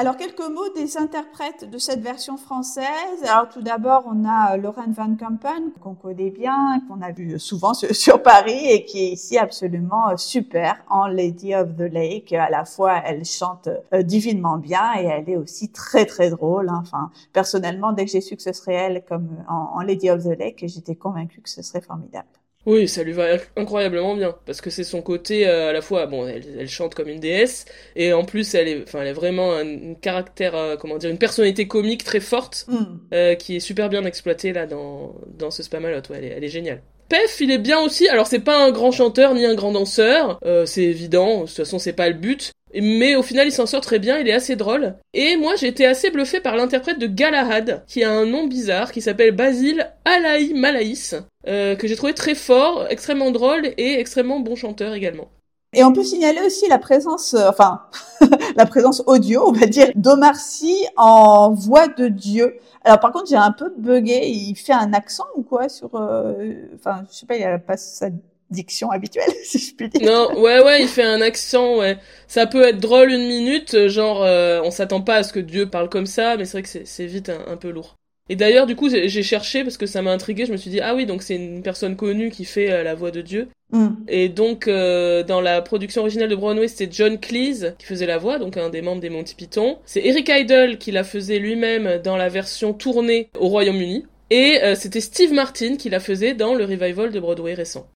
Alors, 0.00 0.16
quelques 0.16 0.48
mots 0.48 0.72
des 0.76 0.96
interprètes 0.96 1.68
de 1.68 1.76
cette 1.76 1.98
version 1.98 2.36
française. 2.36 2.86
Alors, 3.24 3.48
tout 3.48 3.62
d'abord, 3.62 4.04
on 4.06 4.24
a 4.24 4.54
euh, 4.54 4.56
Lorraine 4.56 4.92
Van 4.92 5.16
Kampen, 5.16 5.72
qu'on 5.80 5.96
connaît 5.96 6.30
bien, 6.30 6.80
qu'on 6.86 7.02
a 7.02 7.10
vu 7.10 7.36
souvent 7.40 7.74
sur, 7.74 8.22
Paris 8.22 8.70
et 8.70 8.84
qui 8.84 9.00
est 9.00 9.08
ici 9.08 9.36
absolument 9.38 10.10
euh, 10.10 10.16
super 10.16 10.76
en 10.88 11.08
Lady 11.08 11.52
of 11.52 11.74
the 11.74 11.92
Lake. 11.92 12.32
À 12.32 12.48
la 12.48 12.64
fois, 12.64 13.02
elle 13.04 13.24
chante 13.24 13.68
euh, 13.92 14.02
divinement 14.02 14.58
bien 14.58 14.94
et 15.00 15.06
elle 15.06 15.28
est 15.28 15.36
aussi 15.36 15.72
très, 15.72 16.06
très 16.06 16.30
drôle. 16.30 16.68
Hein. 16.68 16.78
Enfin, 16.80 17.10
personnellement, 17.32 17.90
dès 17.90 18.04
que 18.04 18.12
j'ai 18.12 18.20
su 18.20 18.36
que 18.36 18.42
ce 18.42 18.52
serait 18.52 18.74
elle 18.74 19.04
comme 19.04 19.28
en 19.48 19.80
Lady 19.80 20.10
of 20.10 20.22
the 20.22 20.38
Lake, 20.38 20.62
j'étais 20.64 20.94
convaincue 20.94 21.40
que 21.40 21.50
ce 21.50 21.60
serait 21.62 21.80
formidable. 21.80 22.28
Oui, 22.68 22.86
ça 22.86 23.02
lui 23.02 23.12
va 23.12 23.28
incroyablement 23.56 24.14
bien 24.14 24.36
parce 24.44 24.60
que 24.60 24.68
c'est 24.68 24.84
son 24.84 25.00
côté 25.00 25.48
euh, 25.48 25.70
à 25.70 25.72
la 25.72 25.80
fois 25.80 26.04
bon, 26.04 26.28
elle, 26.28 26.68
chante 26.68 26.94
comme 26.94 27.08
une 27.08 27.18
déesse 27.18 27.64
et 27.96 28.12
en 28.12 28.26
plus 28.26 28.54
elle 28.54 28.68
est, 28.68 28.82
enfin, 28.82 29.00
elle 29.00 29.08
est 29.08 29.12
vraiment 29.14 29.54
un, 29.54 29.94
caractère, 29.94 30.54
euh, 30.54 30.76
comment 30.76 30.98
dire, 30.98 31.08
une 31.08 31.16
personnalité 31.16 31.66
comique 31.66 32.04
très 32.04 32.20
forte 32.20 32.66
mm. 32.68 32.84
euh, 33.14 33.34
qui 33.36 33.56
est 33.56 33.60
super 33.60 33.88
bien 33.88 34.04
exploitée 34.04 34.52
là 34.52 34.66
dans 34.66 35.14
dans 35.38 35.50
ce 35.50 35.62
Spamalot. 35.62 36.02
Ouais, 36.10 36.18
elle 36.18 36.24
est, 36.24 36.28
elle 36.28 36.44
est 36.44 36.48
géniale. 36.48 36.82
Pef, 37.08 37.40
il 37.40 37.50
est 37.50 37.56
bien 37.56 37.80
aussi. 37.80 38.06
Alors 38.06 38.26
c'est 38.26 38.40
pas 38.40 38.62
un 38.62 38.70
grand 38.70 38.90
chanteur 38.90 39.32
ni 39.32 39.46
un 39.46 39.54
grand 39.54 39.72
danseur, 39.72 40.38
c'est 40.66 40.82
évident. 40.82 41.44
De 41.44 41.46
toute 41.46 41.56
façon, 41.56 41.78
c'est 41.78 41.94
pas 41.94 42.10
le 42.10 42.16
but. 42.16 42.52
Mais 42.74 43.16
au 43.16 43.22
final, 43.22 43.46
il 43.46 43.52
s'en 43.52 43.66
sort 43.66 43.80
très 43.80 43.98
bien, 43.98 44.18
il 44.18 44.28
est 44.28 44.32
assez 44.32 44.56
drôle. 44.56 44.94
Et 45.14 45.36
moi, 45.36 45.54
j'ai 45.56 45.68
été 45.68 45.86
assez 45.86 46.10
bluffé 46.10 46.40
par 46.40 46.56
l'interprète 46.56 46.98
de 46.98 47.06
Galahad, 47.06 47.84
qui 47.86 48.04
a 48.04 48.10
un 48.10 48.26
nom 48.26 48.46
bizarre, 48.46 48.92
qui 48.92 49.00
s'appelle 49.00 49.34
Basile 49.34 49.90
Alaï 50.04 50.52
Malaïs, 50.54 51.14
euh, 51.46 51.76
que 51.76 51.86
j'ai 51.86 51.96
trouvé 51.96 52.14
très 52.14 52.34
fort, 52.34 52.86
extrêmement 52.90 53.30
drôle 53.30 53.72
et 53.76 53.98
extrêmement 53.98 54.40
bon 54.40 54.56
chanteur 54.56 54.94
également. 54.94 55.28
Et 55.74 55.84
on 55.84 55.92
peut 55.92 56.02
signaler 56.02 56.40
aussi 56.46 56.66
la 56.68 56.78
présence, 56.78 57.34
euh, 57.34 57.48
enfin, 57.48 57.82
la 58.56 58.64
présence 58.64 59.02
audio, 59.06 59.48
on 59.48 59.52
va 59.52 59.66
dire, 59.66 59.90
d'Omar 59.94 60.36
Sy 60.36 60.86
en 60.96 61.52
voix 61.52 61.88
de 61.88 62.08
Dieu. 62.08 62.56
Alors 62.84 63.00
par 63.00 63.12
contre, 63.12 63.26
j'ai 63.28 63.36
un 63.36 63.52
peu 63.52 63.70
bugué, 63.76 64.28
il 64.28 64.54
fait 64.56 64.72
un 64.72 64.94
accent 64.94 65.26
ou 65.36 65.42
quoi 65.42 65.68
sur, 65.68 65.94
euh, 65.94 66.54
enfin, 66.74 67.02
je 67.10 67.16
sais 67.16 67.26
pas, 67.26 67.36
il 67.36 67.44
a 67.44 67.58
pas 67.58 67.76
sa 67.76 68.08
diction 68.50 68.90
habituelle, 68.90 69.30
si 69.44 69.58
je 69.58 69.74
puis 69.74 69.88
dire. 69.88 70.02
Non, 70.02 70.40
ouais, 70.40 70.62
ouais, 70.62 70.82
il 70.82 70.88
fait 70.88 71.04
un 71.04 71.20
accent, 71.20 71.78
ouais. 71.78 71.98
Ça 72.26 72.46
peut 72.46 72.62
être 72.66 72.80
drôle 72.80 73.10
une 73.10 73.26
minute, 73.26 73.88
genre, 73.88 74.22
euh, 74.22 74.60
on 74.64 74.70
s'attend 74.70 75.00
pas 75.00 75.16
à 75.16 75.22
ce 75.22 75.32
que 75.32 75.40
Dieu 75.40 75.68
parle 75.68 75.88
comme 75.88 76.06
ça, 76.06 76.36
mais 76.36 76.44
c'est 76.44 76.58
vrai 76.58 76.62
que 76.62 76.84
c'est 76.84 77.06
vite 77.06 77.30
un, 77.30 77.56
peu 77.56 77.70
lourd. 77.70 77.96
Et 78.30 78.36
d'ailleurs, 78.36 78.66
du 78.66 78.76
coup, 78.76 78.90
j'ai 78.90 79.22
cherché 79.22 79.62
parce 79.62 79.78
que 79.78 79.86
ça 79.86 80.02
m'a 80.02 80.12
intrigué. 80.12 80.44
Je 80.44 80.52
me 80.52 80.58
suis 80.58 80.70
dit, 80.70 80.80
ah 80.80 80.94
oui, 80.94 81.06
donc 81.06 81.22
c'est 81.22 81.36
une 81.36 81.62
personne 81.62 81.96
connue 81.96 82.30
qui 82.30 82.44
fait 82.44 82.70
euh, 82.70 82.82
la 82.82 82.94
voix 82.94 83.10
de 83.10 83.22
Dieu. 83.22 83.48
Mm. 83.72 83.88
Et 84.06 84.28
donc, 84.28 84.68
euh, 84.68 85.22
dans 85.22 85.40
la 85.40 85.62
production 85.62 86.02
originale 86.02 86.28
de 86.28 86.36
Broadway, 86.36 86.68
c'était 86.68 86.92
John 86.92 87.18
Cleese 87.18 87.74
qui 87.78 87.86
faisait 87.86 88.06
la 88.06 88.18
voix, 88.18 88.38
donc 88.38 88.58
un 88.58 88.68
des 88.68 88.82
membres 88.82 89.00
des 89.00 89.08
Monty 89.08 89.34
Python. 89.34 89.78
C'est 89.86 90.04
Eric 90.04 90.30
Idle 90.30 90.76
qui 90.76 90.92
la 90.92 91.04
faisait 91.04 91.38
lui-même 91.38 92.02
dans 92.04 92.18
la 92.18 92.28
version 92.28 92.74
tournée 92.74 93.30
au 93.38 93.48
Royaume-Uni. 93.48 94.04
Et 94.30 94.60
c'était 94.74 95.00
Steve 95.00 95.32
Martin 95.32 95.76
qui 95.76 95.88
la 95.88 96.00
faisait 96.00 96.34
dans 96.34 96.52
le 96.52 96.66
revival 96.66 97.12
de 97.12 97.18
Broadway 97.18 97.54
récent. 97.54 97.88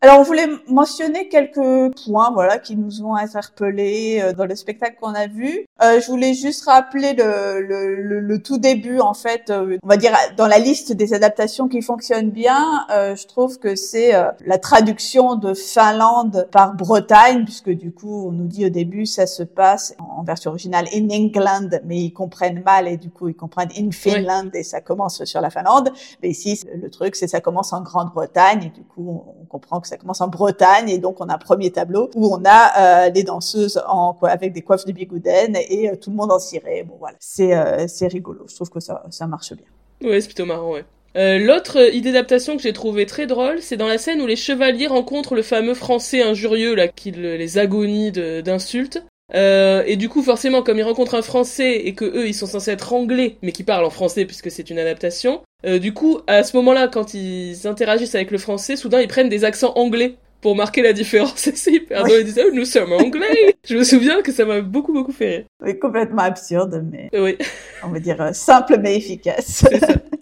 Alors, 0.00 0.20
on 0.20 0.22
voulait 0.22 0.46
mentionner 0.68 1.28
quelques 1.28 1.92
points, 2.04 2.30
voilà, 2.30 2.58
qui 2.58 2.76
nous 2.76 3.02
ont 3.02 3.16
interpellés 3.16 4.20
euh, 4.22 4.32
dans 4.32 4.44
le 4.44 4.54
spectacle 4.54 4.96
qu'on 5.00 5.12
a 5.12 5.26
vu. 5.26 5.66
Euh, 5.82 6.00
je 6.00 6.06
voulais 6.06 6.34
juste 6.34 6.66
rappeler 6.66 7.14
le, 7.14 7.60
le, 7.60 8.20
le, 8.20 8.38
tout 8.40 8.58
début, 8.58 9.00
en 9.00 9.12
fait, 9.12 9.50
euh, 9.50 9.76
on 9.82 9.88
va 9.88 9.96
dire 9.96 10.12
dans 10.36 10.46
la 10.46 10.60
liste 10.60 10.92
des 10.92 11.14
adaptations 11.14 11.66
qui 11.66 11.82
fonctionnent 11.82 12.30
bien. 12.30 12.86
Euh, 12.92 13.16
je 13.16 13.26
trouve 13.26 13.58
que 13.58 13.74
c'est 13.74 14.12
la 14.46 14.58
traduction 14.58 15.34
de 15.34 15.52
Finlande 15.52 16.46
par 16.52 16.74
Bretagne, 16.74 17.44
puisque 17.44 17.70
du 17.70 17.90
coup, 17.90 18.28
on 18.28 18.30
nous 18.30 18.46
dit 18.46 18.66
au 18.66 18.70
début, 18.70 19.04
ça 19.04 19.26
se 19.26 19.42
passe 19.42 19.96
en 19.98 20.22
version 20.22 20.52
originale 20.52 20.86
in 20.94 21.08
England, 21.10 21.70
mais 21.84 21.98
ils 21.98 22.12
comprennent 22.12 22.62
mal 22.64 22.86
et 22.86 22.98
du 22.98 23.10
coup, 23.10 23.28
ils 23.28 23.34
comprennent 23.34 23.72
in 23.76 23.90
Finland 23.90 24.50
et 24.54 24.62
ça 24.62 24.80
commence 24.80 25.24
sur 25.24 25.40
la 25.40 25.50
Finlande. 25.50 25.90
Mais 26.22 26.30
ici, 26.30 26.60
le 26.72 26.88
truc, 26.88 27.16
c'est 27.16 27.26
ça 27.26 27.40
commence 27.40 27.72
en 27.72 27.82
Grande-Bretagne 27.82 28.66
et 28.66 28.70
du 28.70 28.84
coup, 28.84 29.24
on 29.40 29.44
comprend 29.46 29.80
que 29.80 29.87
ça 29.88 29.96
commence 29.96 30.20
en 30.20 30.28
Bretagne 30.28 30.88
et 30.88 30.98
donc 30.98 31.20
on 31.20 31.28
a 31.28 31.34
un 31.34 31.38
premier 31.38 31.70
tableau 31.70 32.10
où 32.14 32.34
on 32.34 32.42
a 32.44 33.06
euh, 33.06 33.10
les 33.10 33.24
danseuses 33.24 33.82
avec 34.22 34.52
des 34.52 34.62
coiffes 34.62 34.84
de 34.84 34.92
bigouden 34.92 35.56
et 35.56 35.90
euh, 35.90 35.96
tout 35.96 36.10
le 36.10 36.16
monde 36.16 36.30
en 36.30 36.38
ciré. 36.38 36.84
Bon 36.84 36.94
voilà, 36.98 37.16
c'est 37.20 37.54
euh, 37.54 37.86
c'est 37.88 38.06
rigolo. 38.06 38.44
Je 38.48 38.54
trouve 38.54 38.70
que 38.70 38.80
ça 38.80 39.02
ça 39.10 39.26
marche 39.26 39.52
bien. 39.54 40.08
Ouais, 40.08 40.20
c'est 40.20 40.28
plutôt 40.28 40.46
marrant, 40.46 40.72
ouais. 40.72 40.84
L'autre 41.14 41.92
idée 41.92 42.12
d'adaptation 42.12 42.56
que 42.56 42.62
j'ai 42.62 42.72
trouvé 42.72 43.04
très 43.04 43.26
drôle, 43.26 43.60
c'est 43.60 43.76
dans 43.76 43.88
la 43.88 43.98
scène 43.98 44.20
où 44.20 44.26
les 44.26 44.36
chevaliers 44.36 44.86
rencontrent 44.86 45.34
le 45.34 45.42
fameux 45.42 45.74
français 45.74 46.22
injurieux 46.22 46.76
là 46.76 46.86
qui 46.86 47.10
les 47.10 47.58
agonie 47.58 48.12
d'insultes. 48.12 49.02
Et 49.34 49.96
du 49.96 50.08
coup, 50.08 50.22
forcément, 50.22 50.62
comme 50.62 50.78
ils 50.78 50.84
rencontrent 50.84 51.16
un 51.16 51.22
Français 51.22 51.72
et 51.72 51.94
que 51.94 52.04
eux, 52.04 52.28
ils 52.28 52.34
sont 52.34 52.46
censés 52.46 52.70
être 52.70 52.92
anglais, 52.92 53.36
mais 53.42 53.50
qui 53.50 53.64
parlent 53.64 53.84
en 53.84 53.90
français 53.90 54.26
puisque 54.26 54.52
c'est 54.52 54.70
une 54.70 54.78
adaptation, 54.78 55.40
euh, 55.64 55.78
du 55.78 55.92
coup, 55.92 56.20
à 56.26 56.42
ce 56.42 56.56
moment-là, 56.56 56.88
quand 56.88 57.14
ils 57.14 57.66
interagissent 57.66 58.14
avec 58.14 58.30
le 58.30 58.38
Français, 58.38 58.76
soudain, 58.76 59.00
ils 59.00 59.08
prennent 59.08 59.28
des 59.28 59.44
accents 59.44 59.72
anglais 59.74 60.16
pour 60.40 60.54
marquer 60.54 60.82
la 60.82 60.92
différence. 60.92 61.34
c'est 61.54 61.72
hyper 61.72 62.04
drôle. 62.04 62.20
Ils 62.20 62.24
disent 62.24 62.40
oh, 62.44 62.50
nous 62.52 62.64
sommes 62.64 62.92
anglais. 62.92 63.56
Je 63.66 63.76
me 63.76 63.84
souviens 63.84 64.22
que 64.22 64.32
ça 64.32 64.44
m'a 64.44 64.60
beaucoup 64.60 64.92
beaucoup 64.92 65.12
fait 65.12 65.28
rire. 65.28 65.44
Oui, 65.64 65.78
complètement 65.78 66.22
absurde, 66.22 66.84
mais 66.90 67.10
oui. 67.12 67.36
on 67.82 67.88
va 67.88 67.98
dire 67.98 68.20
euh, 68.20 68.32
simple 68.32 68.78
mais 68.78 68.96
efficace. 68.96 69.64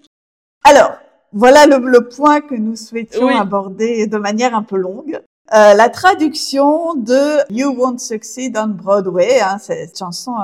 Alors, 0.64 0.92
voilà 1.32 1.66
le, 1.66 1.78
le, 1.78 2.08
point 2.08 2.40
que 2.40 2.54
nous 2.54 2.76
souhaitions 2.76 3.28
aborder 3.28 4.06
de 4.06 4.16
manière 4.16 4.54
un 4.54 4.62
peu 4.62 4.76
longue. 4.76 5.20
Euh, 5.54 5.74
la 5.74 5.88
traduction 5.88 6.94
de 6.94 7.52
You 7.52 7.70
Won't 7.70 7.98
Succeed 7.98 8.56
on 8.58 8.68
Broadway, 8.68 9.40
hein, 9.40 9.58
cette 9.58 9.96
chanson 9.96 10.34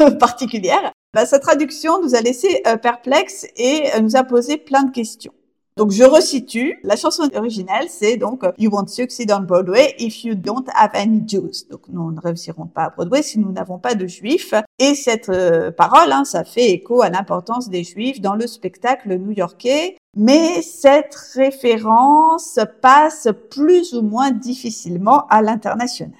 euh, 0.00 0.10
particulière, 0.12 0.92
bah, 1.14 1.26
sa 1.26 1.38
traduction 1.38 2.02
nous 2.02 2.14
a 2.14 2.20
laissé 2.20 2.62
euh, 2.66 2.76
perplexes 2.76 3.46
et 3.56 3.84
nous 4.00 4.16
a 4.16 4.24
posé 4.24 4.56
plein 4.56 4.84
de 4.84 4.90
questions. 4.90 5.32
Donc 5.78 5.90
je 5.90 6.04
resitue, 6.04 6.78
la 6.82 6.96
chanson 6.96 7.30
originale 7.34 7.86
c'est 7.88 8.18
donc 8.18 8.44
You 8.58 8.70
won't 8.70 8.88
succeed 8.88 9.32
on 9.32 9.40
Broadway 9.40 9.94
if 9.98 10.22
you 10.22 10.34
don't 10.34 10.66
have 10.74 10.90
any 10.92 11.22
Jews. 11.26 11.66
Donc 11.70 11.88
nous 11.88 12.12
ne 12.12 12.20
réussirons 12.20 12.66
pas 12.66 12.84
à 12.84 12.90
Broadway 12.90 13.22
si 13.22 13.38
nous 13.38 13.52
n'avons 13.52 13.78
pas 13.78 13.94
de 13.94 14.06
juifs. 14.06 14.52
Et 14.78 14.94
cette 14.94 15.32
parole, 15.76 16.12
hein, 16.12 16.24
ça 16.24 16.44
fait 16.44 16.72
écho 16.72 17.00
à 17.00 17.08
l'importance 17.08 17.70
des 17.70 17.84
juifs 17.84 18.20
dans 18.20 18.34
le 18.34 18.46
spectacle 18.46 19.16
new-yorkais 19.16 19.96
mais 20.16 20.60
cette 20.60 21.14
référence 21.34 22.58
passe 22.82 23.28
plus 23.50 23.94
ou 23.94 24.02
moins 24.02 24.30
difficilement 24.30 25.26
à 25.28 25.40
l'international. 25.40 26.12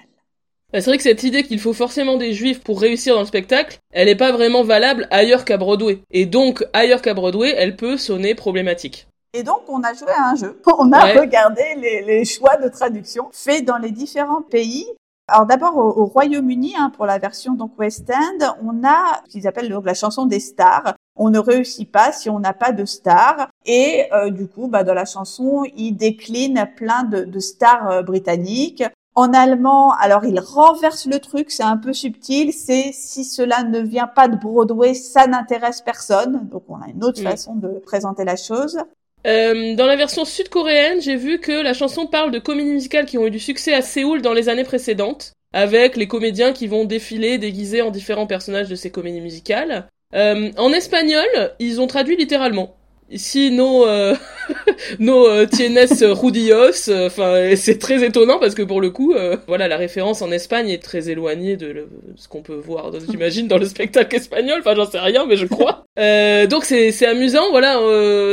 Bah, 0.72 0.80
c'est 0.80 0.90
vrai 0.90 0.96
que 0.96 1.02
cette 1.02 1.22
idée 1.22 1.42
qu'il 1.42 1.61
faut 1.61 1.72
forcément 1.72 2.16
des 2.16 2.32
juifs 2.32 2.62
pour 2.62 2.80
réussir 2.80 3.14
dans 3.14 3.20
le 3.20 3.26
spectacle, 3.26 3.78
elle 3.92 4.06
n'est 4.06 4.16
pas 4.16 4.32
vraiment 4.32 4.64
valable 4.64 5.06
ailleurs 5.11 5.44
qu'à 5.44 5.58
Broadway. 5.58 6.00
Et 6.11 6.26
donc, 6.26 6.64
ailleurs 6.72 7.02
qu'à 7.02 7.14
Broadway, 7.14 7.54
elle 7.56 7.76
peut 7.76 7.96
sonner 7.96 8.35
problématique. 8.35 9.06
Et 9.35 9.42
donc, 9.42 9.62
on 9.68 9.82
a 9.82 9.94
joué 9.94 10.11
à 10.16 10.30
un 10.30 10.35
jeu. 10.35 10.61
On 10.78 10.92
a 10.92 11.12
regardé 11.18 11.62
les, 11.76 12.24
choix 12.24 12.56
de 12.56 12.68
traduction 12.68 13.28
faits 13.32 13.64
dans 13.64 13.78
les 13.78 13.90
différents 13.90 14.42
pays. 14.42 14.87
Alors 15.28 15.46
d'abord 15.46 15.76
au, 15.76 16.04
Royaume-Uni, 16.06 16.74
hein, 16.76 16.90
pour 16.94 17.06
la 17.06 17.18
version 17.18 17.54
donc 17.54 17.78
West 17.78 18.11
End, 18.11 18.56
on 18.62 18.85
a 18.85 19.22
ce 19.24 19.30
qu'ils 19.30 19.46
appellent 19.46 19.68
donc 19.68 19.87
la 19.87 19.94
chanson 19.94 20.26
des 20.26 20.40
stars 20.40 20.94
on 21.16 21.30
ne 21.30 21.38
réussit 21.38 21.90
pas 21.90 22.12
si 22.12 22.30
on 22.30 22.38
n'a 22.38 22.54
pas 22.54 22.72
de 22.72 22.85
stars. 22.85 23.48
Et 23.66 24.04
euh, 24.12 24.30
du 24.30 24.48
coup, 24.48 24.68
bah, 24.68 24.85
dans 24.85 24.94
la 24.94 25.04
chanson, 25.04 25.64
il 25.76 25.92
décline 25.92 26.66
plein 26.76 27.04
de, 27.04 27.38
stars 27.38 27.90
euh, 27.90 28.02
britanniques. 28.02 28.85
En 29.14 29.35
allemand, 29.35 29.92
alors 29.92 30.25
il 30.25 30.40
renverse 30.40 31.07
le 31.07 31.18
truc, 31.18 31.51
c'est 31.51 31.62
un 31.62 31.77
peu 31.77 31.92
subtil, 31.92 32.53
c'est 32.53 32.92
si 32.94 33.25
cela 33.25 33.62
ne 33.62 33.81
vient 33.81 34.07
pas 34.07 34.27
de 34.27 34.37
Broadway, 34.37 34.94
ça 34.94 35.27
n'intéresse 35.27 35.83
personne. 35.83 36.48
Donc 36.51 36.62
on 36.68 36.77
a 36.77 36.88
une 36.88 37.05
autre 37.05 37.20
façon 37.20 37.55
de 37.55 37.68
présenter 37.85 38.25
la 38.25 38.37
chose. 38.37 38.79
Euh, 39.27 39.77
dans 39.77 39.87
la 39.87 39.96
version 39.96 40.25
sud-coréenne, 40.25 41.01
j'ai 41.01 41.16
vu 41.16 41.38
que 41.38 41.53
la 41.53 41.75
chanson 41.75 42.07
parle 42.07 42.31
de 42.31 42.38
comédies 42.38 42.72
musicales 42.72 43.05
qui 43.05 43.18
ont 43.18 43.27
eu 43.27 43.31
du 43.31 43.38
succès 43.38 43.75
à 43.75 43.83
Séoul 43.83 44.22
dans 44.22 44.33
les 44.33 44.48
années 44.48 44.64
précédentes, 44.64 45.35
avec 45.53 45.96
les 45.96 46.09
comédiens 46.09 46.53
qui 46.53 46.66
vont 46.66 46.85
défiler 46.85 47.37
déguisés 47.37 47.83
en 47.83 47.90
différents 47.90 48.27
personnages 48.27 48.68
de 48.68 48.75
ces 48.75 48.90
comédies 48.90 49.20
musicales. 49.20 49.88
Euh, 50.14 50.51
en 50.57 50.72
espagnol, 50.72 51.27
ils 51.59 51.81
ont 51.81 51.87
traduit 51.87 52.16
littéralement. 52.16 52.77
Ici, 53.12 53.51
nos 53.51 53.87
euh, 53.87 54.14
nos 54.98 55.27
euh, 55.27 55.44
tienes 55.44 55.79
rudillos, 56.01 56.88
euh, 56.88 57.09
enfin 57.09 57.55
c'est 57.57 57.79
très 57.79 58.03
étonnant 58.03 58.38
parce 58.38 58.55
que 58.55 58.62
pour 58.62 58.81
le 58.81 58.88
coup, 58.88 59.14
voilà, 59.46 59.68
la 59.68 59.77
référence 59.77 60.22
en 60.22 60.33
Espagne 60.33 60.70
est 60.70 60.83
très 60.83 61.11
éloignée 61.11 61.59
de, 61.59 61.88
ce 62.16 62.27
qu'on 62.27 62.40
peut 62.40 62.55
voir, 62.55 62.90
j'imagine, 63.11 63.48
dans 63.48 63.59
le 63.59 63.66
spectacle 63.66 64.16
espagnol. 64.16 64.61
Enfin, 64.61 64.75
j'en 64.75 64.90
sais 64.90 64.98
rien, 64.98 65.27
mais 65.27 65.37
je 65.37 65.44
crois. 65.44 65.85
donc 66.48 66.64
c'est 66.64 66.90
c'est 66.90 67.07
amusant, 67.07 67.51
voilà, 67.51 67.79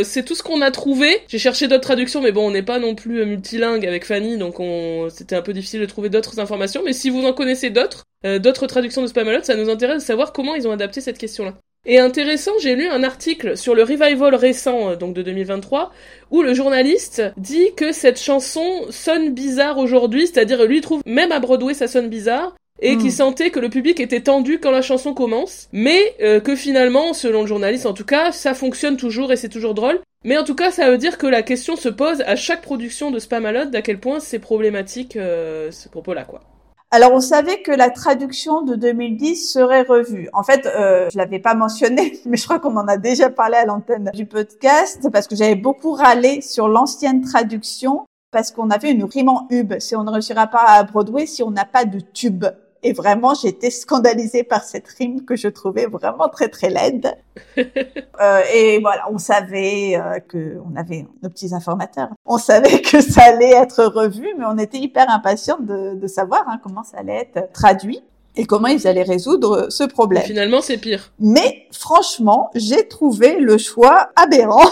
c'est 0.06 0.24
tout 0.24 0.36
ce 0.36 0.44
qu'on 0.44 0.62
a 0.62 0.72
trouvé. 0.72 1.10
J'ai 1.28 1.40
cherché 1.40 1.68
d'autres 1.68 1.82
traductions, 1.82 2.22
mais 2.22 2.32
bon, 2.32 2.48
on 2.48 2.52
n'est 2.52 2.64
pas 2.64 2.80
non 2.80 2.96
plus 2.96 3.26
multilingue 3.26 3.86
avec 3.86 4.06
Fanny, 4.06 4.38
donc 4.38 4.62
on 4.62 5.10
c'était 5.10 5.36
un 5.36 5.42
peu 5.42 5.52
difficile 5.52 5.82
de 5.82 5.88
trouver 5.88 6.08
d'autres 6.08 6.40
informations. 6.40 6.84
Mais 6.86 6.94
si 6.94 7.10
vous 7.10 7.26
en 7.26 7.34
connaissez 7.34 7.70
d'autres, 7.70 8.06
d'autres 8.24 8.68
traductions 8.68 9.02
de 9.02 9.08
Spamalot, 9.08 9.44
ça 9.44 9.56
nous 9.56 9.70
intéresse 9.70 10.04
de 10.04 10.08
savoir 10.08 10.32
comment 10.32 10.56
ils 10.56 10.70
ont 10.70 10.72
adapté 10.72 11.02
cette 11.02 11.18
question-là. 11.18 11.56
Et 11.86 11.98
intéressant, 11.98 12.52
j'ai 12.62 12.76
lu 12.76 12.88
un 12.88 13.04
article 13.04 13.58
sur 13.58 13.74
le 13.74 13.84
revival 13.84 14.36
récent, 14.36 14.92
euh, 14.92 14.96
donc 14.96 15.14
de 15.14 15.22
2023, 15.22 15.92
où 16.30 16.42
le 16.42 16.54
journaliste 16.54 17.24
dit 17.38 17.74
que 17.76 17.92
cette 17.92 18.20
chanson 18.20 18.86
sonne 18.90 19.34
bizarre 19.34 19.78
aujourd'hui, 19.78 20.28
c'est-à-dire 20.28 20.66
lui 20.66 20.82
trouve 20.82 21.02
même 21.06 21.32
à 21.32 21.40
Broadway 21.40 21.74
ça 21.74 21.88
sonne 21.88 22.10
bizarre, 22.10 22.56
et 22.82 22.98
qu'il 22.98 23.08
hmm. 23.08 23.12
sentait 23.12 23.50
que 23.50 23.60
le 23.60 23.70
public 23.70 24.00
était 24.00 24.22
tendu 24.22 24.60
quand 24.60 24.72
la 24.72 24.82
chanson 24.82 25.14
commence, 25.14 25.68
mais 25.72 26.16
euh, 26.22 26.40
que 26.40 26.56
finalement, 26.56 27.14
selon 27.14 27.42
le 27.42 27.48
journaliste 27.48 27.86
en 27.86 27.94
tout 27.94 28.06
cas, 28.06 28.32
ça 28.32 28.54
fonctionne 28.54 28.98
toujours 28.98 29.32
et 29.32 29.36
c'est 29.36 29.50
toujours 29.50 29.74
drôle. 29.74 30.00
Mais 30.26 30.38
en 30.38 30.44
tout 30.44 30.56
cas, 30.56 30.72
ça 30.72 30.90
veut 30.90 30.98
dire 30.98 31.18
que 31.18 31.28
la 31.28 31.44
question 31.44 31.76
se 31.76 31.90
pose 31.90 32.22
à 32.26 32.36
chaque 32.36 32.62
production 32.62 33.10
de 33.10 33.20
Spamalot 33.20 33.66
d'à 33.66 33.82
quel 33.82 34.00
point 34.00 34.20
c'est 34.20 34.40
problématique 34.40 35.16
euh, 35.16 35.72
ce 35.72 35.88
propos-là, 35.88 36.26
quoi. 36.26 36.42
Alors, 36.92 37.12
on 37.14 37.20
savait 37.20 37.62
que 37.62 37.72
la 37.72 37.92
traduction 37.92 38.64
de 38.64 38.76
2010 38.76 39.52
serait 39.54 39.84
revue. 39.84 40.28
En 40.34 40.42
fait, 40.42 40.66
euh, 40.66 41.08
je 41.14 41.20
l'avais 41.20 41.38
pas 41.38 41.54
mentionné, 41.54 42.20
mais 42.26 42.36
je 42.36 42.44
crois 42.46 42.60
qu'on 42.60 42.76
en 42.78 42.88
a 42.88 42.98
déjà 42.98 43.30
parlé 43.30 43.58
à 43.58 43.66
l'antenne 43.66 44.10
du 44.16 44.26
podcast 44.26 45.08
parce 45.14 45.28
que 45.28 45.36
j'avais 45.36 45.56
beaucoup 45.56 45.92
râlé 45.92 46.42
sur 46.42 46.68
l'ancienne 46.68 47.22
traduction 47.22 48.06
parce 48.32 48.50
qu'on 48.50 48.72
avait 48.72 48.92
une 48.92 49.04
rime 49.04 49.30
en 49.30 49.46
hub. 49.52 49.74
Si 49.78 49.96
on 49.96 50.04
ne 50.04 50.10
réussira 50.10 50.48
pas 50.48 50.64
à 50.66 50.84
Broadway, 50.84 51.28
si 51.28 51.44
on 51.44 51.52
n'a 51.52 51.66
pas 51.66 51.86
de 51.86 52.00
tube. 52.00 52.46
Et 52.82 52.94
vraiment, 52.94 53.34
j'étais 53.34 53.72
scandalisée 53.72 54.44
par 54.44 54.64
cette 54.64 54.88
rime 54.88 55.26
que 55.26 55.36
je 55.36 55.48
trouvais 55.50 55.86
vraiment 55.86 56.30
très 56.30 56.48
très 56.48 56.70
laide. 56.70 57.18
euh, 57.58 58.42
et 58.54 58.80
voilà, 58.80 59.04
on 59.12 59.18
savait 59.18 59.96
euh, 59.96 60.20
que 60.20 60.58
on 60.66 60.78
avait 60.78 61.06
nos 61.22 61.30
petits 61.30 61.54
informateurs. 61.54 62.10
On 62.26 62.38
savait 62.38 62.82
que 62.82 63.02
ça 63.02 63.24
allait 63.24 63.52
être 63.52 63.84
revu, 63.84 64.28
mais 64.38 64.46
on 64.48 64.58
était 64.58 64.78
hyper 64.78 65.10
impatients 65.10 65.60
de, 65.60 65.96
de 65.96 66.08
savoir 66.08 66.46
hein, 66.48 66.60
comment 66.64 66.84
ça 66.84 67.00
allait 67.00 67.28
être 67.34 67.52
traduit 67.52 68.02
et 68.36 68.46
comment 68.46 68.68
ils 68.68 68.88
allaient 68.88 69.04
résoudre 69.04 69.68
ce 69.70 69.84
problème. 69.84 70.24
finalement, 70.24 70.62
c'est 70.62 70.78
pire. 70.78 71.12
Mais 71.20 71.68
franchement, 71.72 72.50
j'ai 72.56 72.88
trouvé 72.88 73.40
le 73.40 73.58
choix 73.58 74.12
aberrant. 74.16 74.70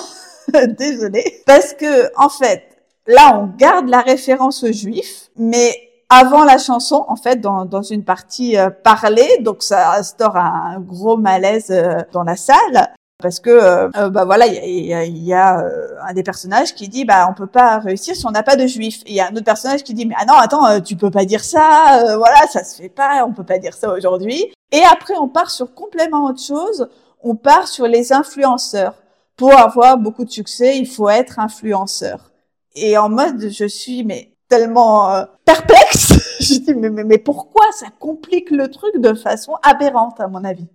Désolée. 0.78 1.42
Parce 1.46 1.74
que, 1.74 2.10
en 2.16 2.30
fait, 2.30 2.64
là, 3.08 3.38
on 3.38 3.58
garde 3.58 3.90
la 3.90 4.02
référence 4.02 4.64
aux 4.64 4.72
juifs, 4.72 5.30
mais 5.36 5.87
avant 6.10 6.44
la 6.46 6.58
chanson, 6.58 7.06
en 7.08 7.16
fait, 7.16 7.42
dans, 7.42 7.66
dans 7.66 7.82
une 7.82 8.04
partie 8.04 8.58
euh, 8.58 8.70
parlée, 8.70 9.40
donc 9.42 9.62
ça 9.64 9.94
instaure 9.98 10.38
un 10.38 10.80
gros 10.80 11.18
malaise 11.18 11.68
euh, 11.72 12.02
dans 12.14 12.24
la 12.24 12.36
salle. 12.36 12.90
parce 13.22 13.40
que 13.40 13.50
euh, 13.50 14.10
bah 14.10 14.26
voilà, 14.26 14.46
il 14.48 14.86
y 14.86 14.94
a, 14.94 15.04
y 15.04 15.34
a 15.34 15.60
euh, 15.62 15.96
un 16.08 16.14
des 16.14 16.24
personnages 16.24 16.76
qui 16.76 16.88
dit 16.88 17.04
bah 17.04 17.28
on 17.30 17.34
peut 17.34 17.48
pas 17.48 17.80
réussir 17.80 18.16
si 18.16 18.26
on 18.28 18.32
n'a 18.32 18.44
pas 18.44 18.56
de 18.56 18.68
juifs. 18.68 19.02
Il 19.08 19.14
y 19.14 19.20
a 19.20 19.28
un 19.28 19.32
autre 19.32 19.44
personnage 19.46 19.84
qui 19.84 19.94
dit 19.94 20.06
mais 20.06 20.16
ah 20.18 20.26
non 20.26 20.36
attends 20.36 20.66
euh, 20.68 20.80
tu 20.80 20.96
peux 20.96 21.10
pas 21.12 21.26
dire 21.26 21.44
ça, 21.44 22.16
voilà 22.18 22.46
ça 22.48 22.64
se 22.64 22.76
fait 22.76 22.90
pas, 22.90 23.26
on 23.28 23.34
peut 23.34 23.44
pas 23.44 23.58
dire 23.58 23.74
ça 23.74 23.92
aujourd'hui. 23.92 24.46
Et 24.72 24.82
après 24.92 25.16
on 25.18 25.28
part 25.28 25.50
sur 25.50 25.74
complètement 25.74 26.26
autre 26.26 26.42
chose, 26.42 26.88
on 27.24 27.36
part 27.36 27.68
sur 27.68 27.88
les 27.88 28.14
influenceurs. 28.14 28.94
Pour 29.36 29.54
avoir 29.58 29.98
beaucoup 29.98 30.26
de 30.26 30.32
succès, 30.32 30.78
il 30.78 30.88
faut 30.88 31.10
être 31.10 31.40
influenceur. 31.40 32.32
Et 32.76 32.98
en 32.98 33.10
mode 33.10 33.50
je 33.50 33.66
suis 33.66 34.04
mais 34.04 34.32
tellement 34.48 35.26
perplexe. 35.46 36.14
je 36.40 36.60
dis 36.60 36.74
mais, 36.74 36.90
mais 36.90 37.18
pourquoi 37.18 37.66
ça 37.72 37.88
complique 38.00 38.52
le 38.52 38.70
truc 38.70 38.98
de 38.98 39.14
façon 39.14 39.54
aberrante 39.64 40.20
à 40.20 40.28
mon 40.28 40.44
avis? 40.44 40.68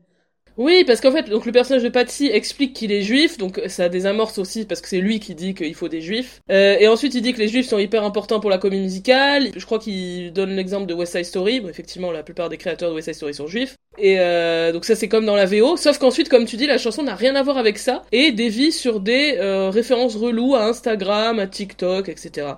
Oui, 0.58 0.84
parce 0.86 1.00
qu'en 1.00 1.12
fait, 1.12 1.30
donc 1.30 1.46
le 1.46 1.52
personnage 1.52 1.82
de 1.82 1.88
Patsy 1.88 2.26
explique 2.26 2.74
qu'il 2.74 2.92
est 2.92 3.00
juif, 3.00 3.38
donc 3.38 3.60
ça 3.68 3.88
désamorce 3.88 4.36
aussi 4.36 4.66
parce 4.66 4.82
que 4.82 4.88
c'est 4.88 5.00
lui 5.00 5.18
qui 5.18 5.34
dit 5.34 5.54
qu'il 5.54 5.74
faut 5.74 5.88
des 5.88 6.02
juifs. 6.02 6.40
Euh, 6.50 6.76
et 6.78 6.88
ensuite, 6.88 7.14
il 7.14 7.22
dit 7.22 7.32
que 7.32 7.38
les 7.38 7.48
juifs 7.48 7.66
sont 7.66 7.78
hyper 7.78 8.04
importants 8.04 8.38
pour 8.38 8.50
la 8.50 8.58
comédie 8.58 8.82
musicale. 8.82 9.48
Je 9.56 9.64
crois 9.64 9.78
qu'il 9.78 10.32
donne 10.32 10.54
l'exemple 10.54 10.86
de 10.86 10.92
West 10.92 11.12
Side 11.12 11.24
Story. 11.24 11.60
Bon, 11.60 11.68
effectivement, 11.68 12.12
la 12.12 12.22
plupart 12.22 12.50
des 12.50 12.58
créateurs 12.58 12.90
de 12.90 12.94
West 12.94 13.06
Side 13.06 13.14
Story 13.14 13.34
sont 13.34 13.46
juifs. 13.46 13.76
Et 13.98 14.20
euh, 14.20 14.72
donc 14.72 14.84
ça, 14.84 14.94
c'est 14.94 15.08
comme 15.08 15.24
dans 15.24 15.36
la 15.36 15.46
VO. 15.46 15.78
Sauf 15.78 15.98
qu'ensuite, 15.98 16.28
comme 16.28 16.44
tu 16.44 16.56
dis, 16.56 16.66
la 16.66 16.78
chanson 16.78 17.02
n'a 17.02 17.14
rien 17.14 17.34
à 17.34 17.42
voir 17.42 17.56
avec 17.56 17.78
ça 17.78 18.02
et 18.12 18.32
dévie 18.32 18.72
sur 18.72 19.00
des 19.00 19.38
euh, 19.38 19.70
références 19.70 20.16
reloues 20.16 20.54
à 20.54 20.66
Instagram, 20.66 21.38
à 21.38 21.46
TikTok, 21.46 22.10
etc. 22.10 22.48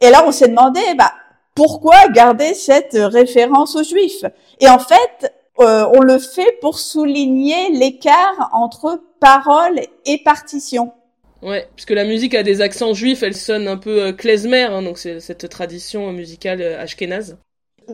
Et 0.00 0.10
là, 0.10 0.24
on 0.26 0.32
s'est 0.32 0.48
demandé, 0.48 0.80
bah 0.96 1.12
pourquoi 1.54 2.08
garder 2.08 2.54
cette 2.54 2.96
référence 2.96 3.76
aux 3.76 3.82
juifs? 3.82 4.24
Et 4.60 4.68
en 4.68 4.78
fait, 4.78 5.32
euh, 5.60 5.86
on 5.94 6.00
le 6.00 6.18
fait 6.18 6.58
pour 6.60 6.78
souligner 6.78 7.70
l'écart 7.70 8.48
entre 8.52 9.02
parole 9.20 9.80
et 10.06 10.22
partition. 10.22 10.92
Ouais, 11.42 11.68
puisque 11.74 11.90
la 11.90 12.04
musique 12.04 12.34
a 12.34 12.42
des 12.42 12.60
accents 12.60 12.94
juifs, 12.94 13.22
elle 13.22 13.36
sonne 13.36 13.68
un 13.68 13.76
peu 13.76 14.02
euh, 14.02 14.12
klezmer, 14.12 14.62
hein, 14.62 14.82
donc 14.82 14.98
c'est 14.98 15.20
cette 15.20 15.48
tradition 15.48 16.12
musicale 16.12 16.60
euh, 16.60 16.80
ashkénaze. 16.80 17.38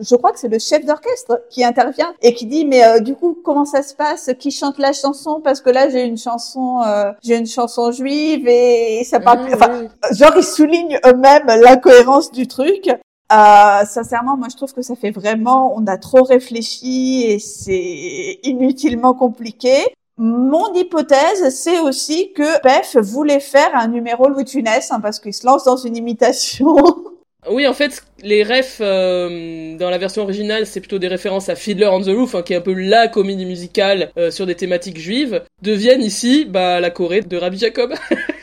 Je 0.01 0.15
crois 0.15 0.31
que 0.31 0.39
c'est 0.39 0.47
le 0.47 0.59
chef 0.59 0.85
d'orchestre 0.85 1.41
qui 1.49 1.63
intervient 1.63 2.13
et 2.21 2.33
qui 2.33 2.45
dit 2.45 2.65
mais 2.65 2.83
euh, 2.83 2.99
du 2.99 3.15
coup 3.15 3.37
comment 3.43 3.65
ça 3.65 3.83
se 3.83 3.93
passe? 3.93 4.29
Qui 4.39 4.51
chante 4.51 4.77
la 4.77 4.93
chanson? 4.93 5.41
Parce 5.43 5.61
que 5.61 5.69
là 5.69 5.89
j'ai 5.89 6.03
une 6.03 6.17
chanson, 6.17 6.81
j'ai 7.23 7.37
une 7.37 7.47
chanson 7.47 7.91
juive 7.91 8.47
et 8.47 9.03
ça 9.03 9.19
parle. 9.19 9.47
enfin, 9.53 9.87
genre 10.11 10.33
ils 10.35 10.43
soulignent 10.43 10.99
eux-mêmes 11.05 11.47
l'incohérence 11.47 12.31
du 12.31 12.47
truc. 12.47 12.89
Euh, 13.31 13.85
sincèrement, 13.85 14.37
moi 14.37 14.47
je 14.49 14.55
trouve 14.55 14.73
que 14.73 14.81
ça 14.81 14.95
fait 14.95 15.11
vraiment, 15.11 15.73
on 15.75 15.85
a 15.87 15.97
trop 15.97 16.23
réfléchi 16.23 17.23
et 17.27 17.39
c'est 17.39 18.39
inutilement 18.43 19.13
compliqué. 19.13 19.73
Mon 20.17 20.73
hypothèse, 20.73 21.53
c'est 21.53 21.79
aussi 21.79 22.31
que 22.33 22.61
Pef 22.61 22.95
voulait 22.97 23.41
faire 23.41 23.69
un 23.73 23.87
numéro 23.87 24.29
Louis 24.29 24.47
Funès, 24.47 24.91
hein, 24.91 24.99
parce 25.01 25.19
qu'il 25.19 25.33
se 25.33 25.45
lance 25.45 25.65
dans 25.65 25.77
une 25.77 25.97
imitation. 25.97 26.75
Oui, 27.49 27.67
en 27.67 27.73
fait, 27.73 28.03
les 28.21 28.43
refs 28.43 28.77
euh, 28.81 29.77
dans 29.77 29.89
la 29.89 29.97
version 29.97 30.23
originale, 30.23 30.65
c'est 30.65 30.79
plutôt 30.79 30.99
des 30.99 31.07
références 31.07 31.49
à 31.49 31.55
Fiddler 31.55 31.87
on 31.87 32.01
the 32.01 32.07
Roof, 32.07 32.35
hein, 32.35 32.41
qui 32.41 32.53
est 32.53 32.57
un 32.57 32.61
peu 32.61 32.73
la 32.73 33.07
comédie 33.07 33.45
musicale 33.45 34.11
euh, 34.17 34.31
sur 34.31 34.45
des 34.45 34.55
thématiques 34.55 34.99
juives, 34.99 35.43
deviennent 35.61 36.03
ici 36.03 36.45
bah, 36.45 36.79
la 36.79 36.89
Corée 36.89 37.21
de 37.21 37.37
Rabbi 37.37 37.57
Jacob. 37.57 37.93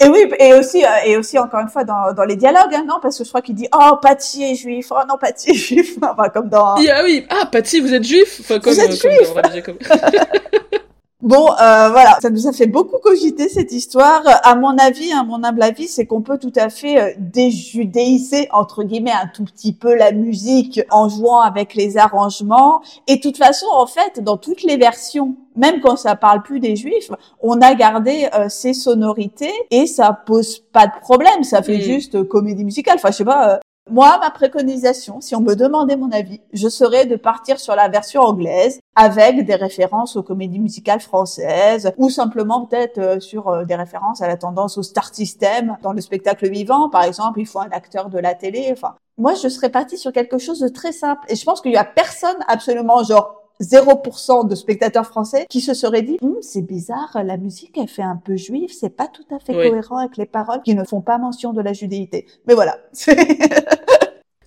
Et 0.00 0.08
oui, 0.08 0.30
et 0.38 0.54
aussi, 0.54 0.84
euh, 0.84 0.88
et 1.06 1.16
aussi 1.16 1.36
encore 1.40 1.58
une 1.58 1.68
fois 1.68 1.82
dans, 1.82 2.12
dans 2.12 2.22
les 2.22 2.36
dialogues, 2.36 2.72
hein, 2.72 2.84
non, 2.86 3.00
parce 3.02 3.18
que 3.18 3.24
je 3.24 3.28
crois 3.28 3.42
qu'il 3.42 3.56
dit 3.56 3.66
oh 3.74 3.96
Patty 4.00 4.44
est 4.44 4.54
juif, 4.54 4.92
oh 4.92 5.00
non 5.08 5.16
Patty 5.20 5.50
est 5.50 5.54
juif, 5.54 5.96
enfin 6.02 6.28
comme 6.28 6.48
dans. 6.48 6.76
Ah 6.76 7.02
oui, 7.02 7.26
ah 7.28 7.46
Patty 7.50 7.80
vous 7.80 7.92
êtes 7.92 8.04
juif, 8.04 8.38
enfin 8.40 8.60
comme, 8.60 8.74
vous 8.74 8.80
êtes 8.80 9.04
euh, 9.04 9.10
juif. 9.10 9.34
Bon, 11.20 11.50
euh, 11.50 11.88
voilà, 11.90 12.16
ça 12.22 12.30
nous 12.30 12.46
a 12.46 12.52
fait 12.52 12.68
beaucoup 12.68 12.98
cogiter 12.98 13.48
cette 13.48 13.72
histoire. 13.72 14.22
À 14.44 14.54
mon 14.54 14.78
avis, 14.78 15.10
à 15.10 15.24
mon 15.24 15.42
humble 15.42 15.64
avis, 15.64 15.88
c'est 15.88 16.06
qu'on 16.06 16.22
peut 16.22 16.38
tout 16.38 16.52
à 16.54 16.68
fait 16.70 17.00
euh, 17.00 17.12
déjudéiser 17.18 18.46
entre 18.52 18.84
guillemets 18.84 19.10
un 19.10 19.26
tout 19.26 19.44
petit 19.44 19.72
peu 19.72 19.96
la 19.96 20.12
musique 20.12 20.80
en 20.92 21.08
jouant 21.08 21.40
avec 21.40 21.74
les 21.74 21.98
arrangements. 21.98 22.82
Et 23.08 23.16
de 23.16 23.20
toute 23.20 23.36
façon, 23.36 23.66
en 23.72 23.88
fait, 23.88 24.22
dans 24.22 24.36
toutes 24.36 24.62
les 24.62 24.76
versions, 24.76 25.34
même 25.56 25.80
quand 25.80 25.96
ça 25.96 26.14
parle 26.14 26.40
plus 26.42 26.60
des 26.60 26.76
juifs, 26.76 27.10
on 27.42 27.60
a 27.62 27.74
gardé 27.74 28.28
euh, 28.34 28.48
ces 28.48 28.72
sonorités 28.72 29.52
et 29.72 29.88
ça 29.88 30.12
pose 30.12 30.60
pas 30.72 30.86
de 30.86 31.00
problème. 31.00 31.42
Ça 31.42 31.64
fait 31.64 31.80
juste 31.80 32.28
comédie 32.28 32.64
musicale. 32.64 32.94
Enfin, 32.96 33.10
je 33.10 33.16
sais 33.16 33.24
pas. 33.24 33.58
Moi, 33.90 34.18
ma 34.20 34.30
préconisation, 34.30 35.22
si 35.22 35.34
on 35.34 35.40
me 35.40 35.54
demandait 35.54 35.96
mon 35.96 36.12
avis, 36.12 36.42
je 36.52 36.68
serais 36.68 37.06
de 37.06 37.16
partir 37.16 37.58
sur 37.58 37.74
la 37.74 37.88
version 37.88 38.20
anglaise 38.20 38.80
avec 38.94 39.46
des 39.46 39.54
références 39.54 40.14
aux 40.16 40.22
comédies 40.22 40.58
musicales 40.58 41.00
françaises 41.00 41.90
ou 41.96 42.10
simplement 42.10 42.66
peut-être 42.66 42.98
euh, 42.98 43.20
sur 43.20 43.48
euh, 43.48 43.64
des 43.64 43.76
références 43.76 44.20
à 44.20 44.28
la 44.28 44.36
tendance 44.36 44.76
au 44.76 44.82
star 44.82 45.14
system 45.14 45.78
dans 45.82 45.92
le 45.92 46.02
spectacle 46.02 46.50
vivant. 46.50 46.90
Par 46.90 47.04
exemple, 47.04 47.40
il 47.40 47.46
faut 47.46 47.60
un 47.60 47.70
acteur 47.70 48.10
de 48.10 48.18
la 48.18 48.34
télé. 48.34 48.68
Enfin, 48.72 48.94
moi, 49.16 49.32
je 49.34 49.48
serais 49.48 49.70
partie 49.70 49.96
sur 49.96 50.12
quelque 50.12 50.36
chose 50.36 50.60
de 50.60 50.68
très 50.68 50.92
simple. 50.92 51.22
Et 51.28 51.36
je 51.36 51.44
pense 51.44 51.62
qu'il 51.62 51.72
y 51.72 51.76
a 51.76 51.84
personne 51.84 52.36
absolument 52.46 53.02
genre 53.04 53.47
0% 53.60 54.48
de 54.48 54.54
spectateurs 54.54 55.06
français 55.06 55.46
qui 55.48 55.60
se 55.60 55.74
seraient 55.74 56.02
dit 56.02 56.18
hum, 56.22 56.36
c'est 56.40 56.62
bizarre, 56.62 57.10
la 57.24 57.36
musique 57.36 57.76
elle 57.78 57.88
fait 57.88 58.02
un 58.02 58.16
peu 58.16 58.36
juive, 58.36 58.70
c'est 58.72 58.94
pas 58.94 59.08
tout 59.08 59.26
à 59.34 59.38
fait 59.38 59.52
cohérent 59.52 59.98
avec 59.98 60.16
les 60.16 60.26
paroles 60.26 60.62
qui 60.62 60.74
ne 60.74 60.84
font 60.84 61.00
pas 61.00 61.18
mention 61.18 61.52
de 61.52 61.60
la 61.60 61.72
judéité. 61.72 62.26
Mais 62.46 62.54
voilà. 62.54 62.78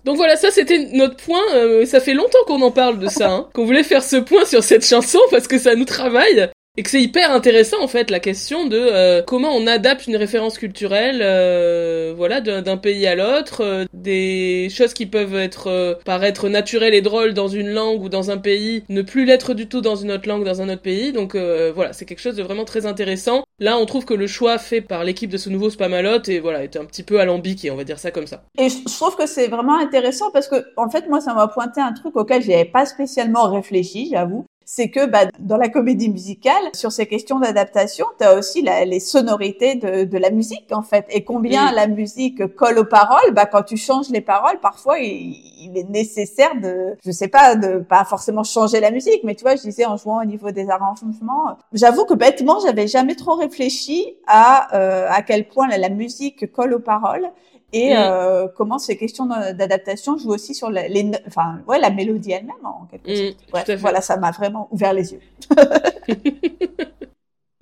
Donc 0.04 0.16
voilà, 0.16 0.36
ça 0.36 0.50
c'était 0.50 0.90
notre 0.92 1.16
point. 1.16 1.42
Euh, 1.54 1.86
ça 1.86 2.00
fait 2.00 2.14
longtemps 2.14 2.38
qu'on 2.46 2.60
en 2.62 2.72
parle 2.72 2.98
de 2.98 3.06
ça, 3.06 3.30
hein, 3.30 3.48
qu'on 3.54 3.64
voulait 3.64 3.84
faire 3.84 4.02
ce 4.02 4.16
point 4.16 4.44
sur 4.44 4.64
cette 4.64 4.84
chanson 4.84 5.20
parce 5.30 5.46
que 5.46 5.58
ça 5.58 5.76
nous 5.76 5.84
travaille 5.84 6.50
et 6.78 6.82
que 6.82 6.88
c'est 6.88 7.02
hyper 7.02 7.30
intéressant 7.32 7.82
en 7.82 7.86
fait 7.86 8.10
la 8.10 8.18
question 8.18 8.66
de 8.66 8.78
euh, 8.78 9.22
comment 9.22 9.50
on 9.50 9.66
adapte 9.66 10.06
une 10.06 10.16
référence 10.16 10.56
culturelle 10.56 11.20
euh, 11.22 12.14
voilà 12.16 12.40
d'un 12.40 12.78
pays 12.78 13.06
à 13.06 13.14
l'autre 13.14 13.60
euh, 13.62 13.84
des 13.92 14.68
choses 14.70 14.94
qui 14.94 15.04
peuvent 15.04 15.34
être 15.34 15.98
paraître 16.06 16.48
naturelles 16.48 16.94
et 16.94 17.02
drôles 17.02 17.34
dans 17.34 17.48
une 17.48 17.68
langue 17.68 18.02
ou 18.02 18.08
dans 18.08 18.30
un 18.30 18.38
pays 18.38 18.84
ne 18.88 19.02
plus 19.02 19.26
l'être 19.26 19.52
du 19.52 19.68
tout 19.68 19.82
dans 19.82 19.96
une 19.96 20.12
autre 20.12 20.26
langue 20.26 20.44
dans 20.44 20.62
un 20.62 20.70
autre 20.70 20.80
pays. 20.80 21.12
Donc 21.12 21.36
voilà 21.36 21.92
c'est 21.92 22.06
quelque 22.06 22.20
chose 22.20 22.36
de 22.36 22.42
vraiment 22.42 22.64
très 22.64 22.86
intéressant. 22.86 23.44
Là 23.58 23.76
on 23.76 23.84
trouve 23.84 24.04
que 24.04 24.14
le 24.14 24.26
choix 24.26 24.58
fait 24.58 24.80
par 24.80 25.04
l'équipe 25.04 25.30
de 25.30 25.36
ce 25.36 25.50
nouveau 25.50 25.68
Spamalot 25.68 26.22
et 26.28 26.40
voilà 26.40 26.64
est 26.64 26.76
un 26.76 26.84
petit 26.84 27.02
peu 27.02 27.20
alambiqué 27.20 27.70
on 27.70 27.76
va 27.76 27.84
dire 27.84 27.98
ça 27.98 28.10
comme 28.10 28.26
ça. 28.26 28.44
Et 28.58 28.70
je 28.70 28.96
trouve 28.96 29.16
que 29.16 29.26
c'est 29.26 29.48
vraiment 29.48 29.78
intéressant 29.78 30.30
parce 30.32 30.48
que 30.48 30.64
en 30.76 30.88
fait 30.88 31.06
moi 31.08 31.20
ça 31.20 31.34
m'a 31.34 31.48
pointé 31.48 31.80
un 31.80 31.92
truc 31.92 32.16
auquel 32.16 32.42
j'avais 32.42 32.64
pas 32.64 32.86
spécialement 32.86 33.50
réfléchi 33.50 34.08
j'avoue 34.10 34.46
c'est 34.64 34.88
que 34.88 35.06
bah, 35.06 35.26
dans 35.38 35.56
la 35.56 35.68
comédie 35.68 36.08
musicale, 36.08 36.62
sur 36.74 36.92
ces 36.92 37.06
questions 37.06 37.40
d'adaptation, 37.40 38.06
tu 38.18 38.24
as 38.24 38.34
aussi 38.34 38.62
les 38.62 39.00
sonorités 39.00 39.74
de, 39.76 40.18
la 40.18 40.30
musique 40.30 40.66
en 40.70 40.82
fait, 40.82 41.06
et 41.10 41.24
combien 41.24 41.72
la 41.72 41.86
musique 41.86 42.54
colle 42.54 42.78
aux 42.78 42.84
paroles. 42.84 43.32
Bah, 43.32 43.46
quand 43.46 43.62
tu 43.62 43.76
changes 43.76 44.10
les 44.10 44.20
paroles, 44.20 44.58
parfois 44.60 44.98
il, 44.98 45.51
est 45.76 45.88
nécessaire 45.88 46.54
de, 46.60 46.96
je 47.04 47.10
sais 47.10 47.28
pas, 47.28 47.56
de 47.56 47.78
pas 47.78 48.04
forcément 48.04 48.44
changer 48.44 48.80
la 48.80 48.90
musique, 48.90 49.22
mais 49.24 49.34
tu 49.34 49.42
vois, 49.42 49.56
je 49.56 49.62
disais 49.62 49.84
en 49.84 49.96
jouant 49.96 50.22
au 50.22 50.24
niveau 50.24 50.50
des 50.50 50.68
arrangements. 50.68 51.56
J'avoue 51.72 52.04
que 52.04 52.14
bêtement, 52.14 52.58
j'avais 52.60 52.86
jamais 52.86 53.14
trop 53.14 53.34
réfléchi 53.34 54.16
à 54.26 54.76
euh, 54.76 55.06
à 55.10 55.22
quel 55.22 55.48
point 55.48 55.68
la 55.68 55.88
musique 55.88 56.50
colle 56.52 56.74
aux 56.74 56.80
paroles 56.80 57.30
et 57.72 57.94
mm. 57.94 57.96
euh, 57.96 58.48
comment 58.56 58.78
ces 58.78 58.96
questions 58.96 59.26
d'adaptation 59.26 60.18
jouent 60.18 60.32
aussi 60.32 60.54
sur 60.54 60.70
les, 60.70 61.10
enfin, 61.26 61.60
ouais, 61.66 61.78
la 61.78 61.90
mélodie 61.90 62.32
elle-même 62.32 62.54
en 62.64 62.86
quelque 62.90 63.30
mm, 63.30 63.34
sorte. 63.50 63.70
voilà, 63.72 64.00
ça 64.00 64.16
m'a 64.16 64.30
vraiment 64.30 64.68
ouvert 64.70 64.92
les 64.92 65.12
yeux. 65.14 65.20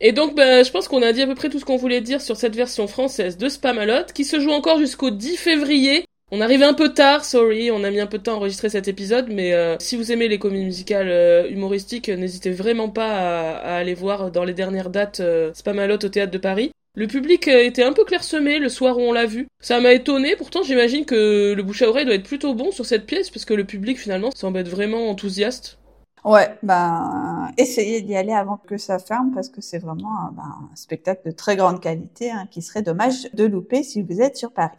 Et 0.02 0.12
donc, 0.12 0.34
ben, 0.34 0.64
je 0.64 0.70
pense 0.70 0.88
qu'on 0.88 1.02
a 1.02 1.12
dit 1.12 1.20
à 1.22 1.26
peu 1.26 1.34
près 1.34 1.50
tout 1.50 1.58
ce 1.58 1.64
qu'on 1.66 1.76
voulait 1.76 2.00
dire 2.00 2.22
sur 2.22 2.36
cette 2.36 2.56
version 2.56 2.86
française 2.86 3.36
de 3.36 3.48
Spamalot, 3.48 4.06
qui 4.14 4.24
se 4.24 4.40
joue 4.40 4.50
encore 4.50 4.78
jusqu'au 4.78 5.10
10 5.10 5.36
février. 5.36 6.06
On 6.32 6.40
arrive 6.40 6.62
un 6.62 6.74
peu 6.74 6.94
tard, 6.94 7.24
sorry, 7.24 7.72
on 7.72 7.82
a 7.82 7.90
mis 7.90 7.98
un 7.98 8.06
peu 8.06 8.18
de 8.18 8.22
temps 8.22 8.34
à 8.34 8.36
enregistrer 8.36 8.68
cet 8.68 8.86
épisode, 8.86 9.26
mais 9.30 9.52
euh, 9.52 9.76
si 9.80 9.96
vous 9.96 10.12
aimez 10.12 10.28
les 10.28 10.38
comédies 10.38 10.64
musicales 10.64 11.08
euh, 11.10 11.50
humoristiques, 11.50 12.08
n'hésitez 12.08 12.52
vraiment 12.52 12.88
pas 12.88 13.08
à, 13.08 13.56
à, 13.56 13.76
aller 13.78 13.94
voir 13.94 14.30
dans 14.30 14.44
les 14.44 14.54
dernières 14.54 14.90
dates 14.90 15.20
Spamalot 15.54 15.96
au 15.96 16.08
Théâtre 16.08 16.30
de 16.30 16.38
Paris. 16.38 16.70
Le 16.94 17.08
public 17.08 17.48
était 17.48 17.82
un 17.82 17.92
peu 17.92 18.04
clairsemé 18.04 18.60
le 18.60 18.68
soir 18.68 18.96
où 18.98 19.00
on 19.00 19.12
l'a 19.12 19.26
vu. 19.26 19.48
Ça 19.60 19.80
m'a 19.80 19.92
étonné, 19.92 20.36
pourtant 20.36 20.62
j'imagine 20.62 21.04
que 21.04 21.52
le 21.52 21.62
bouche 21.64 21.82
à 21.82 21.88
oreille 21.88 22.04
doit 22.04 22.14
être 22.14 22.22
plutôt 22.26 22.54
bon 22.54 22.70
sur 22.70 22.86
cette 22.86 23.06
pièce, 23.06 23.30
parce 23.30 23.44
que 23.44 23.54
le 23.54 23.64
public 23.64 23.98
finalement 23.98 24.30
semble 24.32 24.58
être 24.58 24.68
vraiment 24.68 25.10
enthousiaste. 25.10 25.78
Ouais, 26.24 26.54
ben 26.62 27.50
essayez 27.56 28.02
d'y 28.02 28.14
aller 28.14 28.32
avant 28.32 28.58
que 28.58 28.76
ça 28.76 28.98
ferme 28.98 29.32
parce 29.32 29.48
que 29.48 29.60
c'est 29.60 29.78
vraiment 29.78 30.16
un, 30.28 30.32
ben, 30.32 30.68
spectacle 30.76 31.22
de 31.24 31.30
très 31.30 31.56
grande 31.56 31.80
qualité 31.80 32.30
hein, 32.30 32.46
qui 32.50 32.62
serait 32.62 32.82
dommage 32.82 33.32
de 33.32 33.44
louper 33.44 33.82
si 33.82 34.02
vous 34.02 34.20
êtes 34.20 34.36
sur 34.36 34.52
Paris. 34.52 34.76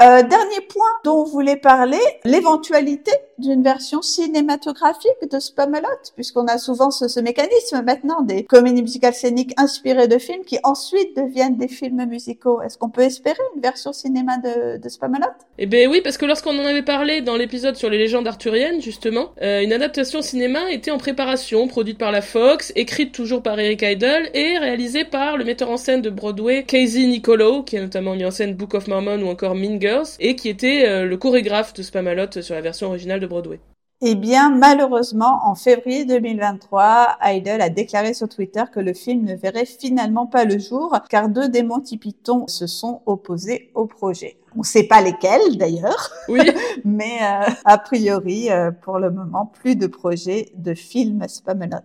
Euh, 0.00 0.22
dernier 0.22 0.60
point 0.68 0.86
dont 1.04 1.22
on 1.22 1.24
voulait 1.24 1.56
parler, 1.56 1.98
l'éventualité 2.24 3.10
d'une 3.38 3.64
version 3.64 4.00
cinématographique 4.00 5.28
de 5.28 5.40
Spamalot, 5.40 5.88
puisqu'on 6.14 6.46
a 6.46 6.56
souvent 6.58 6.92
ce, 6.92 7.08
ce, 7.08 7.18
mécanisme 7.18 7.82
maintenant 7.82 8.22
des 8.22 8.44
comédies 8.44 8.82
musicales 8.82 9.14
scéniques 9.14 9.54
inspirées 9.56 10.06
de 10.06 10.18
films 10.18 10.44
qui 10.44 10.58
ensuite 10.62 11.16
deviennent 11.16 11.56
des 11.56 11.66
films 11.66 12.04
musicaux. 12.06 12.62
Est-ce 12.62 12.78
qu'on 12.78 12.90
peut 12.90 13.02
espérer 13.02 13.38
une 13.56 13.62
version 13.62 13.92
cinéma 13.92 14.38
de, 14.38 14.76
de 14.76 14.88
Spamalot? 14.88 15.26
Eh 15.58 15.66
ben 15.66 15.88
oui, 15.88 16.00
parce 16.02 16.16
que 16.16 16.26
lorsqu'on 16.26 16.56
en 16.56 16.64
avait 16.64 16.82
parlé 16.82 17.20
dans 17.20 17.36
l'épisode 17.36 17.74
sur 17.74 17.90
les 17.90 17.98
légendes 17.98 18.28
arthuriennes, 18.28 18.80
justement, 18.80 19.32
euh, 19.42 19.62
une 19.62 19.72
adaptation 19.72 20.22
cinéma 20.22 20.70
était 20.70 20.92
en 20.92 20.98
préparation, 20.98 21.66
produite 21.66 21.98
par 21.98 22.12
la 22.12 22.22
Fox, 22.22 22.72
écrite 22.76 23.10
toujours 23.10 23.42
par 23.42 23.58
Eric 23.58 23.82
Idle 23.82 24.30
et 24.34 24.58
réalisée 24.58 25.04
par 25.04 25.36
le 25.36 25.44
metteur 25.44 25.70
en 25.70 25.76
scène 25.76 26.02
de 26.02 26.10
Broadway, 26.10 26.62
Casey 26.62 27.06
Nicolo, 27.06 27.64
qui 27.64 27.76
a 27.76 27.80
notamment 27.80 28.14
mis 28.14 28.24
en 28.24 28.30
scène 28.30 28.54
Book 28.54 28.74
of 28.74 28.86
Mormon 28.86 29.20
ou 29.22 29.28
encore 29.28 29.56
Mean 29.56 29.78
et 30.20 30.36
qui 30.36 30.48
était 30.48 30.86
euh, 30.86 31.04
le 31.04 31.16
chorégraphe 31.16 31.72
de 31.74 31.82
Spamalot 31.82 32.40
sur 32.42 32.54
la 32.54 32.60
version 32.60 32.88
originale 32.88 33.20
de 33.20 33.26
Broadway. 33.26 33.60
Eh 34.00 34.14
bien, 34.14 34.50
malheureusement, 34.50 35.40
en 35.44 35.56
février 35.56 36.04
2023, 36.04 37.18
Idle 37.24 37.60
a 37.60 37.68
déclaré 37.68 38.14
sur 38.14 38.28
Twitter 38.28 38.62
que 38.72 38.78
le 38.78 38.94
film 38.94 39.24
ne 39.24 39.34
verrait 39.34 39.66
finalement 39.66 40.26
pas 40.26 40.44
le 40.44 40.58
jour, 40.60 40.96
car 41.10 41.28
deux 41.28 41.48
des 41.48 41.64
Monty 41.64 41.98
Python 41.98 42.46
se 42.46 42.68
sont 42.68 43.02
opposés 43.06 43.72
au 43.74 43.86
projet. 43.86 44.36
On 44.54 44.60
ne 44.60 44.64
sait 44.64 44.84
pas 44.84 45.00
lesquels 45.02 45.56
d'ailleurs, 45.58 46.12
oui. 46.28 46.40
mais 46.84 47.18
euh, 47.22 47.50
a 47.64 47.78
priori, 47.78 48.50
euh, 48.52 48.70
pour 48.70 48.98
le 49.00 49.10
moment, 49.10 49.46
plus 49.46 49.74
de 49.74 49.88
projet 49.88 50.46
de 50.54 50.74
film 50.74 51.26
Spamalot. 51.26 51.78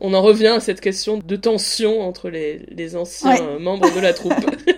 On 0.00 0.14
en 0.14 0.22
revient 0.22 0.46
à 0.46 0.60
cette 0.60 0.80
question 0.80 1.18
de 1.18 1.36
tension 1.36 2.00
entre 2.00 2.30
les, 2.30 2.58
les 2.70 2.96
anciens 2.96 3.32
Ouais. 3.32 3.58
membres 3.58 3.94
de 3.94 4.00
la 4.00 4.14
troupe. 4.14 4.32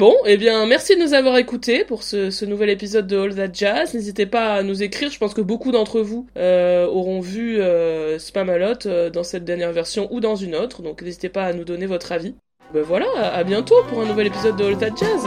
Bon, 0.00 0.16
eh 0.24 0.38
bien, 0.38 0.64
merci 0.64 0.96
de 0.96 1.02
nous 1.02 1.12
avoir 1.12 1.36
écoutés 1.36 1.84
pour 1.84 2.04
ce, 2.04 2.46
nouvel 2.46 2.70
épisode 2.70 3.06
de 3.06 3.18
All 3.18 3.34
That 3.34 3.50
Jazz. 3.52 3.92
N'hésitez 3.92 4.24
pas 4.24 4.54
à 4.54 4.62
nous 4.62 4.82
écrire. 4.82 5.10
Je 5.10 5.18
pense 5.18 5.34
que 5.34 5.42
beaucoup 5.42 5.72
d'entre 5.72 6.00
vous 6.00 6.26
euh, 6.38 6.86
auront 6.86 7.20
vu 7.20 7.60
euh, 7.60 8.18
Spamalot 8.18 8.86
euh, 8.86 9.10
dans 9.10 9.24
cette 9.24 9.44
dernière 9.44 9.72
version 9.72 10.08
ou 10.10 10.20
dans 10.20 10.36
une 10.36 10.56
autre. 10.56 10.80
Donc, 10.80 11.02
n'hésitez 11.02 11.28
pas 11.28 11.44
à 11.44 11.52
nous 11.52 11.64
donner 11.64 11.84
votre 11.84 12.12
avis. 12.12 12.34
Ben 12.72 12.82
voilà, 12.82 13.08
à 13.14 13.36
à 13.36 13.44
bientôt 13.44 13.76
pour 13.90 14.00
un 14.00 14.06
nouvel 14.06 14.28
épisode 14.28 14.56
de 14.56 14.64
All 14.64 14.78
That 14.78 14.96
Jazz. 14.96 15.26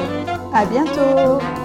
À 0.52 0.66
bientôt! 0.66 1.63